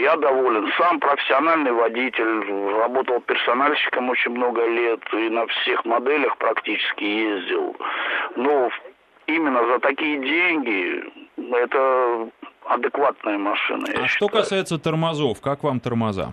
я 0.00 0.16
доволен. 0.16 0.72
Сам 0.78 1.00
профессиональный 1.00 1.72
водитель, 1.72 2.72
работал 2.78 3.20
персональщиком 3.20 4.08
очень 4.10 4.32
много 4.32 4.66
лет 4.66 5.00
и 5.12 5.28
на 5.28 5.46
всех 5.46 5.84
моделях 5.84 6.36
практически 6.38 7.04
ездил. 7.04 7.76
Но 8.36 8.70
именно 9.26 9.64
за 9.66 9.78
такие 9.80 10.18
деньги 10.18 11.04
это 11.52 12.28
адекватная 12.66 13.38
машина. 13.38 13.86
А 13.88 14.08
что 14.08 14.26
считаю. 14.26 14.42
касается 14.42 14.78
тормозов, 14.78 15.40
как 15.40 15.62
вам 15.62 15.80
тормоза? 15.80 16.32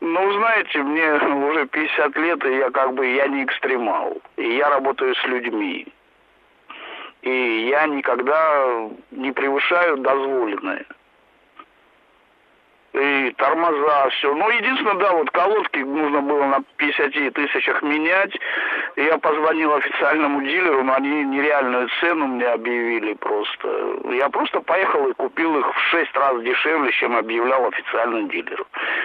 Ну, 0.00 0.32
знаете, 0.32 0.82
мне 0.82 1.12
уже 1.48 1.66
50 1.66 2.16
лет, 2.16 2.44
и 2.44 2.56
я 2.56 2.70
как 2.70 2.92
бы 2.94 3.06
я 3.06 3.28
не 3.28 3.44
экстремал. 3.44 4.20
И 4.36 4.56
я 4.56 4.68
работаю 4.68 5.14
с 5.14 5.24
людьми. 5.24 5.86
И 7.22 7.68
я 7.70 7.86
никогда 7.86 8.90
не 9.12 9.30
превышаю 9.30 9.98
дозволенное 9.98 10.84
и 12.92 13.34
тормоза, 13.38 14.10
все. 14.10 14.34
Ну, 14.34 14.50
единственное, 14.50 14.94
да, 14.94 15.12
вот 15.12 15.30
колодки 15.30 15.78
нужно 15.78 16.20
было 16.20 16.44
на 16.44 16.62
50 16.76 17.32
тысячах 17.32 17.82
менять. 17.82 18.32
Я 18.96 19.16
позвонил 19.18 19.72
официальному 19.74 20.42
дилеру, 20.42 20.84
но 20.84 20.94
они 20.94 21.24
нереальную 21.24 21.88
цену 22.00 22.26
мне 22.26 22.46
объявили 22.46 23.14
просто. 23.14 23.98
Я 24.10 24.28
просто 24.28 24.60
поехал 24.60 25.08
и 25.08 25.14
купил 25.14 25.58
их 25.58 25.74
в 25.74 25.78
6 25.90 26.14
раз 26.16 26.42
дешевле, 26.42 26.92
чем 26.92 27.16
объявлял 27.16 27.66
официальный 27.66 28.28
дилер. 28.28 28.62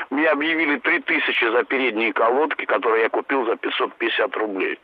Мне 0.09 0.27
объявили 0.29 0.79
3 0.79 0.99
тысячи 0.99 1.49
за 1.49 1.63
передние 1.63 2.11
колодки, 2.11 2.65
которые 2.65 3.03
я 3.03 3.09
купил 3.09 3.45
за 3.45 3.55
550 3.55 4.35
рублей. 4.35 4.79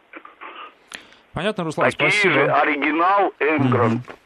Понятно, 1.33 1.63
Руслан, 1.65 1.89
Такие 1.89 2.11
спасибо. 2.11 2.33
же 2.33 2.51
оригинал 2.51 3.33
Энгранд. 3.39 4.01
Mm-hmm. 4.07 4.22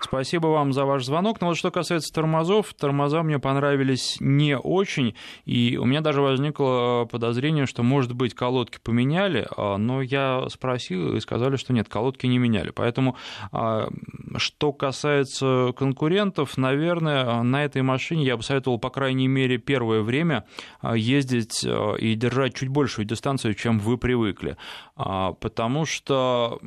Спасибо 0.00 0.48
вам 0.48 0.72
за 0.72 0.84
ваш 0.84 1.04
звонок. 1.04 1.40
Но 1.40 1.48
вот 1.48 1.56
что 1.56 1.70
касается 1.70 2.12
тормозов, 2.12 2.74
тормоза 2.74 3.22
мне 3.22 3.38
понравились 3.38 4.18
не 4.20 4.56
очень, 4.56 5.14
и 5.46 5.78
у 5.80 5.84
меня 5.84 6.00
даже 6.00 6.20
возникло 6.20 7.08
подозрение, 7.10 7.66
что, 7.66 7.82
может 7.82 8.12
быть, 8.12 8.34
колодки 8.34 8.78
поменяли, 8.82 9.48
а, 9.56 9.78
но 9.78 10.02
я 10.02 10.46
спросил 10.50 11.16
и 11.16 11.20
сказали, 11.20 11.56
что 11.56 11.72
нет, 11.72 11.88
колодки 11.88 12.26
не 12.26 12.38
меняли. 12.38 12.70
Поэтому, 12.70 13.16
а, 13.52 13.88
что 14.36 14.72
касается 14.72 15.72
конкурентов, 15.76 16.58
наверное, 16.58 17.42
на 17.42 17.64
этой 17.64 17.82
машине 17.82 18.24
я 18.24 18.36
бы 18.36 18.42
советовал, 18.42 18.78
по 18.78 18.90
крайней 18.90 19.28
мере, 19.28 19.56
первое 19.56 20.02
время 20.02 20.44
а, 20.80 20.94
ездить 20.96 21.64
и 21.64 22.14
держать 22.14 22.54
чуть 22.54 22.68
большую 22.68 23.06
дистанцию, 23.06 23.54
чем 23.54 23.78
вы 23.78 23.96
привыкли. 23.96 24.56
Потому 24.94 25.84
что 25.84 26.58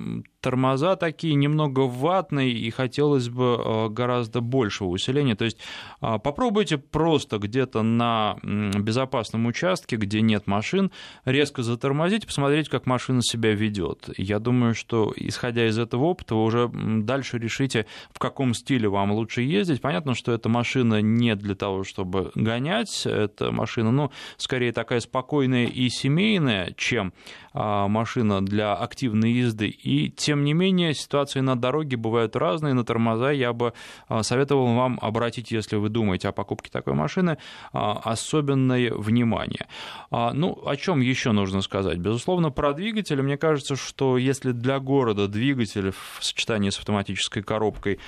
тормоза 0.41 0.95
такие 0.95 1.35
немного 1.35 1.81
ватные, 1.81 2.51
и 2.51 2.69
хотелось 2.69 3.29
бы 3.29 3.57
э, 3.59 3.89
гораздо 3.89 4.41
большего 4.41 4.87
усиления. 4.89 5.35
То 5.35 5.45
есть 5.45 5.57
а, 6.01 6.17
попробуйте 6.17 6.77
просто 6.77 7.37
где-то 7.37 7.81
на 7.81 8.37
безопасном 8.43 9.45
участке, 9.45 9.97
где 9.97 10.21
нет 10.21 10.47
машин, 10.47 10.91
резко 11.25 11.63
затормозить, 11.63 12.25
посмотреть, 12.25 12.69
как 12.69 12.85
машина 12.85 13.21
себя 13.21 13.53
ведет. 13.53 14.09
Я 14.17 14.39
думаю, 14.39 14.73
что 14.73 15.13
исходя 15.15 15.67
из 15.67 15.77
этого 15.77 16.05
опыта, 16.05 16.35
вы 16.35 16.43
уже 16.43 16.69
дальше 16.73 17.37
решите, 17.37 17.85
в 18.11 18.19
каком 18.19 18.53
стиле 18.53 18.87
вам 18.87 19.11
лучше 19.11 19.41
ездить. 19.41 19.81
Понятно, 19.81 20.13
что 20.13 20.31
эта 20.31 20.49
машина 20.49 21.01
не 21.01 21.35
для 21.35 21.55
того, 21.55 21.83
чтобы 21.83 22.31
гонять, 22.35 23.05
это 23.05 23.51
машина, 23.51 23.91
ну, 23.91 24.11
скорее 24.37 24.71
такая 24.71 24.99
спокойная 24.99 25.65
и 25.65 25.89
семейная, 25.89 26.73
чем 26.77 27.13
а, 27.53 27.87
машина 27.87 28.45
для 28.45 28.73
активной 28.75 29.31
езды. 29.31 29.67
И 29.67 30.09
тем 30.09 30.28
не 30.35 30.53
менее, 30.53 30.93
ситуации 30.93 31.39
на 31.39 31.55
дороге 31.55 31.97
бывают 31.97 32.35
разные. 32.35 32.73
На 32.73 32.83
тормоза 32.83 33.31
я 33.31 33.53
бы 33.53 33.73
а, 34.07 34.23
советовал 34.23 34.75
вам 34.75 34.99
обратить, 35.01 35.51
если 35.51 35.75
вы 35.75 35.89
думаете 35.89 36.29
о 36.29 36.31
покупке 36.31 36.69
такой 36.69 36.93
машины, 36.93 37.37
а, 37.73 37.99
особенное 38.03 38.93
внимание. 38.93 39.67
Ну, 40.11 40.59
о 40.65 40.75
чем 40.75 41.01
еще 41.01 41.31
нужно 41.31 41.61
сказать? 41.61 41.97
Безусловно, 41.97 42.51
про 42.51 42.73
двигатель. 42.73 43.21
Мне 43.21 43.37
кажется, 43.37 43.75
что 43.75 44.17
если 44.17 44.51
для 44.51 44.79
города 44.79 45.27
двигатель 45.27 45.91
в 45.91 46.23
сочетании 46.23 46.69
с 46.69 46.79
автоматической 46.79 47.43
коробкой 47.43 47.99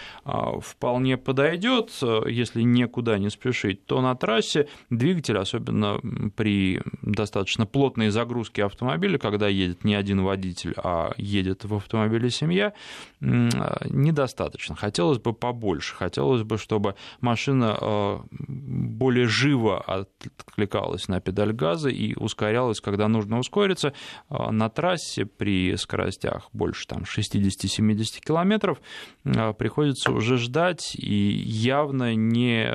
вполне 0.62 1.18
подойдет, 1.18 1.92
если 2.28 2.62
никуда 2.62 3.18
не 3.18 3.30
спешить, 3.30 3.86
то 3.86 4.02
на 4.02 4.16
трассе 4.16 4.68
двигатель, 4.90 5.38
особенно 5.38 6.00
при 6.36 6.82
достаточно 7.02 7.66
плотной 7.66 8.10
загрузке 8.10 8.66
автомобиля, 8.66 9.18
когда 9.18 9.48
едет 9.48 9.84
не 9.84 9.96
один 9.96 10.24
водитель, 10.24 10.74
а 10.78 11.12
едет 11.18 11.66
в 11.66 11.76
автомобиле 11.76 12.11
семья, 12.30 12.74
недостаточно. 13.20 14.76
Хотелось 14.76 15.20
бы 15.20 15.34
побольше. 15.34 15.96
Хотелось 15.96 16.44
бы, 16.44 16.58
чтобы 16.58 16.96
машина 17.20 17.78
э, 17.80 18.20
более 18.32 19.28
живо 19.28 19.82
откликалась 19.82 21.08
на 21.08 21.20
педаль 21.22 21.54
газа 21.54 21.90
и 21.90 22.16
ускорялась, 22.16 22.82
когда 22.82 23.08
нужно 23.08 23.40
ускориться. 23.40 23.94
Э, 24.30 24.52
на 24.52 24.70
трассе 24.70 25.26
при 25.26 25.76
скоростях 25.78 26.50
больше 26.54 26.88
там, 26.88 27.04
60-70 27.04 28.20
километров 28.26 28.82
э, 29.26 29.54
приходится 29.54 30.12
уже 30.12 30.38
ждать, 30.38 30.96
и 30.96 31.16
явно 31.16 32.16
не 32.16 32.74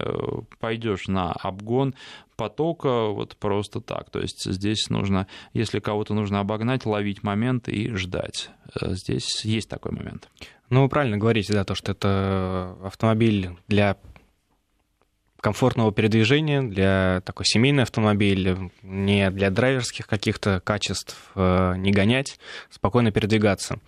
пойдешь 0.60 1.08
на 1.08 1.32
обгон 1.32 1.94
потока 2.36 3.06
вот 3.06 3.36
просто 3.36 3.80
так. 3.80 4.10
То 4.10 4.20
есть 4.20 4.44
здесь 4.44 4.88
нужно, 4.90 5.26
если 5.52 5.80
кого-то 5.80 6.14
нужно 6.14 6.40
обогнать, 6.40 6.86
ловить 6.86 7.22
момент 7.22 7.68
и 7.68 7.92
ждать. 7.94 8.50
Э, 8.80 8.94
здесь 8.94 9.44
есть 9.44 9.68
такой 9.68 9.92
момент. 9.92 10.28
Ну, 10.70 10.82
вы 10.82 10.88
правильно 10.88 11.16
говорите, 11.16 11.52
да, 11.52 11.64
то, 11.64 11.74
что 11.74 11.92
это 11.92 12.76
автомобиль 12.82 13.50
для 13.68 13.96
комфортного 15.40 15.92
передвижения, 15.92 16.62
для 16.62 17.22
такой 17.24 17.46
семейный 17.46 17.84
автомобиль, 17.84 18.56
не 18.82 19.30
для 19.30 19.50
драйверских 19.50 20.06
каких-то 20.06 20.60
качеств, 20.60 21.16
э, 21.36 21.74
не 21.76 21.92
гонять, 21.92 22.40
спокойно 22.70 23.12
передвигаться. 23.12 23.78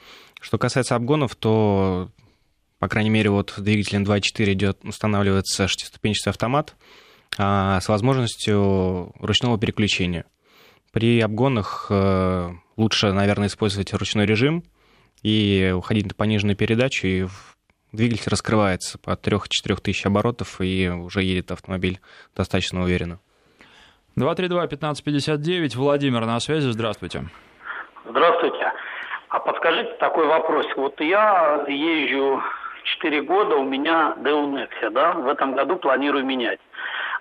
Что 0.40 0.58
касается 0.58 0.94
обгонов, 0.94 1.34
то, 1.34 2.10
по 2.78 2.88
крайней 2.88 3.10
мере, 3.10 3.30
вот 3.30 3.54
двигателем 3.56 4.04
2.4 4.04 4.52
идет, 4.52 4.78
устанавливается 4.84 5.66
шестиступенчатый 5.66 6.30
автомат, 6.30 6.76
с 7.36 7.88
возможностью 7.88 9.12
ручного 9.20 9.58
переключения. 9.58 10.24
При 10.92 11.20
обгонах 11.20 11.86
э, 11.90 12.50
лучше, 12.76 13.12
наверное, 13.12 13.48
использовать 13.48 13.92
ручной 13.92 14.26
режим 14.26 14.64
и 15.22 15.72
уходить 15.76 16.06
на 16.06 16.14
пониженную 16.14 16.56
передачу, 16.56 17.06
и 17.06 17.26
двигатель 17.92 18.30
раскрывается 18.30 18.98
по 18.98 19.10
3-4 19.10 19.80
тысяч 19.82 20.06
оборотов, 20.06 20.60
и 20.60 20.88
уже 20.88 21.22
едет 21.22 21.50
автомобиль 21.50 22.00
достаточно 22.34 22.82
уверенно. 22.82 23.20
232-1559, 24.16 25.76
Владимир 25.76 26.24
на 26.26 26.40
связи, 26.40 26.68
здравствуйте. 26.70 27.24
Здравствуйте. 28.04 28.72
А 29.28 29.40
подскажите 29.40 29.92
такой 30.00 30.26
вопрос. 30.26 30.66
Вот 30.76 31.00
я 31.00 31.64
езжу 31.68 32.42
4 32.84 33.22
года, 33.22 33.56
у 33.56 33.64
меня 33.64 34.14
Nexia, 34.16 34.90
да, 34.90 35.12
в 35.12 35.28
этом 35.28 35.54
году 35.54 35.76
планирую 35.76 36.24
менять. 36.24 36.58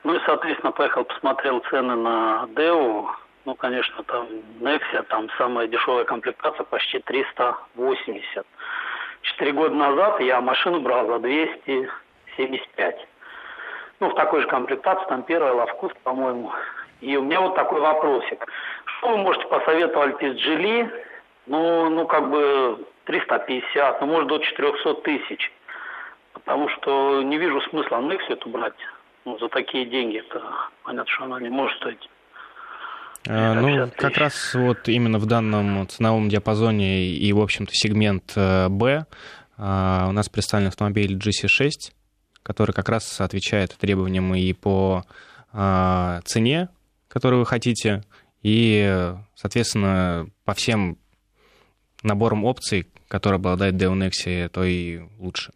Ну 0.04 0.16
и, 0.16 0.20
соответственно, 0.26 0.72
поехал, 0.72 1.04
посмотрел 1.04 1.60
цены 1.70 1.96
на 1.96 2.48
Део. 2.56 3.10
Ну, 3.46 3.56
конечно, 3.56 4.04
там 4.04 4.28
Nexia, 4.60 5.04
там 5.04 5.30
самая 5.38 5.68
дешевая 5.68 6.04
комплектация 6.04 6.64
почти 6.66 7.00
380. 7.00 8.46
Четыре 9.22 9.52
года 9.54 9.74
назад 9.74 10.20
я 10.20 10.42
машину 10.42 10.82
брал 10.82 11.08
за 11.08 11.20
275. 11.20 13.08
Ну, 14.00 14.10
в 14.10 14.16
такой 14.16 14.42
же 14.42 14.48
комплектации, 14.48 15.06
там 15.08 15.24
первая 15.24 15.54
лавкус, 15.54 15.92
по-моему. 16.04 16.52
И 17.02 17.16
у 17.16 17.24
меня 17.24 17.42
вот 17.42 17.56
такой 17.56 17.80
вопросик. 17.80 18.46
Что 18.86 19.10
вы 19.10 19.18
можете 19.18 19.48
посоветовать 19.48 20.22
из 20.22 20.36
Джили? 20.36 21.06
Ну, 21.46 21.90
ну, 21.90 22.06
как 22.06 22.30
бы 22.30 22.86
350, 23.06 24.02
ну, 24.02 24.08
может, 24.08 24.28
до 24.28 24.40
400 24.40 24.94
тысяч. 24.96 25.52
Потому 26.34 26.70
что 26.70 27.22
не 27.24 27.38
вижу 27.38 27.62
смысла 27.62 27.98
Nexia 27.98 28.34
эту 28.34 28.50
брать 28.50 28.76
за 29.40 29.50
такие 29.50 29.86
деньги, 29.86 30.20
это 30.20 30.42
понятно, 30.84 31.12
что 31.12 31.26
она 31.26 31.40
не 31.40 31.50
может 31.50 31.78
стоить. 31.78 32.10
А, 33.28 33.54
ну, 33.56 33.90
как 33.98 34.18
раз 34.18 34.54
вот 34.54 34.88
именно 34.88 35.20
в 35.20 35.26
данном 35.26 35.88
ценовом 35.88 36.30
диапазоне 36.30 37.08
и, 37.08 37.34
в 37.34 37.42
общем-то, 37.42 37.74
сегмент 37.74 38.34
э, 38.36 38.70
Б 38.70 39.06
а, 39.58 40.06
у 40.08 40.12
нас 40.12 40.30
представлен 40.30 40.68
автомобиль 40.68 41.18
GC6, 41.18 41.92
который 42.44 42.72
как 42.72 42.88
раз 42.90 43.20
отвечает 43.20 43.76
требованиям 43.78 44.34
и 44.34 44.54
по 44.54 45.04
а, 45.52 46.22
цене, 46.24 46.70
которую 47.10 47.40
вы 47.40 47.46
хотите, 47.46 48.04
и, 48.44 49.14
соответственно, 49.36 50.28
по 50.46 50.54
всем 50.54 50.98
наборам 52.04 52.46
опций, 52.46 52.88
которые 53.08 53.38
обладает 53.38 53.76
Nexia, 53.76 54.48
то 54.50 54.64
и 54.64 55.02
лучше. 55.18 55.52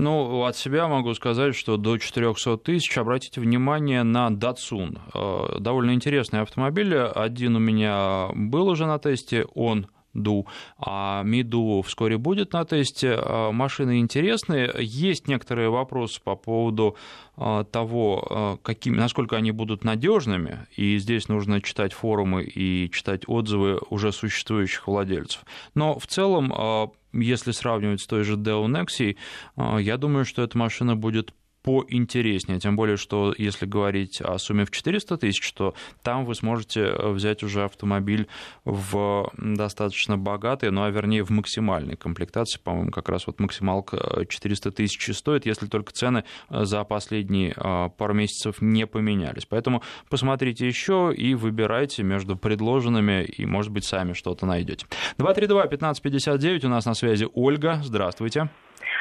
Ну, 0.00 0.44
от 0.44 0.56
себя 0.56 0.88
могу 0.88 1.12
сказать, 1.12 1.54
что 1.54 1.76
до 1.76 1.98
400 1.98 2.56
тысяч 2.56 2.96
обратите 2.96 3.38
внимание 3.38 4.02
на 4.02 4.30
Datsun. 4.30 4.98
Э, 5.12 5.58
довольно 5.60 5.92
интересный 5.92 6.40
автомобиль. 6.40 6.96
Один 6.96 7.56
у 7.56 7.58
меня 7.58 8.30
был 8.34 8.68
уже 8.68 8.86
на 8.86 8.98
тесте, 8.98 9.44
он 9.54 9.88
Ду, 10.14 10.46
а 10.78 11.22
Миду 11.22 11.82
вскоре 11.86 12.16
будет 12.16 12.54
на 12.54 12.64
тесте. 12.64 13.08
Э, 13.08 13.50
машины 13.50 13.98
интересные. 14.00 14.74
Есть 14.78 15.28
некоторые 15.28 15.68
вопросы 15.68 16.18
по 16.24 16.34
поводу 16.34 16.96
э, 17.36 17.64
того, 17.70 18.58
какими, 18.62 18.96
насколько 18.96 19.36
они 19.36 19.50
будут 19.50 19.84
надежными, 19.84 20.66
и 20.76 20.96
здесь 20.96 21.28
нужно 21.28 21.60
читать 21.60 21.92
форумы 21.92 22.44
и 22.44 22.90
читать 22.90 23.24
отзывы 23.26 23.78
уже 23.90 24.12
существующих 24.12 24.88
владельцев. 24.88 25.44
Но 25.74 25.98
в 25.98 26.06
целом 26.06 26.90
если 27.12 27.52
сравнивать 27.52 28.00
с 28.00 28.06
той 28.06 28.24
же 28.24 28.34
Deo 28.34 28.66
Nexi, 28.66 29.16
а, 29.56 29.78
я 29.78 29.96
думаю, 29.96 30.24
что 30.24 30.42
эта 30.42 30.56
машина 30.56 30.96
будет 30.96 31.32
поинтереснее, 31.62 32.58
тем 32.58 32.76
более, 32.76 32.96
что 32.96 33.34
если 33.36 33.66
говорить 33.66 34.20
о 34.20 34.38
сумме 34.38 34.64
в 34.64 34.70
400 34.70 35.18
тысяч, 35.18 35.52
то 35.52 35.74
там 36.02 36.24
вы 36.24 36.34
сможете 36.34 36.80
э, 36.80 37.10
взять 37.10 37.42
уже 37.42 37.64
автомобиль 37.64 38.28
в 38.64 39.30
достаточно 39.36 40.16
богатой, 40.16 40.70
ну 40.70 40.82
а 40.82 40.90
вернее 40.90 41.22
в 41.22 41.30
максимальной 41.30 41.96
комплектации, 41.96 42.58
по-моему, 42.58 42.90
как 42.90 43.08
раз 43.08 43.26
вот 43.26 43.40
максималка 43.40 44.24
400 44.26 44.70
тысяч 44.72 45.14
стоит, 45.16 45.46
если 45.46 45.66
только 45.66 45.92
цены 45.92 46.24
э, 46.48 46.64
за 46.64 46.84
последние 46.84 47.54
э, 47.56 47.88
пару 47.96 48.14
месяцев 48.14 48.60
не 48.60 48.86
поменялись. 48.86 49.44
Поэтому 49.46 49.82
посмотрите 50.08 50.66
еще 50.66 51.12
и 51.14 51.34
выбирайте 51.34 52.02
между 52.02 52.36
предложенными, 52.36 53.24
и, 53.24 53.44
может 53.44 53.70
быть, 53.70 53.84
сами 53.84 54.14
что-то 54.14 54.46
найдете. 54.46 54.86
232-1559, 55.18 56.66
у 56.66 56.68
нас 56.68 56.86
на 56.86 56.94
связи 56.94 57.28
Ольга, 57.34 57.80
здравствуйте. 57.82 58.48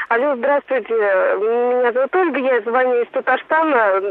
Алло, 0.09 0.35
здравствуйте. 0.35 0.91
Меня 0.91 1.91
зовут 1.91 2.15
Ольга, 2.15 2.39
я 2.39 2.61
звоню 2.61 3.03
из 3.03 3.07
Татарстана. 3.09 4.01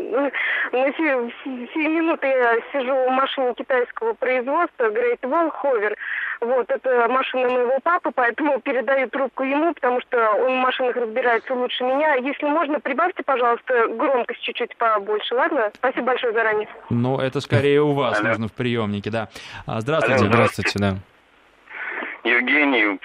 На 0.70 0.92
сию, 0.92 1.32
сию 1.42 1.90
минуту 1.90 2.24
я 2.24 2.54
сижу 2.72 2.94
в 2.94 3.10
машине 3.10 3.52
китайского 3.54 4.12
производства 4.12 4.90
Great 4.90 5.18
Wall 5.22 5.52
Hover. 5.60 5.96
Вот, 6.40 6.70
это 6.70 7.08
машина 7.08 7.48
моего 7.48 7.80
папы, 7.82 8.12
поэтому 8.14 8.60
передаю 8.60 9.08
трубку 9.08 9.42
ему, 9.42 9.74
потому 9.74 10.00
что 10.02 10.34
он 10.34 10.60
в 10.60 10.62
машинах 10.62 10.94
разбирается 10.94 11.52
лучше 11.54 11.82
меня. 11.82 12.14
Если 12.14 12.46
можно, 12.46 12.78
прибавьте, 12.78 13.24
пожалуйста, 13.24 13.88
громкость 13.88 14.42
чуть-чуть 14.42 14.76
побольше, 14.76 15.34
ладно? 15.34 15.72
Спасибо 15.74 16.06
большое 16.06 16.32
заранее. 16.32 16.68
Ну, 16.90 17.18
это 17.18 17.40
скорее 17.40 17.82
у 17.82 17.90
вас 17.90 18.20
Алло. 18.20 18.28
нужно 18.28 18.46
в 18.46 18.52
приемнике, 18.52 19.10
да. 19.10 19.30
А, 19.66 19.80
здравствуйте. 19.80 20.20
Алло, 20.20 20.32
здравствуйте, 20.32 20.78
да. 20.78 20.94
Евгений, 22.22 23.00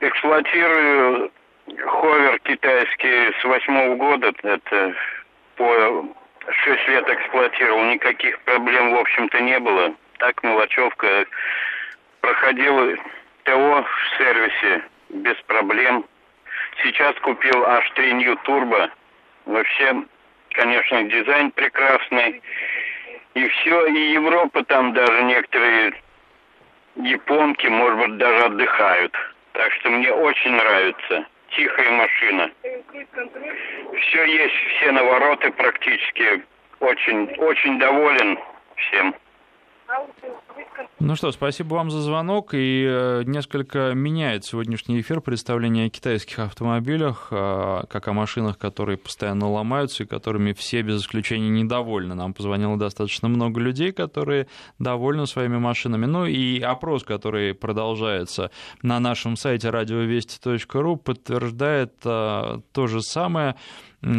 эксплуатирую 0.00 1.30
ховер 1.66 2.38
китайский 2.40 3.32
с 3.40 3.44
восьмого 3.44 3.96
года. 3.96 4.32
Это 4.42 4.94
по 5.56 6.06
шесть 6.48 6.88
лет 6.88 7.08
эксплуатировал. 7.08 7.84
Никаких 7.84 8.38
проблем, 8.40 8.94
в 8.94 8.98
общем-то, 8.98 9.40
не 9.40 9.58
было. 9.60 9.94
Так, 10.18 10.42
мелочевка. 10.42 11.26
Проходил 12.20 12.96
ТО 13.44 13.82
в 13.84 14.18
сервисе 14.18 14.82
без 15.10 15.36
проблем. 15.46 16.04
Сейчас 16.82 17.14
купил 17.20 17.64
H3 17.64 18.12
New 18.12 18.34
Turbo. 18.44 18.90
Вообще, 19.46 19.94
конечно, 20.50 21.02
дизайн 21.04 21.50
прекрасный. 21.50 22.42
И 23.34 23.48
все, 23.48 23.86
и 23.86 24.12
Европа 24.12 24.64
там 24.64 24.92
даже 24.94 25.22
некоторые 25.24 25.94
японки, 26.96 27.66
может 27.66 27.98
быть, 27.98 28.16
даже 28.18 28.44
отдыхают. 28.44 29.14
Так 29.52 29.72
что 29.72 29.90
мне 29.90 30.12
очень 30.12 30.52
нравится. 30.52 31.26
Тихая 31.56 31.90
машина. 31.92 32.50
Все 34.00 34.24
есть, 34.24 34.54
все 34.54 34.92
навороты 34.92 35.50
практически. 35.52 36.42
Очень, 36.80 37.32
очень 37.38 37.78
доволен 37.78 38.38
всем. 38.76 39.14
Ну 41.00 41.16
что, 41.16 41.32
спасибо 41.32 41.74
вам 41.74 41.90
за 41.90 42.00
звонок. 42.00 42.54
И 42.54 42.86
э, 42.88 43.22
несколько 43.26 43.92
меняет 43.94 44.44
сегодняшний 44.44 45.00
эфир 45.00 45.20
представление 45.20 45.86
о 45.86 45.90
китайских 45.90 46.38
автомобилях, 46.38 47.28
э, 47.30 47.82
как 47.88 48.08
о 48.08 48.12
машинах, 48.12 48.58
которые 48.58 48.96
постоянно 48.96 49.50
ломаются 49.50 50.04
и 50.04 50.06
которыми 50.06 50.52
все 50.52 50.82
без 50.82 51.02
исключения 51.02 51.50
недовольны. 51.50 52.14
Нам 52.14 52.32
позвонило 52.32 52.78
достаточно 52.78 53.28
много 53.28 53.60
людей, 53.60 53.92
которые 53.92 54.46
довольны 54.78 55.26
своими 55.26 55.58
машинами. 55.58 56.06
Ну 56.06 56.26
и 56.26 56.60
опрос, 56.60 57.04
который 57.04 57.54
продолжается 57.54 58.50
на 58.82 58.98
нашем 59.00 59.36
сайте 59.36 59.70
радиовести.ру, 59.70 60.96
подтверждает 60.96 61.94
э, 62.04 62.60
то 62.72 62.86
же 62.86 63.02
самое. 63.02 63.56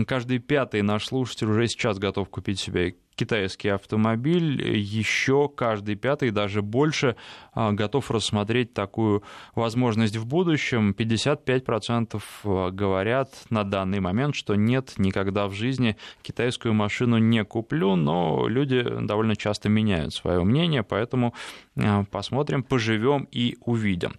Каждый 0.07 0.39
пятый 0.39 0.81
наш 0.81 1.05
слушатель 1.05 1.47
уже 1.47 1.67
сейчас 1.67 1.99
готов 1.99 2.29
купить 2.29 2.59
себе 2.59 2.95
китайский 3.15 3.69
автомобиль, 3.69 4.61
еще 4.77 5.49
каждый 5.49 5.95
пятый, 5.95 6.31
даже 6.31 6.61
больше, 6.61 7.15
а, 7.53 7.71
готов 7.71 8.11
рассмотреть 8.11 8.73
такую 8.73 9.23
возможность 9.55 10.17
в 10.17 10.25
будущем. 10.25 10.93
55% 10.97 12.21
а, 12.43 12.71
говорят 12.71 13.29
на 13.49 13.63
данный 13.63 13.99
момент, 13.99 14.35
что 14.35 14.55
нет, 14.55 14.93
никогда 14.97 15.47
в 15.47 15.53
жизни 15.53 15.97
китайскую 16.21 16.73
машину 16.73 17.17
не 17.17 17.43
куплю, 17.43 17.95
но 17.95 18.47
люди 18.47 18.83
довольно 19.01 19.35
часто 19.35 19.69
меняют 19.69 20.13
свое 20.13 20.43
мнение, 20.43 20.83
поэтому 20.83 21.33
а, 21.77 22.03
посмотрим, 22.11 22.63
поживем 22.63 23.27
и 23.31 23.57
увидим. 23.61 24.13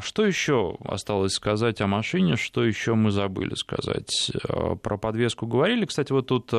Что 0.00 0.26
еще 0.26 0.76
осталось 0.84 1.34
сказать 1.34 1.80
о 1.80 1.86
машине? 1.86 2.34
Что 2.34 2.64
еще 2.64 2.94
мы 2.94 3.12
забыли 3.12 3.54
сказать? 3.54 4.32
Про 4.82 4.96
подвеску 4.96 5.46
говорили. 5.46 5.84
Кстати, 5.84 6.10
вот 6.10 6.26
тут 6.26 6.52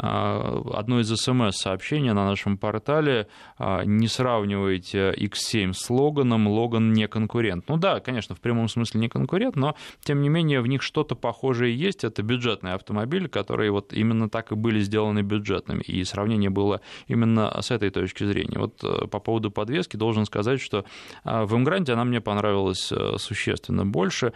одно 0.00 1.00
из 1.00 1.14
смс-сообщений 1.14 2.12
на 2.12 2.24
нашем 2.24 2.56
портале 2.56 3.28
а, 3.58 3.84
«Не 3.84 4.08
сравнивайте 4.08 5.12
X7 5.12 5.72
с 5.74 5.90
Логаном, 5.90 6.48
Логан 6.48 6.92
не 6.92 7.06
конкурент». 7.06 7.68
Ну 7.68 7.76
да, 7.76 8.00
конечно, 8.00 8.34
в 8.34 8.40
прямом 8.40 8.68
смысле 8.68 9.00
не 9.00 9.08
конкурент, 9.08 9.56
но 9.56 9.76
тем 10.02 10.22
не 10.22 10.28
менее 10.28 10.62
в 10.62 10.66
них 10.66 10.82
что-то 10.82 11.14
похожее 11.14 11.76
есть. 11.76 12.04
Это 12.04 12.22
бюджетные 12.22 12.74
автомобили, 12.74 13.28
которые 13.28 13.70
вот 13.72 13.92
именно 13.92 14.30
так 14.30 14.52
и 14.52 14.54
были 14.54 14.80
сделаны 14.80 15.20
бюджетными, 15.20 15.82
и 15.82 16.02
сравнение 16.04 16.50
было 16.50 16.80
именно 17.06 17.54
с 17.60 17.70
этой 17.70 17.90
точки 17.90 18.24
зрения. 18.24 18.58
Вот 18.58 18.82
э, 18.82 19.06
по 19.06 19.20
поводу 19.20 19.50
подвески 19.50 19.96
должен 19.96 20.24
сказать, 20.24 20.60
что 20.60 20.84
а, 21.24 21.44
в 21.44 21.54
Эмгранте 21.54 21.92
она 21.92 22.04
мне 22.04 22.20
понравилась 22.20 22.90
э, 22.90 23.16
существенно 23.18 23.84
больше. 23.84 24.32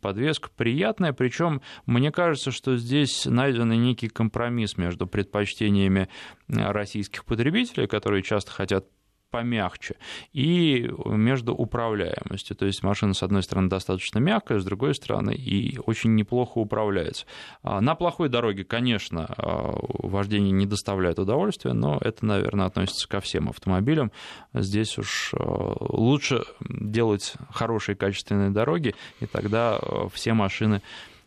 Подвеска 0.00 0.50
приятная, 0.56 1.12
причем 1.12 1.62
мне 1.86 2.12
кажется, 2.12 2.50
что 2.50 2.76
здесь 2.76 3.26
найден 3.26 3.68
некий 3.70 4.08
компромисс 4.08 4.67
компромисс 4.68 4.76
между 4.76 5.06
предпочтениями 5.06 6.08
э, 6.48 6.70
российских 6.70 7.24
потребителей, 7.24 7.86
которые 7.86 8.22
часто 8.22 8.50
хотят 8.50 8.86
помягче, 9.30 9.96
и 10.32 10.90
между 11.04 11.54
управляемостью. 11.54 12.56
То 12.56 12.64
есть 12.64 12.82
машина, 12.82 13.12
с 13.12 13.22
одной 13.22 13.42
стороны, 13.42 13.68
достаточно 13.68 14.20
мягкая, 14.20 14.58
с 14.58 14.64
другой 14.64 14.94
стороны, 14.94 15.34
и 15.34 15.78
очень 15.84 16.14
неплохо 16.14 16.56
управляется. 16.56 17.26
А 17.62 17.82
на 17.82 17.94
плохой 17.94 18.30
дороге, 18.30 18.64
конечно, 18.64 19.26
а, 19.36 19.74
вождение 19.82 20.52
не 20.52 20.64
доставляет 20.64 21.18
удовольствия, 21.18 21.74
но 21.74 21.98
это, 22.00 22.24
наверное, 22.24 22.64
относится 22.64 23.06
ко 23.06 23.20
всем 23.20 23.50
автомобилям. 23.50 24.12
Здесь 24.54 24.96
уж 24.96 25.34
а, 25.34 25.76
лучше 25.78 26.44
делать 26.60 27.34
хорошие 27.50 27.96
качественные 27.96 28.48
дороги, 28.48 28.94
и 29.20 29.26
тогда 29.26 29.78
все 30.14 30.32
машины 30.32 30.80
Э, 30.80 31.17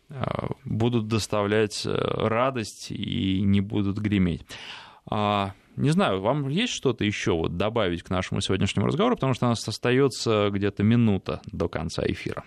будут 0.66 1.08
доставлять 1.08 1.86
э, 1.86 1.92
радость 1.92 2.92
и 2.92 3.42
не 3.42 3.62
будут 3.62 3.98
греметь. 3.98 4.46
А, 5.10 5.54
не 5.76 5.90
знаю, 5.90 6.22
вам 6.22 6.48
есть 6.50 6.74
что-то 6.74 7.04
еще 7.04 7.32
вот 7.34 7.58
добавить 7.58 8.04
к 8.04 8.10
нашему 8.10 8.42
сегодняшнему 8.42 8.88
разговору, 8.88 9.16
потому 9.16 9.34
что 9.34 9.46
у 9.46 9.50
нас 9.50 9.68
остается 9.68 10.50
где-то 10.52 10.84
минута 10.84 11.42
до 11.46 11.70
конца 11.70 12.04
эфира. 12.06 12.44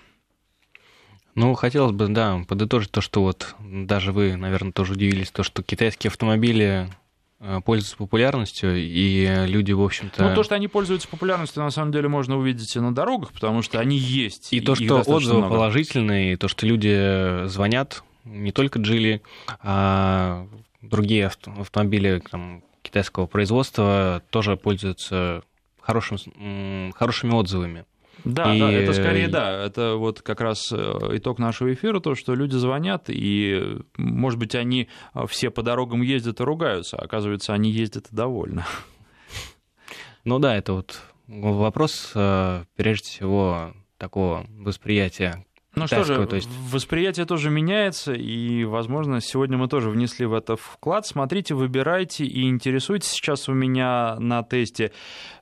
Ну, 1.34 1.54
хотелось 1.54 1.92
бы, 1.92 2.08
да, 2.08 2.42
подытожить 2.46 2.92
то, 2.92 3.00
что 3.00 3.22
вот 3.22 3.56
даже 3.60 4.12
вы, 4.12 4.36
наверное, 4.36 4.72
тоже 4.72 4.92
удивились, 4.92 5.32
то, 5.32 5.42
что 5.42 5.64
китайские 5.64 6.10
автомобили 6.10 6.88
пользуются 7.64 7.96
популярностью, 7.96 8.76
и 8.76 9.46
люди, 9.46 9.72
в 9.72 9.82
общем-то... 9.82 10.28
Ну, 10.28 10.34
то, 10.34 10.42
что 10.42 10.54
они 10.54 10.68
пользуются 10.68 11.08
популярностью, 11.08 11.62
на 11.62 11.70
самом 11.70 11.92
деле 11.92 12.08
можно 12.08 12.38
увидеть 12.38 12.74
и 12.76 12.80
на 12.80 12.94
дорогах, 12.94 13.32
потому 13.32 13.62
что 13.62 13.80
они 13.80 13.96
есть. 13.96 14.52
И, 14.52 14.58
и 14.58 14.60
то, 14.60 14.74
что 14.74 15.02
отзывы 15.06 15.38
много. 15.38 15.54
положительные, 15.54 16.32
и 16.34 16.36
то, 16.36 16.48
что 16.48 16.66
люди 16.66 17.46
звонят, 17.46 18.02
не 18.24 18.52
только 18.52 18.78
Джили, 18.78 19.22
а 19.60 20.46
другие 20.80 21.26
автомобили 21.26 22.22
там, 22.30 22.62
китайского 22.82 23.26
производства 23.26 24.22
тоже 24.30 24.56
пользуются 24.56 25.42
хорошим, 25.80 26.92
хорошими 26.94 27.32
отзывами. 27.34 27.84
Да, 28.24 28.54
и... 28.54 28.58
да, 28.58 28.72
это 28.72 28.92
скорее 28.92 29.28
да. 29.28 29.64
Это 29.64 29.96
вот 29.96 30.22
как 30.22 30.40
раз 30.40 30.72
э, 30.72 30.76
итог 31.12 31.38
нашего 31.38 31.72
эфира, 31.72 32.00
то, 32.00 32.14
что 32.14 32.34
люди 32.34 32.56
звонят, 32.56 33.04
и, 33.08 33.78
может 33.96 34.38
быть, 34.38 34.54
они 34.54 34.88
э, 35.14 35.26
все 35.28 35.50
по 35.50 35.62
дорогам 35.62 36.02
ездят 36.02 36.40
и 36.40 36.44
ругаются, 36.44 36.96
а 36.96 37.04
оказывается, 37.04 37.52
они 37.52 37.70
ездят 37.70 38.08
и 38.10 38.16
довольны. 38.16 38.64
Ну 40.24 40.38
да, 40.38 40.56
это 40.56 40.72
вот 40.72 41.02
вопрос, 41.26 42.12
э, 42.14 42.64
прежде 42.76 43.08
всего, 43.08 43.74
такого 43.98 44.46
восприятия 44.48 45.44
ну 45.74 45.86
что 45.86 46.04
же, 46.04 46.26
то 46.26 46.36
есть... 46.36 46.48
восприятие 46.70 47.26
тоже 47.26 47.50
меняется, 47.50 48.12
и, 48.12 48.64
возможно, 48.64 49.20
сегодня 49.20 49.56
мы 49.56 49.68
тоже 49.68 49.90
внесли 49.90 50.26
в 50.26 50.34
это 50.34 50.56
вклад. 50.56 51.06
Смотрите, 51.06 51.54
выбирайте 51.54 52.24
и 52.24 52.48
интересуйтесь. 52.48 53.10
Сейчас 53.10 53.48
у 53.48 53.52
меня 53.52 54.16
на 54.18 54.42
тесте 54.42 54.92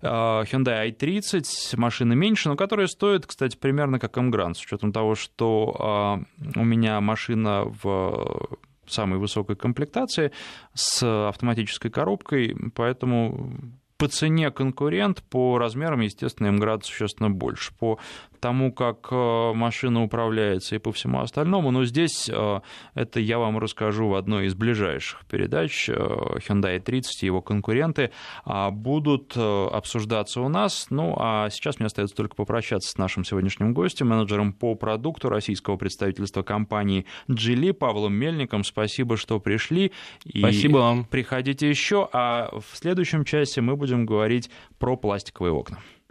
э, 0.01 0.07
Hyundai 0.07 0.91
i30, 0.91 1.76
машины 1.76 2.16
меньше, 2.16 2.49
но 2.49 2.57
которая 2.57 2.87
стоит, 2.87 3.26
кстати, 3.26 3.57
примерно 3.57 3.99
как 3.99 4.16
Emgrand, 4.16 4.55
с 4.55 4.62
учетом 4.62 4.93
того, 4.93 5.14
что 5.14 6.24
э, 6.39 6.59
у 6.59 6.64
меня 6.64 7.01
машина 7.01 7.64
в 7.83 8.59
самой 8.87 9.18
высокой 9.18 9.57
комплектации 9.57 10.33
с 10.74 11.03
автоматической 11.28 11.91
коробкой, 11.91 12.57
поэтому 12.74 13.55
по 14.03 14.09
цене 14.09 14.51
конкурент, 14.51 15.22
по 15.22 15.59
размерам, 15.59 16.01
естественно, 16.01 16.49
М-град 16.49 16.85
существенно 16.85 17.30
больше. 17.30 17.72
По 17.78 18.01
тому, 18.43 18.72
как 18.72 19.07
э, 19.12 19.53
машина 19.55 20.03
управляется 20.03 20.74
и 20.74 20.78
по 20.78 20.90
всему 20.90 21.20
остальному. 21.20 21.70
Но 21.70 21.84
здесь 21.84 22.28
э, 22.28 22.61
это 22.95 23.20
я 23.20 23.38
вам 23.38 23.59
расскажу 23.59 24.09
в 24.09 24.16
одной 24.16 24.47
из 24.47 24.55
ближайших 24.55 25.24
передач. 25.26 25.88
Э, 25.88 25.95
Hyundai 25.95 26.80
30 26.80 27.22
и 27.22 27.26
его 27.26 27.40
конкуренты 27.40 28.11
а, 28.45 28.70
будут 28.70 29.36
обсуждаться 29.36 30.40
у 30.40 30.49
нас. 30.49 30.88
Ну, 30.90 31.14
а 31.18 31.49
сейчас 31.51 31.78
мне 31.78 31.86
остается 31.86 32.16
только 32.16 32.34
попрощаться 32.34 32.90
с 32.90 32.99
нашим 32.99 33.24
сегодняшним 33.24 33.74
гостем, 33.74 34.09
менеджером 34.09 34.53
по 34.53 34.74
продукту 34.74 35.28
российского 35.28 35.76
представительства 35.76 36.43
компании 36.43 37.07
Geely 37.28 37.72
Павлом 37.72 38.14
Мельником. 38.14 38.64
Спасибо, 38.64 39.16
что 39.16 39.38
пришли. 39.38 39.93
И 40.24 40.40
Спасибо 40.40 40.78
вам. 40.78 41.05
Приходите 41.05 41.68
еще, 41.68 42.09
а 42.12 42.51
в 42.59 42.76
следующем 42.76 43.24
часе 43.24 43.61
мы 43.61 43.76
будем 43.76 44.05
говорить 44.05 44.51
про 44.78 44.97
пластиковые 44.97 45.53
окна. 45.53 45.78